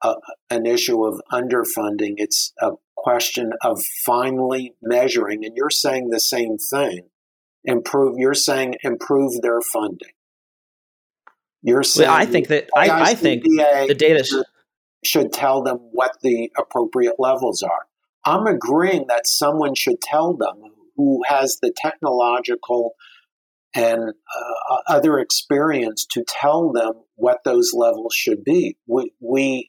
a, 0.06 0.14
an 0.50 0.66
issue 0.66 1.04
of 1.04 1.20
underfunding. 1.32 2.14
It's 2.16 2.52
a 2.60 2.72
question 2.96 3.52
of 3.62 3.82
finally 4.04 4.74
measuring. 4.82 5.44
And 5.44 5.56
you're 5.56 5.70
saying 5.70 6.10
the 6.10 6.20
same 6.20 6.58
thing. 6.58 7.08
Improve. 7.64 8.16
You're 8.18 8.34
saying 8.34 8.76
improve 8.82 9.40
their 9.42 9.60
funding. 9.60 10.12
You're 11.62 11.82
saying 11.82 12.08
well, 12.08 12.16
I 12.16 12.26
think 12.26 12.48
that 12.48 12.68
I, 12.76 13.10
I, 13.10 13.14
think 13.14 13.42
the 13.42 13.96
data 13.98 14.22
should, 14.22 14.44
should 15.04 15.32
tell 15.32 15.62
them 15.62 15.78
what 15.90 16.12
the 16.22 16.50
appropriate 16.56 17.16
levels 17.18 17.62
are. 17.62 17.86
I'm 18.24 18.46
agreeing 18.46 19.06
that 19.08 19.26
someone 19.26 19.74
should 19.74 20.00
tell 20.00 20.34
them 20.34 20.62
who 20.96 21.22
has 21.26 21.58
the 21.60 21.72
technological 21.76 22.94
and 23.74 24.10
uh, 24.10 24.76
other 24.88 25.18
experience 25.18 26.06
to 26.06 26.24
tell 26.26 26.72
them 26.72 26.92
what 27.16 27.44
those 27.44 27.72
levels 27.74 28.14
should 28.14 28.42
be. 28.42 28.76
We, 28.86 29.12
we, 29.20 29.68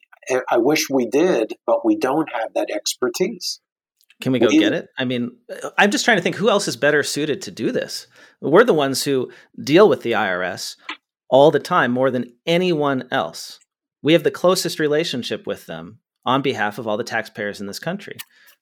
I 0.50 0.58
wish 0.58 0.88
we 0.90 1.06
did, 1.06 1.54
but 1.66 1.84
we 1.84 1.96
don't 1.96 2.28
have 2.32 2.54
that 2.54 2.70
expertise. 2.70 3.60
Can 4.20 4.32
we 4.32 4.38
go 4.38 4.48
we, 4.48 4.58
get 4.58 4.72
it? 4.72 4.88
I 4.98 5.04
mean, 5.04 5.36
I'm 5.76 5.90
just 5.90 6.04
trying 6.04 6.16
to 6.16 6.22
think 6.22 6.36
who 6.36 6.50
else 6.50 6.66
is 6.66 6.76
better 6.76 7.02
suited 7.02 7.40
to 7.42 7.50
do 7.50 7.70
this. 7.70 8.08
We're 8.40 8.64
the 8.64 8.74
ones 8.74 9.04
who 9.04 9.30
deal 9.62 9.88
with 9.88 10.02
the 10.02 10.12
IRS 10.12 10.76
all 11.28 11.50
the 11.50 11.60
time 11.60 11.92
more 11.92 12.10
than 12.10 12.32
anyone 12.46 13.06
else. 13.10 13.60
We 14.02 14.12
have 14.14 14.24
the 14.24 14.30
closest 14.30 14.78
relationship 14.78 15.46
with 15.46 15.66
them 15.66 16.00
on 16.24 16.42
behalf 16.42 16.78
of 16.78 16.88
all 16.88 16.96
the 16.96 17.04
taxpayers 17.04 17.60
in 17.60 17.66
this 17.66 17.78
country. 17.78 18.16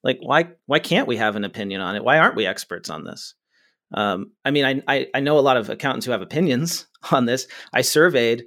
Like, 0.04 0.18
why 0.20 0.48
why 0.66 0.78
can't 0.78 1.08
we 1.08 1.16
have 1.16 1.36
an 1.36 1.44
opinion 1.44 1.80
on 1.80 1.96
it? 1.96 2.04
Why 2.04 2.18
aren't 2.18 2.36
we 2.36 2.46
experts 2.46 2.90
on 2.90 3.04
this? 3.04 3.34
Um, 3.94 4.32
I 4.44 4.50
mean, 4.50 4.64
I, 4.64 4.82
I, 4.88 5.06
I 5.14 5.20
know 5.20 5.38
a 5.38 5.40
lot 5.40 5.56
of 5.56 5.70
accountants 5.70 6.06
who 6.06 6.12
have 6.12 6.22
opinions 6.22 6.86
on 7.12 7.24
this. 7.24 7.46
I 7.72 7.82
surveyed 7.82 8.44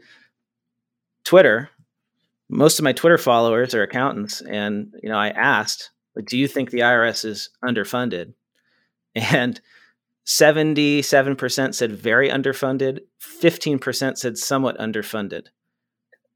Twitter. 1.24 1.70
Most 2.50 2.80
of 2.80 2.84
my 2.84 2.94
Twitter 2.94 3.18
followers 3.18 3.74
are 3.76 3.84
accountants, 3.84 4.42
and 4.42 4.94
you 5.04 5.10
know, 5.10 5.18
I 5.18 5.30
asked, 5.30 5.92
"Do 6.26 6.38
you 6.38 6.48
think 6.48 6.72
the 6.72 6.82
IRS 6.82 7.24
is 7.26 7.50
underfunded?" 7.64 8.34
And 9.16 9.60
77% 10.26 11.74
said 11.74 11.92
very 11.92 12.30
underfunded, 12.30 13.00
15% 13.20 14.18
said 14.20 14.38
somewhat 14.38 14.78
underfunded. 14.78 15.48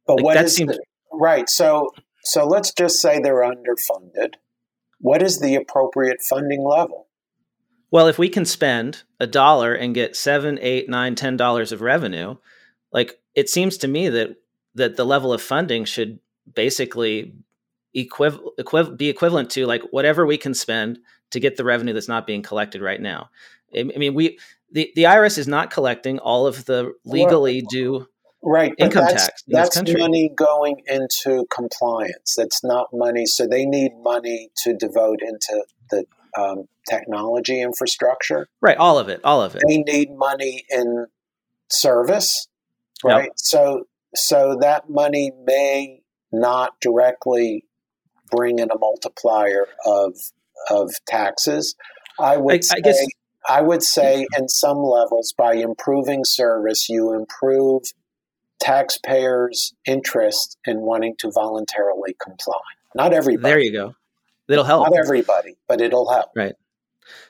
But 0.07 0.15
like 0.15 0.23
what 0.23 0.37
is 0.37 0.55
seems- 0.55 0.71
the, 0.77 0.83
right? 1.11 1.47
So 1.49 1.89
so 2.23 2.45
let's 2.45 2.73
just 2.73 2.99
say 3.01 3.19
they're 3.19 3.43
underfunded. 3.43 4.35
What 4.99 5.21
is 5.21 5.39
the 5.39 5.55
appropriate 5.55 6.21
funding 6.21 6.63
level? 6.63 7.07
Well, 7.91 8.07
if 8.07 8.17
we 8.17 8.29
can 8.29 8.45
spend 8.45 9.03
a 9.19 9.27
dollar 9.27 9.75
and 9.75 9.93
get 9.93 10.15
seven, 10.15 10.57
eight, 10.61 10.89
nine, 10.89 11.13
ten 11.13 11.37
dollars 11.37 11.71
of 11.71 11.81
revenue, 11.81 12.37
like 12.91 13.19
it 13.35 13.49
seems 13.49 13.77
to 13.77 13.87
me 13.87 14.09
that 14.09 14.37
that 14.75 14.95
the 14.95 15.05
level 15.05 15.31
of 15.33 15.41
funding 15.41 15.85
should 15.85 16.19
basically 16.53 17.33
equiv- 17.95 18.41
equiv- 18.59 18.97
be 18.97 19.09
equivalent 19.09 19.49
to 19.51 19.65
like 19.65 19.81
whatever 19.91 20.25
we 20.25 20.37
can 20.37 20.53
spend 20.53 20.99
to 21.31 21.39
get 21.39 21.57
the 21.57 21.63
revenue 21.63 21.93
that's 21.93 22.07
not 22.07 22.27
being 22.27 22.41
collected 22.41 22.81
right 22.81 23.01
now. 23.01 23.29
I 23.75 23.83
mean, 23.83 24.13
we 24.13 24.37
the, 24.71 24.91
the 24.95 25.03
IRS 25.03 25.37
is 25.37 25.47
not 25.47 25.71
collecting 25.71 26.19
all 26.19 26.47
of 26.47 26.65
the 26.65 26.93
legally 27.05 27.61
well, 27.61 27.69
due 27.69 28.07
right 28.43 28.73
income 28.77 29.05
that's, 29.05 29.27
tax. 29.27 29.43
that's 29.47 29.93
money 29.93 30.29
going 30.35 30.81
into 30.87 31.45
compliance. 31.53 32.35
That's 32.37 32.63
not 32.63 32.87
money. 32.91 33.25
So 33.25 33.47
they 33.47 33.65
need 33.65 33.91
money 34.01 34.49
to 34.63 34.73
devote 34.75 35.19
into 35.21 35.65
the 35.89 36.05
um, 36.37 36.67
technology 36.89 37.61
infrastructure. 37.61 38.47
Right, 38.61 38.77
all 38.77 38.99
of 38.99 39.09
it, 39.09 39.21
all 39.23 39.41
of 39.41 39.55
it. 39.55 39.61
They 39.67 39.77
need 39.77 40.11
money 40.11 40.65
in 40.69 41.07
service. 41.69 42.47
Right. 43.03 43.25
Yep. 43.25 43.33
So 43.35 43.87
so 44.15 44.57
that 44.61 44.89
money 44.89 45.31
may 45.45 46.01
not 46.31 46.79
directly 46.81 47.65
bring 48.31 48.59
in 48.59 48.69
a 48.71 48.77
multiplier 48.77 49.67
of 49.85 50.15
of 50.69 50.91
taxes. 51.07 51.75
I 52.19 52.37
would 52.37 52.55
I, 52.55 52.59
say, 52.59 52.75
I 52.77 52.79
guess 52.81 53.05
I 53.47 53.61
would 53.61 53.83
say 53.83 54.25
in 54.37 54.47
some 54.47 54.77
levels 54.77 55.33
by 55.37 55.55
improving 55.55 56.23
service 56.23 56.89
you 56.89 57.13
improve 57.13 57.83
taxpayers' 58.59 59.73
interest 59.85 60.57
in 60.65 60.81
wanting 60.81 61.15
to 61.19 61.31
voluntarily 61.31 62.15
comply. 62.21 62.61
Not 62.95 63.13
everybody. 63.13 63.51
There 63.51 63.59
you 63.59 63.73
go. 63.73 63.95
It'll 64.47 64.63
help. 64.63 64.89
Not 64.89 64.97
everybody, 64.97 65.55
but 65.67 65.81
it'll 65.81 66.09
help. 66.11 66.31
Right. 66.35 66.53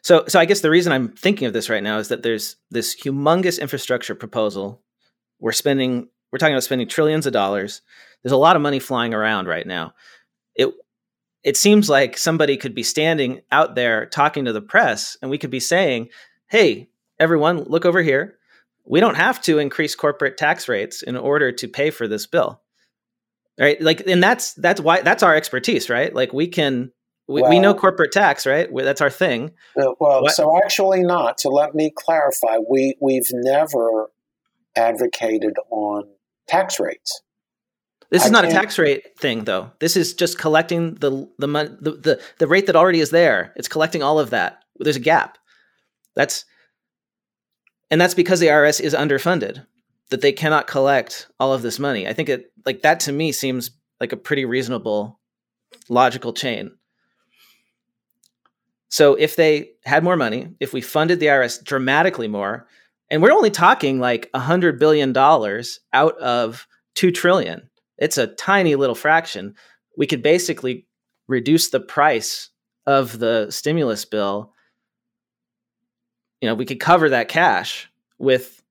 So, 0.02 0.26
so 0.28 0.40
I 0.40 0.46
guess 0.46 0.62
the 0.62 0.70
reason 0.70 0.92
I'm 0.92 1.10
thinking 1.10 1.48
of 1.48 1.54
this 1.54 1.70
right 1.70 1.82
now 1.82 1.98
is 1.98 2.10
that 2.10 2.24
there's 2.24 2.58
this 2.70 2.96
humongous 2.96 3.60
infrastructure 3.60 4.16
proposal. 4.16 4.82
We're 5.40 5.52
spending, 5.52 6.10
we're 6.34 6.40
talking 6.40 6.56
about 6.56 6.64
spending 6.64 6.88
trillions 6.88 7.28
of 7.28 7.32
dollars. 7.32 7.84
There's 8.24 8.34
a 8.34 8.38
lot 8.38 8.56
of 8.56 8.62
money 8.64 8.80
flying 8.80 9.14
around 9.14 9.48
right 9.48 9.68
now. 9.68 9.94
It, 10.56 10.74
it 11.44 11.56
seems 11.56 11.90
like 11.90 12.18
somebody 12.18 12.58
could 12.58 12.74
be 12.74 12.82
standing 12.82 13.42
out 13.52 13.76
there 13.76 14.08
talking 14.08 14.46
to 14.46 14.52
the 14.52 14.62
press, 14.62 15.16
and 15.22 15.30
we 15.30 15.38
could 15.38 15.52
be 15.52 15.60
saying, 15.60 16.10
"Hey, 16.48 16.90
everyone, 17.20 17.64
look 17.66 17.86
over 17.86 18.02
here. 18.02 18.40
We 18.84 19.00
don't 19.00 19.16
have 19.16 19.44
to 19.44 19.60
increase 19.60 19.94
corporate 19.94 20.36
tax 20.38 20.68
rates 20.68 21.04
in 21.04 21.16
order 21.16 21.52
to 21.52 21.68
pay 21.68 21.92
for 21.92 22.08
this 22.08 22.26
bill." 22.26 22.62
Right? 23.60 23.80
Like, 23.80 24.08
and 24.08 24.24
that's 24.24 24.54
that's 24.56 24.82
why 24.82 25.02
that's 25.02 25.22
our 25.22 25.36
expertise, 25.36 25.88
right? 25.88 26.12
Like, 26.16 26.34
we 26.34 26.48
can 26.48 26.92
we, 27.28 27.44
well, 27.44 27.52
we 27.52 27.60
know 27.60 27.76
corporate 27.76 28.12
tax, 28.12 28.48
right? 28.48 28.68
That's 28.74 29.02
our 29.02 29.12
thing. 29.12 29.52
Uh, 29.80 29.94
well, 30.00 30.24
what? 30.24 30.34
so 30.34 30.58
actually 30.58 31.04
not. 31.04 31.40
So 31.40 31.52
let 31.52 31.76
me 31.76 31.94
clarify. 31.96 32.58
We 32.68 32.96
we've 33.00 33.30
never 33.32 34.10
advocated 34.76 35.54
on 35.70 36.06
tax 36.48 36.80
rates. 36.80 37.22
This 38.10 38.26
is 38.26 38.30
I 38.30 38.32
not 38.32 38.46
a 38.46 38.50
tax 38.52 38.78
rate 38.78 39.18
thing, 39.18 39.46
though. 39.46 39.72
This 39.80 39.98
is 39.98 40.14
just 40.14 40.38
collecting 40.38 40.94
the 40.96 41.28
the, 41.40 41.48
the 41.48 41.92
the 41.92 42.22
the 42.38 42.48
rate 42.48 42.68
that 42.68 42.76
already 42.76 43.00
is 43.00 43.10
there. 43.10 43.54
It's 43.56 43.68
collecting 43.68 44.04
all 44.04 44.20
of 44.20 44.30
that. 44.30 44.60
There's 44.78 44.96
a 44.96 45.00
gap. 45.02 45.40
That's 46.16 46.46
and 47.90 48.00
that's 48.00 48.14
because 48.14 48.40
the 48.40 48.48
IRS 48.48 48.80
is 48.80 48.94
underfunded. 48.94 49.66
That 50.10 50.22
they 50.22 50.32
cannot 50.32 50.68
collect 50.68 51.28
all 51.40 51.54
of 51.54 51.64
this 51.64 51.80
money. 51.80 52.08
I 52.08 52.14
think 52.14 52.30
it 52.30 52.52
like 52.68 52.84
that 52.84 53.00
to 53.02 53.12
me 53.12 53.32
seems 53.32 53.72
like 54.00 54.12
a 54.12 54.18
pretty 54.18 54.46
reasonable, 54.46 55.20
logical 55.90 56.34
chain. 56.34 56.72
So 58.90 59.16
if 59.16 59.36
they 59.36 59.72
had 59.86 60.04
more 60.04 60.18
money, 60.18 60.50
if 60.60 60.72
we 60.72 60.82
funded 60.82 61.20
the 61.20 61.26
IRS 61.26 61.64
dramatically 61.64 62.28
more, 62.28 62.68
and 63.14 63.22
we're 63.22 63.32
only 63.32 63.52
talking 63.52 64.00
like 64.00 64.28
a 64.34 64.40
hundred 64.40 64.80
billion 64.80 65.14
dollars 65.14 65.80
out 65.94 66.18
of 66.18 66.68
two 66.96 67.12
trillion, 67.12 67.70
it's 68.00 68.18
a 68.18 68.26
tiny 68.26 68.74
little 68.74 68.96
fraction. 68.96 69.54
We 69.96 70.08
could 70.08 70.24
basically 70.24 70.88
reduce 71.28 71.70
the 71.70 71.80
price 71.80 72.50
of 72.88 73.20
the 73.20 73.52
stimulus 73.52 74.04
bill. 74.04 74.52
You 76.42 76.50
know, 76.50 76.56
we 76.56 76.66
could 76.66 76.80
cover 76.80 77.10
that 77.10 77.28
cash 77.28 77.88
with 78.18 78.64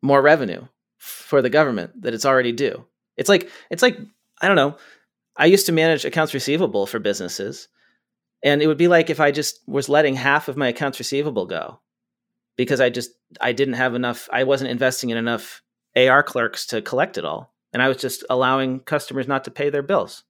more 0.00 0.22
revenue 0.22 0.64
for 0.98 1.42
the 1.42 1.50
government 1.50 2.00
that 2.02 2.14
it's 2.14 2.24
already 2.24 2.52
due. 2.52 2.86
It's 3.16 3.28
like 3.28 3.50
it's 3.68 3.82
like 3.82 3.98
I 4.40 4.46
don't 4.46 4.54
know. 4.54 4.76
I 5.36 5.46
used 5.46 5.66
to 5.66 5.72
manage 5.72 6.04
accounts 6.04 6.34
receivable 6.34 6.86
for 6.86 7.00
businesses 7.00 7.66
and 8.44 8.62
it 8.62 8.68
would 8.68 8.78
be 8.78 8.86
like 8.86 9.10
if 9.10 9.18
i 9.18 9.32
just 9.32 9.60
was 9.66 9.88
letting 9.88 10.14
half 10.14 10.46
of 10.46 10.56
my 10.56 10.68
accounts 10.68 11.00
receivable 11.00 11.46
go 11.46 11.80
because 12.58 12.80
i 12.80 12.90
just 12.90 13.12
i 13.40 13.52
didn't 13.52 13.74
have 13.74 13.94
enough 13.94 14.28
i 14.30 14.44
wasn't 14.44 14.70
investing 14.70 15.08
in 15.08 15.16
enough 15.16 15.62
ar 15.96 16.22
clerks 16.22 16.66
to 16.66 16.82
collect 16.82 17.16
it 17.16 17.24
all 17.24 17.54
and 17.72 17.82
i 17.82 17.88
was 17.88 17.96
just 17.96 18.22
allowing 18.28 18.80
customers 18.80 19.26
not 19.26 19.44
to 19.44 19.50
pay 19.50 19.70
their 19.70 19.82
bills 19.82 20.24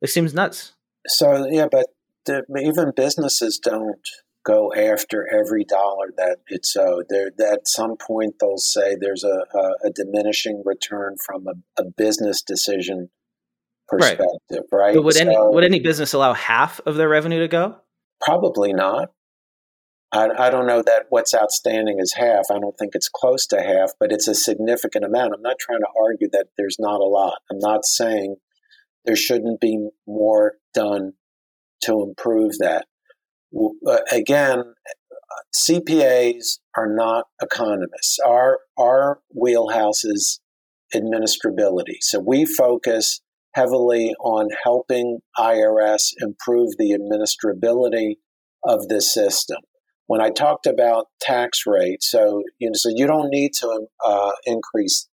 it 0.00 0.08
seems 0.08 0.32
nuts 0.32 0.72
so 1.06 1.46
yeah 1.50 1.68
but 1.70 1.84
the, 2.24 2.42
even 2.62 2.92
businesses 2.96 3.58
don't 3.62 4.08
go 4.48 4.72
after 4.72 5.26
every 5.30 5.64
dollar 5.64 6.06
that 6.16 6.38
it's 6.48 6.74
owed. 6.76 7.04
There, 7.10 7.30
at 7.52 7.68
some 7.68 7.96
point, 7.96 8.36
they'll 8.40 8.56
say 8.56 8.96
there's 8.98 9.22
a, 9.22 9.44
a, 9.54 9.88
a 9.88 9.90
diminishing 9.94 10.62
return 10.64 11.16
from 11.24 11.46
a, 11.46 11.82
a, 11.82 11.84
business 11.84 12.42
decision 12.42 13.10
perspective, 13.88 14.28
right? 14.50 14.62
right? 14.72 14.94
But 14.94 15.04
would 15.04 15.14
so, 15.14 15.20
any 15.20 15.36
would 15.36 15.64
any 15.64 15.80
business 15.80 16.14
allow 16.14 16.32
half 16.32 16.80
of 16.86 16.96
their 16.96 17.08
revenue 17.08 17.40
to 17.40 17.48
go? 17.48 17.76
Probably 18.20 18.72
not. 18.72 19.10
I, 20.10 20.28
I 20.38 20.50
don't 20.50 20.66
know 20.66 20.82
that 20.82 21.06
what's 21.10 21.34
outstanding 21.34 21.98
is 22.00 22.14
half. 22.14 22.46
I 22.50 22.58
don't 22.58 22.76
think 22.78 22.92
it's 22.94 23.10
close 23.10 23.46
to 23.48 23.60
half, 23.60 23.92
but 24.00 24.10
it's 24.10 24.28
a 24.28 24.34
significant 24.34 25.04
amount. 25.04 25.34
I'm 25.34 25.42
not 25.42 25.58
trying 25.58 25.80
to 25.80 25.88
argue 26.00 26.28
that 26.32 26.46
there's 26.56 26.76
not 26.78 27.00
a 27.00 27.04
lot. 27.04 27.38
I'm 27.50 27.58
not 27.58 27.84
saying 27.84 28.36
there 29.04 29.16
shouldn't 29.16 29.60
be 29.60 29.90
more 30.06 30.54
done 30.72 31.12
to 31.82 32.02
improve 32.02 32.52
that. 32.58 32.86
Uh, 33.86 33.98
again, 34.10 34.74
CPAs 35.54 36.58
are 36.76 36.92
not 36.92 37.26
economists. 37.42 38.18
Our 38.24 38.60
our 38.78 39.20
wheelhouse 39.34 40.04
is 40.04 40.40
administrability. 40.94 41.98
So 42.00 42.20
we 42.20 42.44
focus 42.44 43.20
heavily 43.54 44.14
on 44.20 44.48
helping 44.62 45.20
IRS 45.38 46.12
improve 46.18 46.76
the 46.78 46.96
administrability 46.96 48.16
of 48.64 48.88
the 48.88 49.00
system. 49.00 49.58
When 50.08 50.20
I 50.20 50.30
talked 50.30 50.66
about 50.66 51.06
tax 51.20 51.64
rate, 51.66 52.02
so 52.02 52.42
you 52.58 52.68
know, 52.68 52.74
so 52.74 52.88
you 52.92 53.06
don't 53.06 53.28
need 53.30 53.52
to 53.60 53.86
uh, 54.04 54.32
increase 54.44 55.08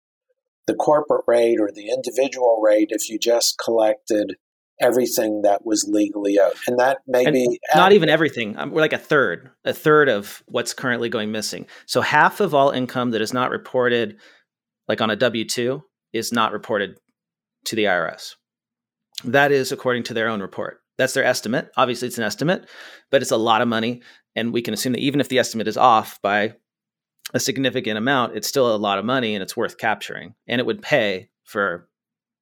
the 0.68 0.74
corporate 0.74 1.26
rate 1.28 1.58
or 1.60 1.70
the 1.72 1.90
individual 1.90 2.62
rate 2.64 2.88
if 2.90 3.10
you 3.10 3.20
just 3.20 3.60
collected 3.64 4.38
everything 4.82 5.42
that 5.44 5.66
was 5.66 5.86
legally 5.88 6.40
owed, 6.40 6.56
and 6.68 6.80
that 6.80 7.00
maybe 7.08 7.60
not 7.76 7.92
even 7.92 8.10
everything. 8.10 8.58
Um, 8.58 8.72
we're 8.72 8.82
like 8.82 8.94
a 8.94 8.98
third, 8.98 9.52
a 9.64 9.74
third 9.74 10.10
of 10.10 10.44
what's 10.48 10.74
currently 10.74 11.10
going 11.10 11.32
missing. 11.32 11.68
So 11.86 12.02
half 12.02 12.40
of 12.40 12.54
all 12.54 12.72
income 12.72 13.12
that 13.12 13.22
is 13.22 13.34
not 13.34 13.52
reported, 13.52 14.18
like 14.88 15.02
on 15.02 15.10
a 15.10 15.16
W 15.16 15.46
two, 15.46 15.84
is 16.14 16.32
not 16.32 16.52
reported 16.52 16.98
to 17.66 17.76
the 17.76 17.84
IRS. 17.84 18.36
That 19.26 19.52
is 19.52 19.72
according 19.72 20.04
to 20.04 20.14
their 20.14 20.30
own 20.30 20.42
report. 20.42 20.80
That's 20.98 21.14
their 21.14 21.26
estimate. 21.26 21.72
Obviously, 21.78 22.08
it's 22.08 22.18
an 22.18 22.24
estimate, 22.24 22.68
but 23.12 23.22
it's 23.22 23.32
a 23.32 23.38
lot 23.38 23.62
of 23.62 23.68
money. 23.68 24.02
And 24.36 24.54
we 24.54 24.62
can 24.62 24.74
assume 24.74 24.94
that 24.94 25.02
even 25.02 25.20
if 25.20 25.30
the 25.30 25.40
estimate 25.40 25.68
is 25.68 25.78
off 25.78 26.22
by 26.22 26.56
a 27.34 27.40
significant 27.40 27.98
amount, 27.98 28.36
it's 28.36 28.48
still 28.48 28.74
a 28.74 28.78
lot 28.78 29.00
of 29.00 29.06
money 29.06 29.34
and 29.34 29.44
it's 29.44 29.58
worth 29.58 29.78
capturing. 29.78 30.36
And 30.48 30.60
it 30.60 30.66
would 30.66 30.82
pay 30.82 31.30
for 31.44 31.88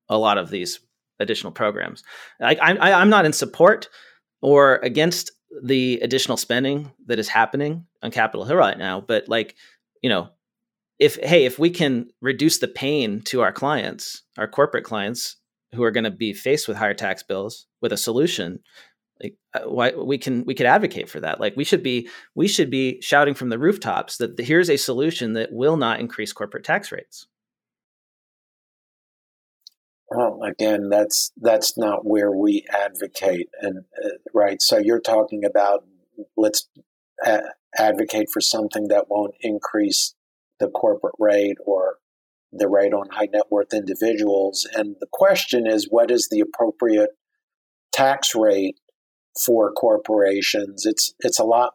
a 0.10 0.18
lot 0.18 0.38
of 0.38 0.50
these 0.50 0.80
additional 1.20 1.52
programs. 1.52 2.04
I, 2.42 2.56
I, 2.56 2.94
I'm 2.94 3.10
not 3.10 3.26
in 3.26 3.34
support 3.34 3.90
or 4.42 4.78
against 4.78 5.32
the 5.64 6.00
additional 6.02 6.38
spending 6.38 6.92
that 7.06 7.20
is 7.20 7.30
happening 7.30 7.86
on 8.02 8.12
Capitol 8.12 8.46
Hill 8.46 8.58
right 8.58 8.78
now, 8.78 9.02
but 9.02 9.30
like, 9.30 9.56
you 10.02 10.10
know, 10.10 10.30
if 11.00 11.16
hey 11.18 11.46
if 11.46 11.58
we 11.58 11.70
can 11.70 12.10
reduce 12.22 12.60
the 12.60 12.68
pain 12.68 13.22
to 13.22 13.42
our 13.42 13.52
clients 13.52 14.22
our 14.38 14.48
corporate 14.48 14.84
clients 14.84 15.38
who 15.74 15.84
are 15.84 15.92
going 15.92 16.04
to 16.04 16.12
be 16.12 16.34
faced 16.34 16.68
with 16.68 16.78
higher 16.78 16.94
tax 16.94 17.24
bills 17.24 17.68
with 17.82 17.92
a 17.92 17.98
solution 17.98 18.60
like 19.22 19.36
uh, 19.54 19.70
why 19.70 19.92
we 19.92 20.18
can 20.18 20.44
we 20.46 20.56
could 20.56 20.66
advocate 20.66 21.10
for 21.10 21.20
that. 21.20 21.40
Like 21.40 21.56
we 21.56 21.64
should 21.64 21.84
be 21.84 22.10
we 22.36 22.48
should 22.48 22.70
be 22.70 23.02
shouting 23.02 23.34
from 23.34 23.50
the 23.50 23.60
rooftops 23.60 24.18
that 24.18 24.40
here's 24.40 24.70
a 24.70 24.78
solution 24.78 25.34
that 25.34 25.52
will 25.52 25.78
not 25.78 26.00
increase 26.00 26.34
corporate 26.34 26.64
tax 26.64 26.92
rates. 26.92 27.28
Well 30.10 30.40
again 30.44 30.90
that's 30.90 31.32
that's 31.38 31.78
not 31.78 32.06
where 32.06 32.32
we 32.32 32.66
advocate 32.72 33.50
and 33.62 33.86
uh, 34.04 34.10
right 34.34 34.62
so 34.62 34.78
you're 34.78 35.02
talking 35.02 35.44
about 35.44 35.86
let's 36.38 36.70
a- 37.26 37.42
advocate 37.78 38.28
for 38.32 38.42
something 38.42 38.90
that 38.90 39.06
won't 39.10 39.34
increase 39.42 40.14
the 40.60 40.68
corporate 40.68 41.16
rate 41.18 41.58
or 41.66 41.98
the 42.56 42.68
rate 42.68 42.94
on 42.94 43.10
high 43.10 43.28
net 43.32 43.44
worth 43.50 43.74
individuals. 43.74 44.68
And 44.74 44.96
the 45.00 45.08
question 45.12 45.68
is, 45.68 45.88
what 45.90 46.12
is 46.12 46.30
the 46.30 46.40
appropriate 46.40 47.10
tax 47.92 48.36
rate 48.36 48.80
for 49.46 49.72
corporations? 49.72 50.86
It's 50.86 51.14
it's 51.20 51.40
a 51.40 51.44
lot. 51.44 51.74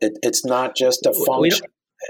It, 0.00 0.18
it's 0.22 0.44
not 0.44 0.76
just 0.76 1.06
a 1.06 1.12
function. 1.12 1.66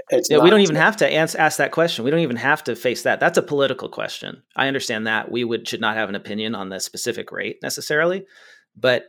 It's 0.09 0.29
yeah, 0.29 0.37
we 0.37 0.51
don't 0.51 0.61
even 0.61 0.75
have 0.75 0.97
to 0.97 1.11
ask, 1.11 1.37
ask 1.37 1.57
that 1.57 1.71
question. 1.71 2.05
We 2.05 2.11
don't 2.11 2.19
even 2.19 2.35
have 2.35 2.63
to 2.65 2.75
face 2.75 3.03
that. 3.03 3.19
That's 3.19 3.39
a 3.39 3.41
political 3.41 3.89
question. 3.89 4.43
I 4.55 4.67
understand 4.67 5.07
that 5.07 5.31
we 5.31 5.43
would 5.43 5.67
should 5.67 5.81
not 5.81 5.95
have 5.95 6.09
an 6.09 6.15
opinion 6.15 6.53
on 6.53 6.69
the 6.69 6.79
specific 6.79 7.31
rate 7.31 7.57
necessarily, 7.63 8.25
but 8.75 9.05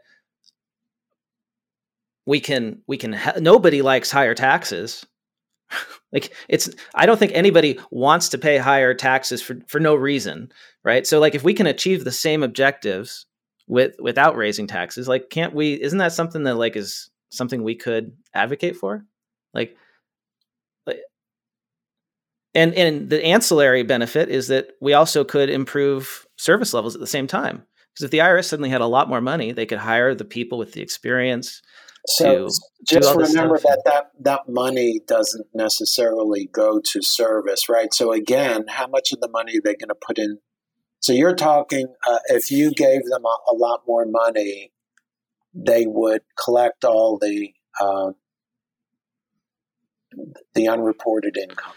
we 2.25 2.41
can 2.41 2.83
we 2.87 2.97
can. 2.97 3.13
Ha- 3.13 3.35
nobody 3.41 3.83
likes 3.83 4.11
higher 4.11 4.35
taxes. 4.35 5.05
like 6.13 6.33
it's 6.49 6.71
i 6.95 7.07
don't 7.07 7.19
think 7.19 7.33
anybody 7.35 7.79
wants 7.91 8.29
to 8.29 8.39
pay 8.39 8.59
higher 8.59 8.95
taxes 8.95 9.43
for 9.43 9.57
for 9.67 9.81
no 9.81 9.95
reason 9.95 10.51
right 10.85 11.07
so 11.07 11.19
like 11.19 11.35
if 11.35 11.45
we 11.45 11.55
can 11.55 11.67
achieve 11.67 12.05
the 12.05 12.13
same 12.13 12.43
objectives 12.43 13.27
with 13.67 13.95
without 14.01 14.37
raising 14.37 14.67
taxes 14.67 15.09
like 15.09 15.31
can't 15.31 15.55
we 15.55 15.75
isn't 15.75 15.99
that 15.99 16.13
something 16.13 16.45
that 16.45 16.57
like 16.57 16.77
is 16.77 17.11
something 17.31 17.63
we 17.63 17.75
could 17.75 18.13
advocate 18.35 18.77
for 18.77 19.05
like 19.55 19.77
and 22.55 22.75
and 22.75 23.11
the 23.11 23.25
ancillary 23.25 23.83
benefit 23.83 24.29
is 24.29 24.49
that 24.49 24.71
we 24.81 24.93
also 24.93 25.25
could 25.25 25.51
improve 25.51 26.27
service 26.37 26.75
levels 26.75 26.95
at 26.95 27.01
the 27.01 27.07
same 27.07 27.27
time 27.27 27.65
Because 27.95 28.05
if 28.05 28.11
the 28.11 28.19
IRS 28.19 28.47
suddenly 28.47 28.71
had 28.71 28.81
a 28.81 28.87
lot 28.87 29.09
more 29.09 29.21
money, 29.21 29.53
they 29.53 29.67
could 29.67 29.79
hire 29.79 30.15
the 30.15 30.25
people 30.25 30.59
with 30.59 30.73
the 30.73 30.83
experience. 30.83 31.63
So 32.07 32.49
just 32.87 33.15
remember 33.15 33.59
that, 33.59 33.83
that 33.85 34.11
that 34.21 34.49
money 34.49 35.01
doesn't 35.07 35.47
necessarily 35.55 36.49
go 36.51 36.81
to 36.81 37.03
service, 37.03 37.69
right? 37.69 37.93
So 37.93 38.13
again, 38.13 38.65
how 38.69 38.87
much 38.87 39.13
of 39.13 39.21
the 39.21 39.29
money 39.29 39.59
are 39.59 39.63
they 39.63 39.75
going 39.75 39.89
to 39.89 39.95
put 39.95 40.19
in? 40.19 40.39
So 41.01 41.13
you're 41.13 41.35
talking 41.35 41.89
uh, 42.09 42.19
if 42.29 42.51
you 42.51 42.73
gave 42.73 43.05
them 43.05 43.25
a, 43.25 43.53
a, 43.53 43.55
lot 43.55 43.83
more 43.87 44.07
money, 44.07 44.73
they 45.55 45.87
would 45.87 46.23
collect 46.43 46.85
all 46.85 47.19
the 47.19 47.53
uh, 47.81 48.13
the 50.55 50.69
unreported 50.69 51.37
income. 51.37 51.75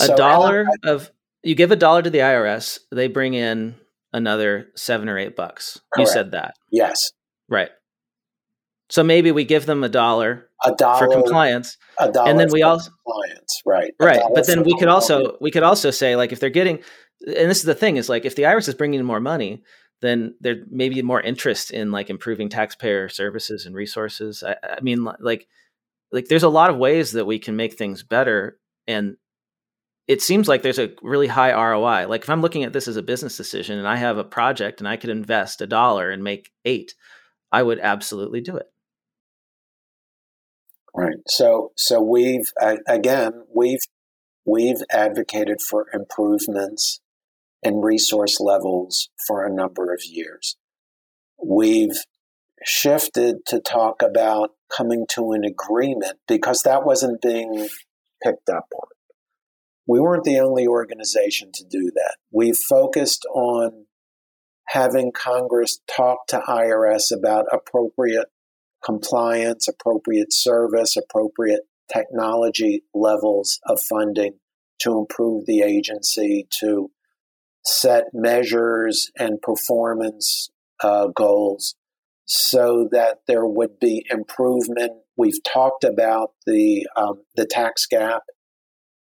A 0.00 0.06
so 0.06 0.16
dollar 0.16 0.66
I, 0.84 0.90
of 0.90 1.10
you 1.42 1.54
give 1.54 1.72
a 1.72 1.76
dollar 1.76 2.02
to 2.02 2.10
the 2.10 2.18
IRS, 2.18 2.78
they 2.90 3.08
bring 3.08 3.34
in 3.34 3.74
another 4.12 4.68
seven 4.76 5.08
or 5.08 5.18
eight 5.18 5.36
bucks. 5.36 5.80
Correct. 5.92 6.08
You 6.08 6.12
said 6.12 6.30
that. 6.32 6.54
Yes. 6.70 6.98
Right. 7.48 7.70
So 8.92 9.02
maybe 9.02 9.32
we 9.32 9.46
give 9.46 9.64
them 9.64 9.82
a 9.84 9.88
dollar, 9.88 10.50
a 10.62 10.72
dollar 10.72 10.98
for 10.98 11.08
compliance, 11.08 11.78
a 11.98 12.12
dollar 12.12 12.28
and 12.28 12.38
then 12.38 12.50
we 12.52 12.60
also 12.60 12.90
compliance, 12.90 13.62
right? 13.64 13.94
Right. 13.98 14.20
But 14.34 14.46
then 14.46 14.64
we 14.64 14.76
could 14.78 14.88
also 14.88 15.38
we 15.40 15.50
could 15.50 15.62
also 15.62 15.90
say 15.90 16.14
like 16.14 16.30
if 16.30 16.40
they're 16.40 16.50
getting, 16.50 16.80
and 17.26 17.50
this 17.50 17.60
is 17.60 17.64
the 17.64 17.74
thing 17.74 17.96
is 17.96 18.10
like 18.10 18.26
if 18.26 18.36
the 18.36 18.42
IRS 18.42 18.68
is 18.68 18.74
bringing 18.74 19.00
in 19.00 19.06
more 19.06 19.18
money, 19.18 19.62
then 20.02 20.34
there 20.42 20.56
may 20.70 20.90
be 20.90 21.00
more 21.00 21.22
interest 21.22 21.70
in 21.70 21.90
like 21.90 22.10
improving 22.10 22.50
taxpayer 22.50 23.08
services 23.08 23.64
and 23.64 23.74
resources. 23.74 24.44
I, 24.46 24.56
I 24.62 24.82
mean, 24.82 25.08
like 25.20 25.48
like 26.10 26.28
there's 26.28 26.42
a 26.42 26.50
lot 26.50 26.68
of 26.68 26.76
ways 26.76 27.12
that 27.12 27.24
we 27.24 27.38
can 27.38 27.56
make 27.56 27.78
things 27.78 28.02
better, 28.02 28.58
and 28.86 29.16
it 30.06 30.20
seems 30.20 30.48
like 30.48 30.60
there's 30.60 30.78
a 30.78 30.92
really 31.00 31.28
high 31.28 31.54
ROI. 31.54 32.08
Like 32.08 32.24
if 32.24 32.28
I'm 32.28 32.42
looking 32.42 32.64
at 32.64 32.74
this 32.74 32.88
as 32.88 32.98
a 32.98 33.02
business 33.02 33.38
decision 33.38 33.78
and 33.78 33.88
I 33.88 33.96
have 33.96 34.18
a 34.18 34.22
project 34.22 34.82
and 34.82 34.88
I 34.88 34.98
could 34.98 35.08
invest 35.08 35.62
a 35.62 35.66
dollar 35.66 36.10
and 36.10 36.22
make 36.22 36.52
eight, 36.66 36.94
I 37.50 37.62
would 37.62 37.78
absolutely 37.80 38.42
do 38.42 38.58
it. 38.58 38.66
Right. 40.94 41.16
So 41.26 41.72
so 41.76 42.02
we've 42.02 42.52
again 42.86 43.44
we've 43.54 43.80
we've 44.44 44.82
advocated 44.90 45.60
for 45.62 45.86
improvements 45.92 47.00
in 47.62 47.80
resource 47.80 48.38
levels 48.40 49.08
for 49.26 49.44
a 49.44 49.52
number 49.52 49.92
of 49.92 50.00
years. 50.04 50.56
We've 51.42 51.96
shifted 52.64 53.36
to 53.46 53.60
talk 53.60 54.02
about 54.02 54.50
coming 54.74 55.06
to 55.10 55.32
an 55.32 55.44
agreement 55.44 56.18
because 56.28 56.62
that 56.64 56.84
wasn't 56.84 57.22
being 57.22 57.68
picked 58.22 58.48
up 58.48 58.66
on. 58.74 58.88
We 59.86 59.98
weren't 59.98 60.24
the 60.24 60.38
only 60.38 60.66
organization 60.66 61.50
to 61.54 61.64
do 61.64 61.90
that. 61.94 62.16
We 62.30 62.52
focused 62.68 63.24
on 63.34 63.86
having 64.68 65.12
Congress 65.12 65.80
talk 65.88 66.26
to 66.28 66.38
IRS 66.38 67.10
about 67.16 67.46
appropriate 67.52 68.28
compliance, 68.84 69.68
appropriate 69.68 70.32
service, 70.32 70.96
appropriate 70.96 71.62
technology 71.92 72.82
levels 72.94 73.60
of 73.66 73.80
funding 73.80 74.34
to 74.80 74.98
improve 74.98 75.46
the 75.46 75.62
agency, 75.62 76.46
to 76.60 76.90
set 77.64 78.04
measures 78.12 79.10
and 79.18 79.40
performance 79.40 80.50
uh, 80.82 81.06
goals 81.08 81.76
so 82.24 82.88
that 82.90 83.18
there 83.26 83.46
would 83.46 83.78
be 83.78 84.04
improvement. 84.10 84.92
We've 85.16 85.42
talked 85.44 85.84
about 85.84 86.30
the 86.46 86.86
um, 86.96 87.22
the 87.36 87.46
tax 87.46 87.86
gap 87.86 88.22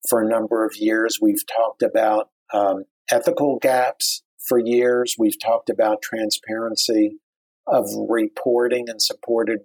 for 0.08 0.22
a 0.22 0.28
number 0.28 0.64
of 0.64 0.76
years. 0.76 1.18
We've 1.20 1.44
talked 1.46 1.82
about 1.82 2.30
um, 2.52 2.84
ethical 3.10 3.58
gaps 3.60 4.22
for 4.46 4.58
years. 4.58 5.16
We've 5.18 5.40
talked 5.40 5.68
about 5.68 6.02
transparency 6.02 7.18
of 7.66 7.86
reporting 8.08 8.88
and 8.88 9.00
supported 9.00 9.60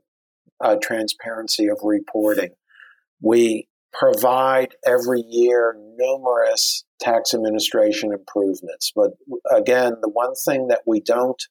uh, 0.59 0.77
transparency 0.81 1.67
of 1.67 1.79
reporting. 1.83 2.51
We 3.21 3.67
provide 3.93 4.75
every 4.85 5.21
year 5.27 5.75
numerous 5.97 6.85
tax 6.99 7.33
administration 7.33 8.11
improvements. 8.13 8.91
But 8.95 9.11
again, 9.49 9.93
the 10.01 10.09
one 10.09 10.33
thing 10.35 10.67
that 10.67 10.81
we 10.85 11.01
don't 11.01 11.41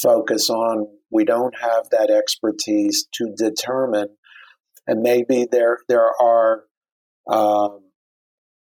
focus 0.00 0.50
on, 0.50 0.86
we 1.10 1.24
don't 1.24 1.54
have 1.60 1.88
that 1.90 2.10
expertise 2.10 3.06
to 3.14 3.34
determine, 3.36 4.08
and 4.86 5.00
maybe 5.00 5.46
there 5.50 5.78
there 5.88 6.10
are 6.20 6.64
um, 7.28 7.80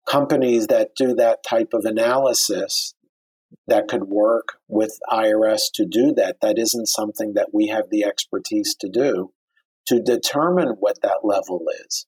companies 0.09 0.69
that 0.69 0.95
do 0.97 1.15
that 1.15 1.43
type 1.43 1.71
of 1.73 1.85
analysis 1.85 2.95
that 3.67 3.89
could 3.89 4.05
work 4.05 4.59
with 4.69 4.99
IRS 5.11 5.63
to 5.75 5.87
do 5.87 6.13
that. 6.15 6.37
That 6.41 6.59
isn't 6.59 6.87
something 6.87 7.35
that 7.35 7.51
we 7.53 7.69
have 7.69 7.91
the 7.91 8.05
expertise 8.05 8.75
to 8.81 8.89
do 8.89 9.33
to 9.87 10.01
determine 10.01 10.77
what 10.81 11.01
that 11.03 11.19
level 11.23 11.63
is 11.87 12.07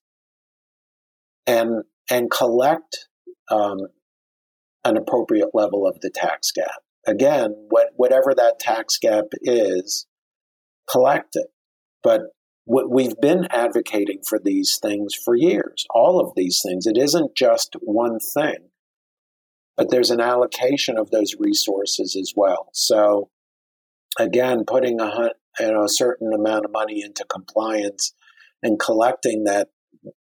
and 1.47 1.83
and 2.09 2.29
collect 2.31 3.07
um, 3.51 3.79
an 4.83 4.97
appropriate 4.97 5.49
level 5.53 5.87
of 5.87 5.99
the 6.01 6.09
tax 6.09 6.51
gap. 6.51 6.81
Again, 7.05 7.55
what, 7.69 7.89
whatever 7.95 8.33
that 8.35 8.59
tax 8.59 8.97
gap 8.97 9.25
is, 9.41 10.05
collect 10.89 11.35
it. 11.35 11.47
But 12.03 12.21
what 12.65 12.89
we've 12.89 13.19
been 13.19 13.47
advocating 13.49 14.21
for 14.27 14.39
these 14.39 14.77
things 14.81 15.13
for 15.13 15.35
years, 15.35 15.85
all 15.89 16.19
of 16.19 16.33
these 16.35 16.61
things. 16.63 16.85
It 16.85 16.97
isn't 16.97 17.35
just 17.35 17.75
one 17.81 18.19
thing, 18.19 18.68
but 19.79 19.89
there's 19.89 20.11
an 20.11 20.19
allocation 20.19 20.97
of 20.97 21.09
those 21.09 21.35
resources 21.39 22.17
as 22.19 22.33
well. 22.35 22.67
So, 22.73 23.29
again, 24.19 24.65
putting 24.67 24.99
a, 24.99 25.31
you 25.57 25.71
know, 25.71 25.85
a 25.85 25.89
certain 25.89 26.33
amount 26.33 26.65
of 26.65 26.71
money 26.71 27.01
into 27.01 27.23
compliance 27.23 28.13
and 28.61 28.77
collecting 28.77 29.45
that, 29.45 29.69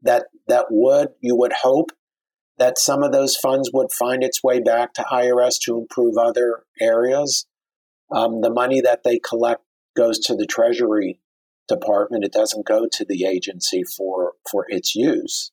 that, 0.02 0.26
that 0.46 0.66
would, 0.70 1.08
you 1.20 1.34
would 1.34 1.52
hope 1.52 1.90
that 2.58 2.78
some 2.78 3.02
of 3.02 3.10
those 3.10 3.34
funds 3.34 3.72
would 3.74 3.90
find 3.90 4.22
its 4.22 4.44
way 4.44 4.60
back 4.60 4.94
to 4.94 5.02
IRS 5.02 5.56
to 5.62 5.76
improve 5.76 6.16
other 6.16 6.62
areas. 6.80 7.44
Um, 8.14 8.42
the 8.42 8.52
money 8.52 8.80
that 8.80 9.02
they 9.02 9.18
collect 9.18 9.62
goes 9.96 10.20
to 10.20 10.36
the 10.36 10.46
Treasury 10.46 11.18
department. 11.66 12.22
It 12.22 12.32
doesn't 12.32 12.64
go 12.64 12.86
to 12.92 13.04
the 13.04 13.24
agency 13.24 13.82
for 13.82 14.34
for 14.48 14.66
its 14.68 14.94
use. 14.94 15.50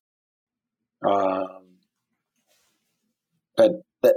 Um, 1.03 1.79
but 3.57 3.71
but 4.05 4.15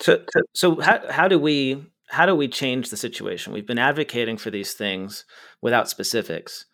so 0.00 0.24
so 0.54 0.80
how 0.80 1.00
how 1.10 1.28
do 1.28 1.38
we 1.38 1.84
how 2.08 2.26
do 2.26 2.34
we 2.34 2.48
change 2.48 2.90
the 2.90 2.96
situation? 2.96 3.52
We've 3.52 3.66
been 3.66 3.78
advocating 3.78 4.36
for 4.36 4.50
these 4.50 4.74
things 4.74 5.24
without 5.62 5.88
specifics 5.88 6.66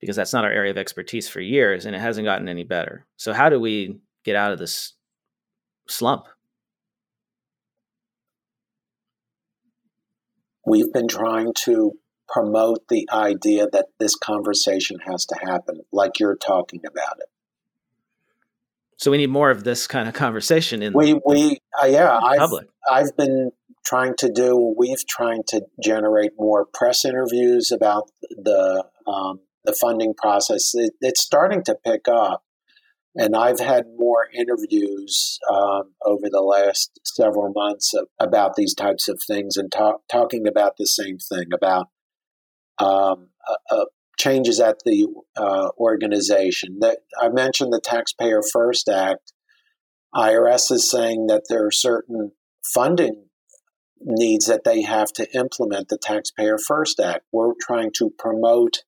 because 0.00 0.16
that's 0.16 0.32
not 0.32 0.44
our 0.44 0.50
area 0.50 0.70
of 0.70 0.78
expertise 0.78 1.28
for 1.28 1.40
years 1.40 1.84
and 1.84 1.94
it 1.94 2.00
hasn't 2.00 2.24
gotten 2.24 2.48
any 2.48 2.64
better. 2.64 3.06
So 3.16 3.34
how 3.34 3.50
do 3.50 3.60
we 3.60 4.00
get 4.24 4.36
out 4.36 4.52
of 4.52 4.58
this 4.58 4.94
slump? 5.88 6.24
We've 10.64 10.92
been 10.92 11.08
trying 11.08 11.52
to 11.64 11.92
promote 12.28 12.88
the 12.88 13.06
idea 13.12 13.66
that 13.72 13.86
this 13.98 14.14
conversation 14.14 15.00
has 15.06 15.26
to 15.26 15.34
happen, 15.34 15.80
like 15.92 16.18
you're 16.18 16.36
talking 16.36 16.80
about 16.86 17.18
it. 17.18 17.28
So 19.02 19.10
we 19.10 19.16
need 19.16 19.30
more 19.30 19.50
of 19.50 19.64
this 19.64 19.88
kind 19.88 20.08
of 20.08 20.14
conversation 20.14 20.80
in 20.80 20.92
we 20.92 21.20
we 21.26 21.58
uh, 21.82 21.86
yeah 21.86 22.20
I've, 22.24 22.38
public. 22.38 22.68
I've 22.88 23.16
been 23.16 23.50
trying 23.84 24.14
to 24.18 24.30
do. 24.30 24.74
We've 24.78 25.04
trying 25.08 25.42
to 25.48 25.62
generate 25.82 26.34
more 26.38 26.68
press 26.72 27.04
interviews 27.04 27.72
about 27.72 28.12
the 28.30 28.84
um, 29.04 29.40
the 29.64 29.72
funding 29.72 30.14
process. 30.14 30.70
It, 30.74 30.92
it's 31.00 31.20
starting 31.20 31.64
to 31.64 31.76
pick 31.84 32.06
up, 32.06 32.44
and 33.16 33.34
I've 33.34 33.58
had 33.58 33.86
more 33.98 34.28
interviews 34.32 35.40
um, 35.52 35.94
over 36.06 36.28
the 36.30 36.40
last 36.40 37.00
several 37.04 37.52
months 37.52 37.94
of, 37.94 38.06
about 38.20 38.54
these 38.54 38.72
types 38.72 39.08
of 39.08 39.20
things 39.26 39.56
and 39.56 39.72
talk, 39.72 40.02
talking 40.08 40.46
about 40.46 40.76
the 40.78 40.86
same 40.86 41.18
thing 41.18 41.46
about 41.52 41.88
um, 42.78 43.30
uh, 43.68 43.86
changes 44.22 44.60
at 44.60 44.78
the 44.84 45.08
uh, 45.36 45.70
organization. 45.78 46.78
That 46.80 46.98
I 47.20 47.28
mentioned 47.28 47.72
the 47.72 47.80
Taxpayer 47.82 48.42
First 48.52 48.88
Act. 48.88 49.32
IRS 50.14 50.70
is 50.70 50.90
saying 50.90 51.26
that 51.26 51.44
there 51.48 51.66
are 51.66 51.72
certain 51.72 52.32
funding 52.74 53.24
needs 54.04 54.46
that 54.46 54.64
they 54.64 54.82
have 54.82 55.12
to 55.14 55.26
implement 55.34 55.88
the 55.88 55.98
Taxpayer 55.98 56.58
First 56.58 57.00
Act. 57.00 57.24
We're 57.32 57.54
trying 57.60 57.90
to 57.96 58.10
promote 58.18 58.82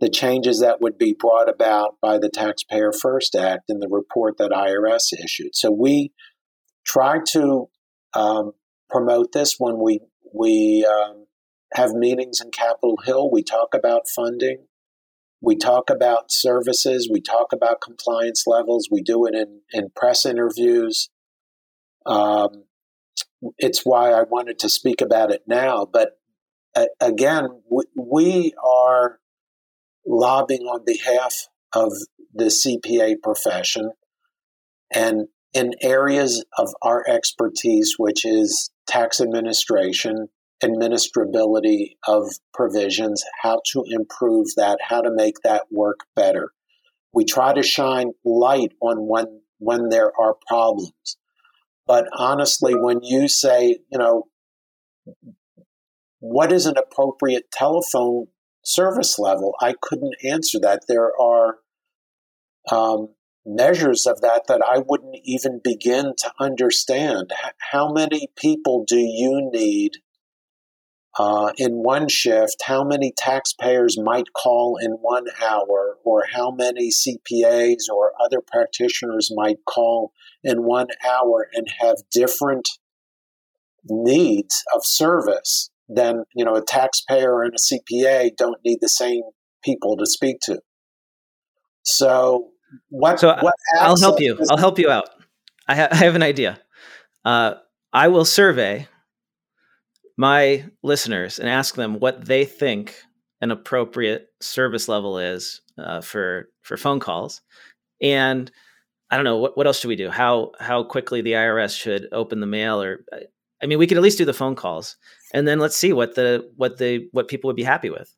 the 0.00 0.08
changes 0.08 0.60
that 0.60 0.80
would 0.80 0.98
be 0.98 1.14
brought 1.18 1.48
about 1.48 1.96
by 2.00 2.18
the 2.18 2.28
Taxpayer 2.28 2.92
First 2.92 3.34
Act 3.34 3.64
in 3.68 3.80
the 3.80 3.88
report 3.88 4.36
that 4.38 4.50
IRS 4.50 5.12
issued. 5.12 5.54
So 5.54 5.70
we 5.70 6.12
try 6.84 7.18
to 7.32 7.68
um, 8.14 8.52
promote 8.90 9.32
this 9.32 9.56
when 9.58 9.78
we 9.78 10.00
we 10.34 10.86
um, 10.86 11.24
have 11.74 11.92
meetings 11.92 12.40
in 12.40 12.50
Capitol 12.50 12.98
Hill. 13.04 13.30
We 13.30 13.42
talk 13.42 13.74
about 13.74 14.08
funding. 14.08 14.66
We 15.40 15.56
talk 15.56 15.90
about 15.90 16.32
services. 16.32 17.08
We 17.10 17.20
talk 17.20 17.52
about 17.52 17.80
compliance 17.80 18.44
levels. 18.46 18.88
We 18.90 19.02
do 19.02 19.26
it 19.26 19.34
in, 19.34 19.60
in 19.72 19.90
press 19.94 20.26
interviews. 20.26 21.10
Um, 22.06 22.64
it's 23.56 23.82
why 23.84 24.12
I 24.12 24.22
wanted 24.22 24.58
to 24.60 24.68
speak 24.68 25.00
about 25.00 25.30
it 25.30 25.42
now. 25.46 25.86
But 25.90 26.18
uh, 26.74 26.86
again, 27.00 27.48
we, 27.70 27.84
we 27.96 28.54
are 28.64 29.20
lobbying 30.06 30.62
on 30.62 30.84
behalf 30.84 31.48
of 31.74 31.92
the 32.34 32.46
CPA 32.46 33.16
profession 33.22 33.92
and 34.92 35.28
in 35.54 35.72
areas 35.80 36.44
of 36.58 36.68
our 36.82 37.04
expertise, 37.08 37.94
which 37.96 38.24
is 38.24 38.70
tax 38.86 39.20
administration, 39.20 40.28
administrability 40.62 41.96
of 42.06 42.24
provisions, 42.52 43.22
how 43.42 43.60
to 43.72 43.84
improve 43.86 44.48
that, 44.56 44.78
how 44.82 45.00
to 45.00 45.10
make 45.10 45.36
that 45.44 45.64
work 45.70 46.00
better. 46.16 46.52
We 47.12 47.24
try 47.24 47.52
to 47.54 47.62
shine 47.62 48.12
light 48.24 48.72
on 48.80 48.96
when 49.08 49.40
when 49.58 49.88
there 49.88 50.12
are 50.20 50.36
problems. 50.46 50.92
But 51.86 52.06
honestly, 52.16 52.74
when 52.74 53.02
you 53.02 53.28
say, 53.28 53.78
you 53.90 53.98
know, 53.98 54.24
what 56.20 56.52
is 56.52 56.66
an 56.66 56.76
appropriate 56.76 57.50
telephone 57.50 58.26
service 58.64 59.18
level, 59.18 59.54
I 59.60 59.74
couldn't 59.80 60.14
answer 60.22 60.58
that. 60.60 60.82
There 60.86 61.10
are 61.20 61.56
um, 62.70 63.08
measures 63.46 64.06
of 64.06 64.20
that 64.20 64.42
that 64.48 64.60
I 64.62 64.82
wouldn't 64.86 65.16
even 65.24 65.60
begin 65.64 66.12
to 66.18 66.32
understand. 66.38 67.32
How 67.72 67.90
many 67.90 68.28
people 68.36 68.84
do 68.86 68.98
you 68.98 69.48
need 69.52 69.92
uh, 71.18 71.52
in 71.56 71.72
one 71.82 72.08
shift? 72.08 72.62
How 72.64 72.84
many 72.84 73.12
taxpayers 73.16 73.96
might 74.00 74.32
call 74.32 74.78
in 74.80 74.92
one 74.92 75.26
hour? 75.42 75.96
Or 76.04 76.24
how 76.32 76.50
many 76.50 76.90
CPAs 76.90 77.88
or 77.92 78.12
other 78.20 78.40
practitioners 78.40 79.30
might 79.34 79.58
call 79.66 80.12
in 80.42 80.64
one 80.64 80.88
hour 81.06 81.48
and 81.52 81.66
have 81.80 81.96
different 82.12 82.68
needs 83.84 84.62
of 84.74 84.84
service 84.84 85.70
than 85.88 86.24
you 86.34 86.44
know 86.44 86.54
a 86.54 86.62
taxpayer 86.62 87.42
and 87.42 87.54
a 87.54 87.74
CPA 87.74 88.30
don't 88.36 88.58
need 88.64 88.78
the 88.80 88.88
same 88.88 89.22
people 89.64 89.96
to 89.96 90.06
speak 90.06 90.38
to. 90.42 90.60
So 91.82 92.50
what? 92.90 93.20
So 93.20 93.34
what 93.40 93.54
I'll 93.78 93.98
help 93.98 94.20
you. 94.20 94.36
Is- 94.38 94.48
I'll 94.50 94.58
help 94.58 94.78
you 94.78 94.90
out. 94.90 95.08
I, 95.66 95.74
ha- 95.76 95.88
I 95.92 95.96
have 95.96 96.14
an 96.14 96.22
idea. 96.22 96.60
Uh, 97.24 97.54
I 97.92 98.08
will 98.08 98.24
survey 98.24 98.86
my 100.18 100.64
listeners 100.82 101.38
and 101.38 101.48
ask 101.48 101.74
them 101.74 102.00
what 102.00 102.26
they 102.26 102.44
think 102.44 102.96
an 103.40 103.50
appropriate 103.50 104.26
service 104.40 104.88
level 104.88 105.18
is 105.18 105.62
uh, 105.78 106.02
for 106.02 106.50
for 106.62 106.76
phone 106.76 107.00
calls, 107.00 107.40
and 108.02 108.50
I 109.10 109.16
don't 109.16 109.24
know 109.24 109.38
what 109.38 109.56
what 109.56 109.66
else 109.66 109.80
should 109.80 109.88
we 109.88 109.96
do? 109.96 110.10
How 110.10 110.52
how 110.60 110.82
quickly 110.84 111.22
the 111.22 111.32
IRS 111.32 111.78
should 111.78 112.08
open 112.12 112.40
the 112.40 112.46
mail, 112.46 112.82
or 112.82 113.04
I 113.62 113.66
mean, 113.66 113.78
we 113.78 113.86
could 113.86 113.96
at 113.96 114.02
least 114.02 114.18
do 114.18 114.26
the 114.26 114.34
phone 114.34 114.56
calls, 114.56 114.96
and 115.32 115.48
then 115.48 115.58
let's 115.60 115.76
see 115.76 115.92
what 115.94 116.14
the 116.16 116.50
what 116.56 116.78
the 116.78 117.08
what 117.12 117.28
people 117.28 117.48
would 117.48 117.56
be 117.56 117.62
happy 117.64 117.90
with. 117.90 118.12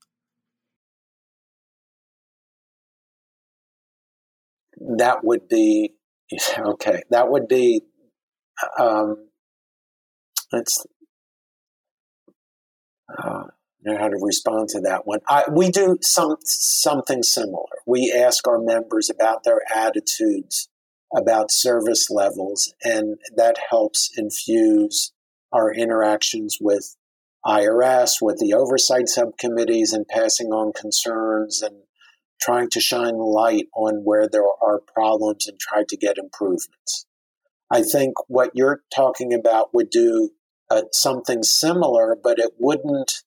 that 4.98 5.24
would 5.24 5.48
be 5.48 5.94
okay. 6.58 7.02
That 7.10 7.30
would 7.30 7.48
be 7.48 7.82
um, 8.78 9.28
let's 10.52 10.86
uh, 13.18 13.44
know 13.82 13.98
how 13.98 14.08
to 14.08 14.18
respond 14.20 14.68
to 14.70 14.80
that 14.80 15.06
one. 15.06 15.20
I, 15.28 15.44
we 15.50 15.70
do 15.70 15.98
some 16.02 16.36
something 16.44 17.22
similar. 17.22 17.64
We 17.86 18.12
ask 18.16 18.46
our 18.46 18.60
members 18.60 19.10
about 19.10 19.44
their 19.44 19.60
attitudes 19.74 20.68
about 21.14 21.50
service 21.50 22.08
levels, 22.10 22.72
and 22.84 23.18
that 23.34 23.56
helps 23.70 24.10
infuse 24.16 25.12
our 25.52 25.72
interactions 25.72 26.58
with 26.60 26.96
IRS, 27.44 28.18
with 28.20 28.38
the 28.38 28.54
oversight 28.54 29.08
subcommittees, 29.08 29.92
and 29.92 30.06
passing 30.06 30.48
on 30.48 30.72
concerns 30.72 31.62
and 31.62 31.74
trying 32.40 32.70
to 32.70 32.80
shine 32.80 33.16
light 33.16 33.66
on 33.74 34.02
where 34.04 34.28
there 34.28 34.44
are 34.62 34.80
problems 34.94 35.46
and 35.46 35.58
try 35.58 35.84
to 35.88 35.96
get 35.96 36.16
improvements. 36.16 37.06
I 37.70 37.82
think 37.82 38.14
what 38.28 38.50
you're 38.54 38.82
talking 38.94 39.34
about 39.34 39.74
would 39.74 39.90
do 39.90 40.30
uh, 40.70 40.82
something 40.92 41.42
similar, 41.42 42.16
but 42.22 42.38
it 42.38 42.52
wouldn't 42.58 43.22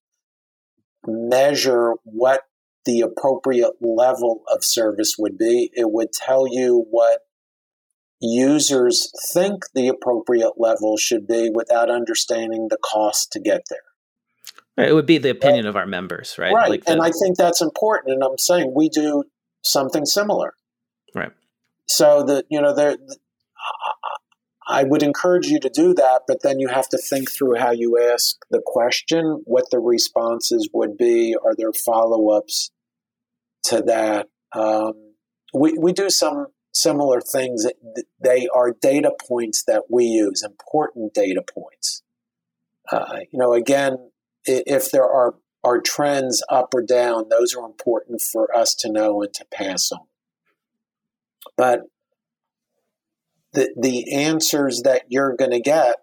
measure 1.06 1.94
what 2.04 2.42
the 2.86 3.02
appropriate 3.02 3.74
level 3.82 4.42
of 4.52 4.64
service 4.64 5.16
would 5.18 5.38
be. 5.38 5.70
It 5.74 5.92
would 5.92 6.12
tell 6.12 6.48
you 6.50 6.86
what 6.90 7.22
users 8.20 9.12
think 9.34 9.64
the 9.74 9.88
appropriate 9.90 10.54
level 10.58 10.98
should 10.98 11.28
be 11.28 11.50
without 11.54 11.90
understanding 11.90 12.68
the 12.70 12.78
cost 12.78 13.32
to 13.34 13.40
get 13.40 13.62
there. 13.70 13.80
Right. 14.78 14.90
It 14.90 14.94
would 14.94 15.06
be 15.06 15.18
the 15.18 15.30
opinion 15.30 15.68
of 15.68 15.76
our 15.76 15.86
members, 15.86 16.36
right? 16.40 16.54
Right. 16.54 16.70
Like 16.70 16.86
the, 16.86 16.94
and 16.94 17.02
I 17.02 17.12
think 17.12 17.38
that's 17.38 17.62
important. 17.62 18.14
And 18.14 18.24
I'm 18.24 18.38
saying 18.38 18.74
we 18.76 18.90
do 18.90 19.26
something 19.62 20.06
similar. 20.06 20.54
Right. 21.14 21.32
So 21.88 22.24
that, 22.24 22.46
you 22.50 22.62
know, 22.62 22.74
there, 22.74 22.98
I 24.68 24.84
would 24.84 25.04
encourage 25.04 25.48
you 25.48 25.60
to 25.60 25.70
do 25.70 25.94
that, 25.96 26.22
but 26.28 26.42
then 26.42 26.60
you 26.60 26.70
have 26.70 26.88
to 26.90 26.98
think 26.98 27.32
through 27.32 27.56
how 27.56 27.72
you 27.72 28.00
ask 28.00 28.38
the 28.50 28.62
question, 28.66 29.42
what 29.46 29.66
the 29.72 29.80
responses 29.80 30.70
would 30.74 30.98
be. 30.98 31.36
Are 31.44 31.56
there 31.56 31.74
follow 31.74 32.30
ups 32.30 32.72
to 33.66 33.82
that? 33.82 34.30
Um, 34.54 34.94
we, 35.54 35.74
we 35.78 35.92
do 35.92 36.10
some 36.10 36.48
similar 36.74 37.22
things. 37.22 37.66
They 38.22 38.48
are 38.54 38.76
data 38.82 39.12
points 39.28 39.64
that 39.66 39.84
we 39.90 40.06
use, 40.06 40.44
important 40.44 41.14
data 41.14 41.42
points. 41.42 42.02
Uh, 42.92 43.20
you 43.32 43.40
know, 43.40 43.54
again, 43.54 44.12
if 44.46 44.92
there 44.92 45.08
are, 45.08 45.36
are 45.64 45.80
trends 45.80 46.44
up 46.50 46.74
or 46.74 46.82
down, 46.82 47.30
those 47.30 47.54
are 47.56 47.66
important 47.66 48.22
for 48.22 48.56
us 48.56 48.74
to 48.76 48.92
know 48.92 49.22
and 49.22 49.34
to 49.34 49.46
pass 49.52 49.92
on. 49.92 50.06
But 51.56 51.82
the, 53.54 53.74
the 53.80 54.14
answers 54.14 54.82
that 54.84 55.04
you're 55.10 55.36
going 55.36 55.52
to 55.52 55.60
get, 55.60 55.98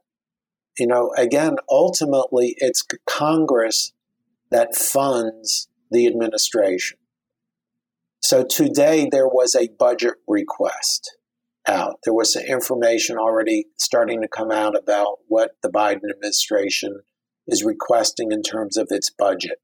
you 0.79 0.87
know, 0.87 1.13
again, 1.17 1.57
ultimately, 1.69 2.55
it's 2.59 2.85
Congress 3.07 3.93
that 4.51 4.75
funds 4.75 5.69
the 5.91 6.07
administration. 6.07 6.99
So 8.23 8.45
today 8.45 9.09
there 9.11 9.27
was 9.27 9.55
a 9.55 9.69
budget 9.79 10.15
request 10.29 11.17
out. 11.67 11.97
There 12.05 12.15
was 12.15 12.33
some 12.33 12.43
information 12.45 13.17
already 13.17 13.67
starting 13.79 14.23
to 14.23 14.29
come 14.29 14.51
out 14.51 14.77
about 14.77 15.19
what 15.27 15.53
the 15.63 15.71
Biden 15.71 16.11
administration 16.11 17.01
is 17.47 17.65
requesting 17.65 18.33
in 18.33 18.43
terms 18.43 18.77
of 18.77 18.89
its 18.91 19.11
budget. 19.11 19.59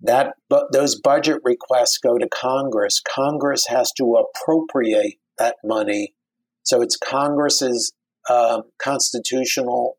That 0.00 0.34
but 0.50 0.72
those 0.72 1.00
budget 1.00 1.40
requests 1.44 1.98
go 1.98 2.18
to 2.18 2.28
Congress. 2.28 3.00
Congress 3.08 3.66
has 3.68 3.92
to 3.92 4.16
appropriate 4.16 5.18
that 5.38 5.56
money, 5.64 6.14
so 6.64 6.82
it's 6.82 6.96
Congress's 6.96 7.92
uh, 8.28 8.62
constitutional 8.78 9.98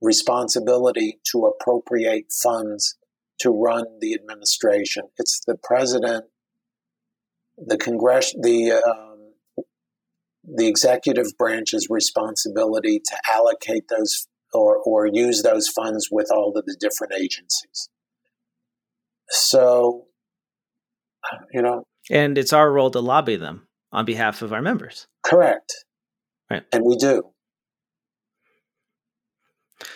responsibility 0.00 1.18
to 1.32 1.46
appropriate 1.46 2.26
funds 2.32 2.96
to 3.40 3.50
run 3.50 3.84
the 4.00 4.14
administration. 4.14 5.04
It's 5.18 5.40
the 5.46 5.56
president, 5.62 6.24
the 7.56 7.76
Congress, 7.76 8.34
the 8.40 8.72
um, 8.72 9.32
the 10.44 10.66
executive 10.66 11.36
branch's 11.38 11.86
responsibility 11.88 13.00
to 13.00 13.16
allocate 13.32 13.88
those 13.88 14.26
or, 14.52 14.76
or 14.76 15.06
use 15.06 15.42
those 15.42 15.68
funds 15.68 16.08
with 16.10 16.28
all 16.30 16.52
of 16.56 16.64
the 16.66 16.76
different 16.78 17.14
agencies. 17.14 17.88
So, 19.28 20.06
you 21.52 21.62
know. 21.62 21.84
And 22.10 22.36
it's 22.36 22.52
our 22.52 22.70
role 22.70 22.90
to 22.90 23.00
lobby 23.00 23.36
them 23.36 23.66
on 23.92 24.04
behalf 24.04 24.42
of 24.42 24.52
our 24.52 24.60
members. 24.60 25.06
Correct. 25.22 25.72
Right. 26.50 26.62
And 26.72 26.84
we 26.84 26.96
do. 26.96 27.22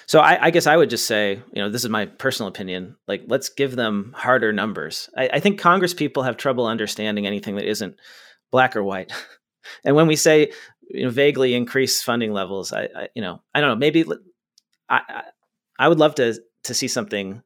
So 0.07 0.20
I, 0.20 0.47
I, 0.47 0.51
guess 0.51 0.66
I 0.66 0.76
would 0.76 0.90
just 0.90 1.07
say, 1.07 1.42
you 1.53 1.62
know, 1.62 1.68
this 1.68 1.84
is 1.84 1.90
my 1.90 2.07
personal 2.07 2.49
opinion. 2.49 2.97
Like, 3.09 3.24
let's 3.26 3.49
give 3.49 3.74
them 3.76 4.12
harder 4.16 4.53
numbers. 4.53 5.11
I, 5.16 5.28
I 5.34 5.40
think 5.40 5.61
Congress 5.61 5.94
people 5.94 6.22
have 6.22 6.36
trouble 6.36 6.66
understanding 6.66 7.26
anything 7.26 7.57
that 7.57 7.68
isn't 7.68 7.97
black 8.51 8.76
or 8.76 8.82
white. 8.82 9.12
and 9.84 9.97
when 9.97 10.07
we 10.07 10.16
say, 10.16 10.53
you 10.88 11.05
know, 11.05 11.11
vaguely 11.11 11.55
increase 11.55 12.03
funding 12.03 12.32
levels, 12.32 12.72
I, 12.72 12.84
I 12.84 13.09
you 13.14 13.22
know, 13.22 13.42
I 13.55 13.61
don't 13.61 13.70
know. 13.70 13.76
Maybe 13.76 14.05
I, 14.88 15.22
I 15.78 15.88
would 15.88 15.99
love 15.99 16.14
to 16.16 16.40
to 16.64 16.74
see 16.74 16.88
something 16.88 17.42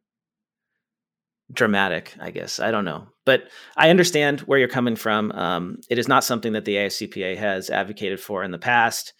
dramatic. 1.52 2.14
I 2.20 2.30
guess 2.30 2.60
I 2.60 2.70
don't 2.70 2.84
know, 2.84 3.06
but 3.24 3.44
I 3.76 3.90
understand 3.90 4.40
where 4.40 4.58
you're 4.58 4.68
coming 4.68 4.96
from. 4.96 5.32
Um, 5.32 5.80
it 5.88 5.98
is 5.98 6.08
not 6.08 6.24
something 6.24 6.52
that 6.52 6.64
the 6.64 6.76
AICPA 6.76 7.36
has 7.36 7.70
advocated 7.70 8.20
for 8.20 8.42
in 8.44 8.50
the 8.50 8.58
past, 8.58 9.12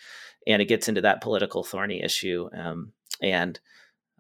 and 0.47 0.63
it 0.63 0.67
gets 0.67 0.89
into 0.89 1.01
that 1.03 1.21
political 1.21 1.65
thorny 1.65 2.03
issue. 2.03 2.49
Um, 2.57 2.93
and 3.23 3.59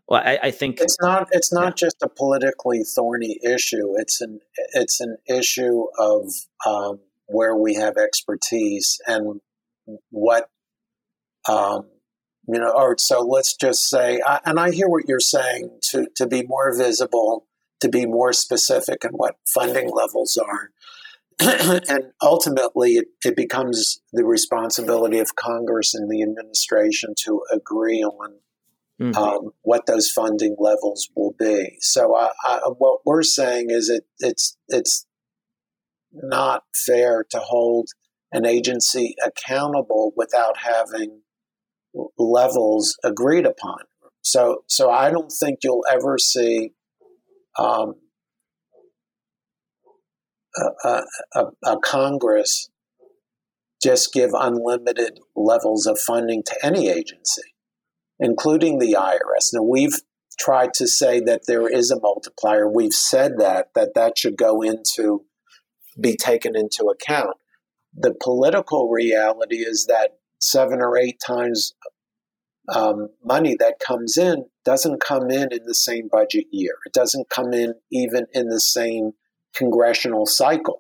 well, 0.09 0.23
I, 0.25 0.39
I, 0.43 0.51
think 0.51 0.81
it's 0.81 0.97
not 1.01 1.29
it's 1.33 1.53
not 1.53 1.81
yeah. 1.81 1.87
just 1.87 1.97
a 2.03 2.09
politically 2.09 2.83
thorny 2.83 3.39
issue. 3.45 3.95
It's 3.97 4.21
an 4.21 4.41
it's 4.75 5.01
an 5.01 5.17
issue 5.29 5.85
of 5.99 6.33
um, 6.67 7.01
where 7.27 7.57
we 7.57 7.75
have 7.75 7.97
expertise 7.97 8.99
and 9.07 9.41
what 10.11 10.51
um, 11.49 11.87
You 12.49 12.59
know, 12.59 12.71
or 12.71 12.97
so 12.99 13.21
let's 13.21 13.55
just 13.55 13.89
say, 13.89 14.21
and 14.45 14.59
I 14.59 14.73
hear 14.73 14.89
what 14.89 15.05
you're 15.09 15.21
saying 15.21 15.79
to 15.91 16.07
to 16.17 16.27
be 16.27 16.43
more 16.43 16.77
visible, 16.77 17.47
to 17.81 17.89
be 17.89 18.07
more 18.07 18.33
specific 18.33 19.05
in 19.05 19.13
what 19.13 19.37
funding 19.53 19.91
levels 19.91 20.37
are. 20.39 20.71
and 21.89 22.13
ultimately, 22.23 22.93
it, 22.93 23.07
it 23.25 23.35
becomes 23.35 24.01
the 24.13 24.25
responsibility 24.25 25.19
of 25.19 25.37
Congress 25.37 25.95
and 25.95 26.11
the 26.11 26.23
administration 26.23 27.15
to 27.25 27.43
agree 27.51 28.03
on 28.03 28.35
mm-hmm. 29.01 29.17
um, 29.17 29.51
what 29.63 29.87
those 29.87 30.11
funding 30.11 30.57
levels 30.59 31.09
will 31.17 31.35
be. 31.39 31.79
So, 31.81 32.15
I, 32.15 32.31
I, 32.45 32.61
what 32.77 33.01
we're 33.07 33.23
saying 33.23 33.69
is 33.71 33.89
it, 33.89 34.05
it's 34.19 34.59
it's 34.69 35.07
not 36.13 36.65
fair 36.75 37.25
to 37.31 37.39
hold 37.39 37.89
an 38.33 38.45
agency 38.45 39.15
accountable 39.25 40.13
without 40.17 40.59
having 40.59 41.23
levels 42.19 42.97
agreed 43.03 43.47
upon. 43.47 43.79
So, 44.23 44.65
so 44.67 44.91
I 44.91 45.11
don't 45.11 45.33
think 45.33 45.61
you'll 45.63 45.85
ever 45.91 46.19
see 46.19 46.73
um, 47.59 47.95
a, 50.85 51.03
a, 51.35 51.45
a, 51.65 51.79
Congress 51.79 52.71
just 53.83 54.13
give 54.13 54.31
unlimited 54.35 55.21
levels 55.35 55.87
of 55.87 55.99
funding 55.99 56.43
to 56.45 56.55
any 56.63 56.89
agency, 56.89 57.55
including 58.19 58.79
the 58.79 58.97
IRS. 58.99 59.51
Now, 59.53 59.63
we've 59.63 60.01
tried 60.39 60.75
to 60.75 60.87
say 60.87 61.21
that 61.21 61.43
there 61.47 61.69
is 61.69 61.91
a 61.91 62.01
multiplier. 62.01 62.69
We've 62.69 62.93
said 62.93 63.33
that 63.39 63.69
that 63.75 63.95
that 63.95 64.19
should 64.19 64.37
go 64.37 64.63
into 64.63 65.25
be 66.01 66.17
taken 66.17 66.57
into 66.57 66.85
account. 66.85 67.37
The 67.95 68.15
political 68.23 68.89
reality 68.89 69.57
is 69.57 69.87
that 69.87 70.19
seven 70.39 70.81
or 70.81 70.97
eight 70.97 71.21
times 71.25 71.75
um, 72.75 73.09
money 73.25 73.57
that 73.59 73.79
comes 73.79 74.17
in 74.17 74.47
doesn't 74.65 75.01
come 75.01 75.31
in 75.31 75.53
in 75.53 75.65
the 75.65 75.75
same 75.75 76.09
budget 76.11 76.47
year. 76.51 76.75
It 76.87 76.93
doesn't 76.93 77.31
come 77.31 77.53
in 77.53 77.75
even 77.91 78.27
in 78.33 78.49
the 78.49 78.61
same 78.61 79.13
congressional 79.55 80.27
cycle. 80.27 80.79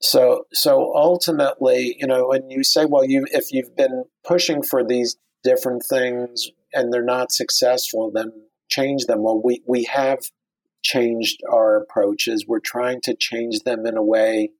So, 0.00 0.44
so 0.52 0.92
ultimately, 0.94 1.96
you 1.98 2.06
know, 2.06 2.28
when 2.28 2.50
you 2.50 2.62
say, 2.62 2.84
well, 2.84 3.04
you 3.04 3.26
if 3.30 3.52
you've 3.52 3.74
been 3.76 4.04
pushing 4.24 4.62
for 4.62 4.84
these 4.84 5.16
different 5.42 5.82
things 5.88 6.48
and 6.72 6.92
they're 6.92 7.02
not 7.02 7.32
successful, 7.32 8.10
then 8.14 8.32
change 8.68 9.06
them. 9.06 9.22
Well, 9.22 9.40
we 9.42 9.62
we 9.66 9.84
have 9.84 10.18
changed 10.82 11.40
our 11.50 11.76
approaches. 11.76 12.44
We're 12.46 12.60
trying 12.60 13.00
to 13.02 13.14
change 13.14 13.60
them 13.60 13.86
in 13.86 13.96
a 13.96 14.02
way 14.02 14.50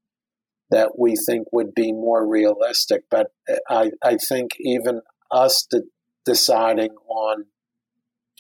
that 0.71 0.99
we 0.99 1.15
think 1.17 1.49
would 1.53 1.75
be 1.75 1.93
more 1.93 2.27
realistic. 2.27 3.05
But 3.11 3.33
I, 3.69 3.93
I 4.03 4.17
think 4.17 4.53
even 4.61 5.03
us 5.31 5.67
de- 5.71 5.83
deciding 6.25 6.91
on 7.09 7.47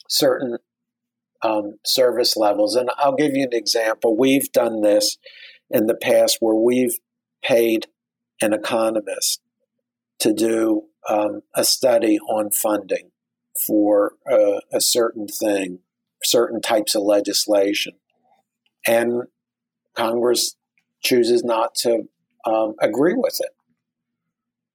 certain 0.08 0.58
um, 1.42 1.78
service 1.84 2.36
levels, 2.36 2.74
and 2.74 2.90
I'll 2.96 3.14
give 3.14 3.34
you 3.34 3.44
an 3.44 3.56
example. 3.56 4.16
We've 4.16 4.50
done 4.52 4.80
this 4.80 5.18
in 5.70 5.86
the 5.86 5.94
past 5.94 6.38
where 6.40 6.54
we've 6.54 6.96
paid 7.42 7.86
an 8.40 8.52
economist 8.52 9.40
to 10.18 10.32
do 10.32 10.82
um, 11.08 11.42
a 11.54 11.64
study 11.64 12.18
on 12.18 12.50
funding 12.50 13.10
for 13.66 14.12
uh, 14.30 14.60
a 14.72 14.80
certain 14.80 15.26
thing, 15.28 15.80
certain 16.24 16.60
types 16.60 16.94
of 16.94 17.02
legislation. 17.02 17.94
And 18.86 19.24
Congress 19.94 20.56
chooses 21.02 21.44
not 21.44 21.74
to 21.76 22.08
um, 22.46 22.74
agree 22.80 23.14
with 23.16 23.38
it. 23.40 23.50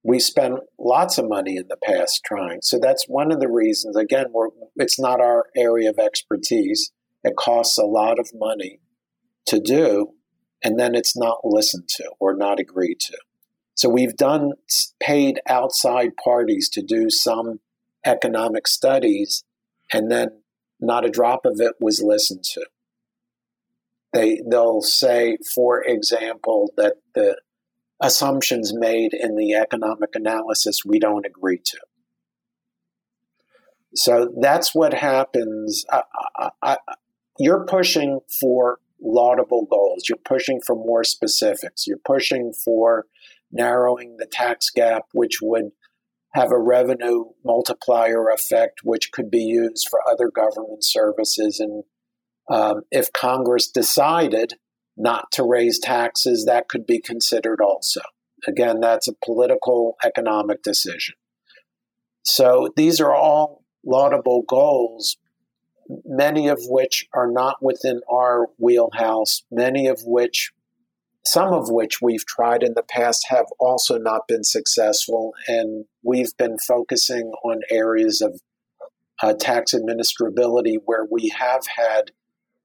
We 0.04 0.20
spent 0.20 0.60
lots 0.80 1.18
of 1.18 1.30
money 1.30 1.58
in 1.58 1.68
the 1.68 1.78
past 1.78 2.22
trying. 2.26 2.62
So 2.64 2.80
that's 2.80 3.06
one 3.08 3.32
of 3.32 3.40
the 3.40 3.50
reasons. 3.50 3.96
Again, 3.96 4.28
it's 4.76 5.00
not 5.00 5.22
our 5.22 5.46
area 5.56 5.90
of 5.90 6.00
expertise. 6.00 6.92
It 7.24 7.36
costs 7.36 7.78
a 7.78 7.84
lot 7.84 8.20
of 8.20 8.32
money 8.34 8.80
to 9.48 9.60
do, 9.60 10.14
and 10.64 10.80
then 10.80 10.96
it's 10.96 11.16
not 11.16 11.40
listened 11.44 11.88
to 11.98 12.12
or 12.20 12.36
not 12.36 12.60
agreed 12.60 13.00
to. 13.02 13.18
So 13.76 13.90
we've 13.90 14.16
done 14.16 14.54
paid 15.00 15.40
outside 15.48 16.12
parties 16.24 16.68
to 16.70 16.82
do 16.82 17.10
some 17.10 17.60
economic 18.06 18.68
studies, 18.68 19.44
and 19.94 20.12
then 20.12 20.42
not 20.80 21.06
a 21.06 21.10
drop 21.10 21.46
of 21.46 21.60
it 21.60 21.74
was 21.80 22.02
listened 22.04 22.44
to. 22.44 22.66
They 24.14 24.42
they'll 24.50 24.82
say, 24.82 25.38
for 25.56 25.84
example, 25.84 26.74
that 26.76 26.96
the 27.14 27.38
assumptions 28.02 28.74
made 28.74 29.14
in 29.14 29.36
the 29.36 29.54
economic 29.54 30.10
analysis 30.16 30.82
we 30.86 31.00
don't 31.00 31.26
agree 31.26 31.60
to. 31.64 31.78
So 33.94 34.34
that's 34.40 34.74
what 34.74 34.94
happens. 34.94 35.86
I, 35.92 36.02
I, 36.38 36.50
I, 36.62 36.78
you're 37.38 37.66
pushing 37.66 38.22
for 38.40 38.80
laudable 39.02 39.68
goals. 39.70 40.04
You're 40.08 40.18
pushing 40.24 40.60
for 40.66 40.76
more 40.76 41.04
specifics. 41.04 41.86
You're 41.88 41.98
pushing 41.98 42.54
for 42.54 43.06
narrowing 43.52 44.18
the 44.18 44.26
tax 44.26 44.70
gap, 44.70 45.04
which 45.14 45.40
would 45.42 45.72
have 46.34 46.52
a 46.52 46.60
revenue 46.60 47.26
multiplier 47.44 48.30
effect, 48.30 48.82
which 48.84 49.12
could 49.12 49.30
be 49.30 49.44
used 49.44 49.88
for 49.90 50.00
other 50.10 50.32
government 50.34 50.84
services. 50.84 51.60
And 51.60 51.84
um, 52.50 52.84
if 52.92 53.12
Congress 53.12 53.70
decided 53.70 54.54
not 54.98 55.32
to 55.34 55.44
raise 55.44 55.80
taxes, 55.80 56.46
that 56.46 56.68
could 56.68 56.86
be 56.86 57.00
considered 57.00 57.62
also. 57.62 58.02
Again, 58.48 58.80
that's 58.80 59.08
a 59.08 59.16
political 59.24 59.98
economic 60.04 60.64
decision. 60.64 61.16
So 62.24 62.70
these 62.76 63.00
are 63.00 63.14
all 63.14 63.64
laudable 63.86 64.44
goals, 64.48 65.18
many 66.06 66.48
of 66.48 66.60
which 66.64 67.08
are 67.14 67.32
not 67.32 67.58
within 67.62 68.02
our 68.12 68.48
wheelhouse, 68.58 69.44
many 69.52 69.88
of 69.88 70.02
which, 70.06 70.52
some 71.26 71.54
of 71.54 71.70
which 71.70 72.02
we've 72.02 72.26
tried 72.26 72.64
in 72.64 72.74
the 72.76 72.84
past 72.84 73.28
have 73.30 73.46
also 73.60 73.98
not 73.98 74.28
been 74.28 74.44
successful. 74.44 75.34
And 75.48 75.86
we've 76.04 76.36
been 76.38 76.58
focusing 76.68 77.32
on 77.44 77.62
areas 77.70 78.22
of 78.22 78.40
uh, 79.22 79.34
tax 79.34 79.74
administrability 79.74 80.78
where 80.84 81.06
we 81.10 81.30
have 81.38 81.62
had 81.76 82.12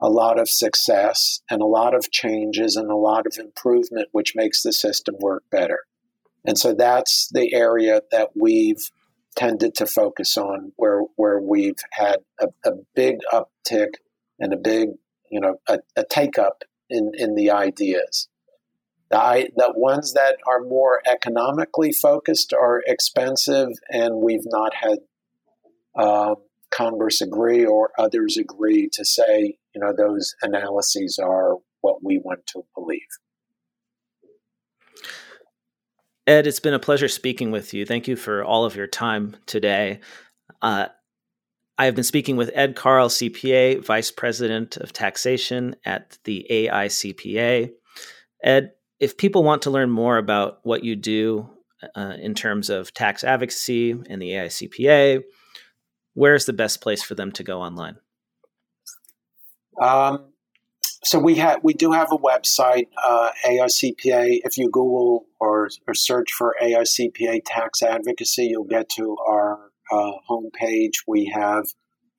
a 0.00 0.10
lot 0.10 0.38
of 0.38 0.48
success 0.48 1.40
and 1.50 1.62
a 1.62 1.66
lot 1.66 1.94
of 1.94 2.10
changes 2.10 2.76
and 2.76 2.90
a 2.90 2.96
lot 2.96 3.26
of 3.26 3.38
improvement, 3.38 4.08
which 4.12 4.34
makes 4.36 4.62
the 4.62 4.72
system 4.72 5.14
work 5.18 5.44
better. 5.50 5.80
And 6.44 6.58
so 6.58 6.74
that's 6.74 7.28
the 7.32 7.54
area 7.54 8.02
that 8.10 8.30
we've 8.40 8.90
tended 9.36 9.74
to 9.76 9.86
focus 9.86 10.36
on 10.36 10.72
where, 10.76 11.02
where 11.16 11.40
we've 11.40 11.78
had 11.92 12.18
a, 12.40 12.48
a 12.64 12.72
big 12.94 13.16
uptick 13.32 13.94
and 14.38 14.52
a 14.52 14.56
big, 14.56 14.90
you 15.30 15.40
know, 15.40 15.56
a, 15.66 15.78
a 15.96 16.04
take 16.04 16.38
up 16.38 16.62
in, 16.88 17.12
in 17.14 17.34
the 17.34 17.50
ideas. 17.50 18.28
The, 19.10 19.50
the 19.56 19.72
ones 19.74 20.14
that 20.14 20.36
are 20.46 20.60
more 20.60 21.00
economically 21.06 21.92
focused 21.92 22.52
are 22.52 22.82
expensive, 22.86 23.70
and 23.88 24.16
we've 24.16 24.46
not 24.46 24.74
had 24.74 24.98
uh, 25.96 26.34
Congress 26.70 27.20
agree 27.20 27.64
or 27.64 27.92
others 27.98 28.36
agree 28.36 28.88
to 28.92 29.04
say, 29.04 29.58
you 29.76 29.82
know, 29.82 29.92
those 29.94 30.34
analyses 30.40 31.20
are 31.22 31.56
what 31.82 32.02
we 32.02 32.18
want 32.24 32.46
to 32.46 32.62
believe. 32.74 33.00
Ed, 36.26 36.46
it's 36.46 36.60
been 36.60 36.72
a 36.72 36.78
pleasure 36.78 37.08
speaking 37.08 37.50
with 37.50 37.74
you. 37.74 37.84
Thank 37.84 38.08
you 38.08 38.16
for 38.16 38.42
all 38.42 38.64
of 38.64 38.74
your 38.74 38.86
time 38.86 39.36
today. 39.44 40.00
Uh, 40.62 40.86
I 41.76 41.84
have 41.84 41.94
been 41.94 42.04
speaking 42.04 42.36
with 42.36 42.50
Ed 42.54 42.74
Karl, 42.74 43.10
CPA, 43.10 43.84
Vice 43.84 44.10
President 44.10 44.78
of 44.78 44.94
Taxation 44.94 45.76
at 45.84 46.18
the 46.24 46.46
AICPA. 46.50 47.70
Ed, 48.42 48.72
if 48.98 49.18
people 49.18 49.44
want 49.44 49.62
to 49.62 49.70
learn 49.70 49.90
more 49.90 50.16
about 50.16 50.60
what 50.62 50.84
you 50.84 50.96
do 50.96 51.50
uh, 51.94 52.14
in 52.18 52.34
terms 52.34 52.70
of 52.70 52.94
tax 52.94 53.22
advocacy 53.22 53.90
and 53.90 54.22
the 54.22 54.30
AICPA, 54.30 55.22
where's 56.14 56.46
the 56.46 56.54
best 56.54 56.80
place 56.80 57.02
for 57.02 57.14
them 57.14 57.30
to 57.32 57.44
go 57.44 57.60
online? 57.60 57.98
Um, 59.80 60.32
so 61.04 61.18
we 61.18 61.36
have 61.36 61.60
we 61.62 61.72
do 61.72 61.92
have 61.92 62.08
a 62.10 62.18
website, 62.18 62.88
uh, 63.02 63.30
AICPA. 63.44 64.40
If 64.44 64.58
you 64.58 64.70
Google 64.70 65.26
or, 65.38 65.68
or 65.86 65.94
search 65.94 66.32
for 66.32 66.56
AICPA 66.60 67.42
tax 67.46 67.82
advocacy, 67.82 68.46
you'll 68.46 68.64
get 68.64 68.88
to 68.96 69.16
our 69.26 69.70
uh, 69.92 70.12
homepage. 70.28 70.94
We 71.06 71.32
have 71.32 71.66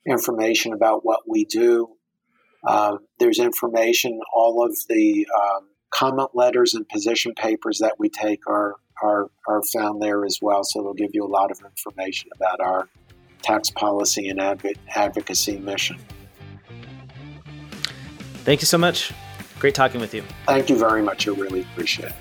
information 0.07 0.73
about 0.73 1.01
what 1.03 1.21
we 1.27 1.45
do. 1.45 1.89
Uh, 2.65 2.97
there's 3.19 3.39
information. 3.39 4.19
All 4.33 4.65
of 4.65 4.77
the 4.87 5.27
um, 5.37 5.67
comment 5.93 6.29
letters 6.33 6.73
and 6.73 6.87
position 6.87 7.33
papers 7.33 7.79
that 7.79 7.95
we 7.99 8.09
take 8.09 8.39
are 8.47 8.75
are 9.03 9.27
are 9.47 9.63
found 9.63 10.01
there 10.01 10.25
as 10.25 10.39
well. 10.41 10.63
So 10.63 10.81
they'll 10.81 10.93
give 10.93 11.11
you 11.13 11.25
a 11.25 11.27
lot 11.27 11.51
of 11.51 11.59
information 11.61 12.29
about 12.35 12.59
our 12.61 12.87
tax 13.41 13.69
policy 13.69 14.29
and 14.29 14.39
adv- 14.39 14.79
advocacy 14.95 15.57
mission. 15.57 15.97
Thank 18.47 18.61
you 18.61 18.65
so 18.65 18.77
much. 18.77 19.11
Great 19.59 19.75
talking 19.75 19.99
with 19.99 20.13
you. 20.13 20.23
Thank 20.45 20.69
you 20.69 20.77
very 20.77 21.01
much. 21.01 21.27
I 21.27 21.31
really 21.31 21.63
appreciate 21.63 22.11
it. 22.11 22.15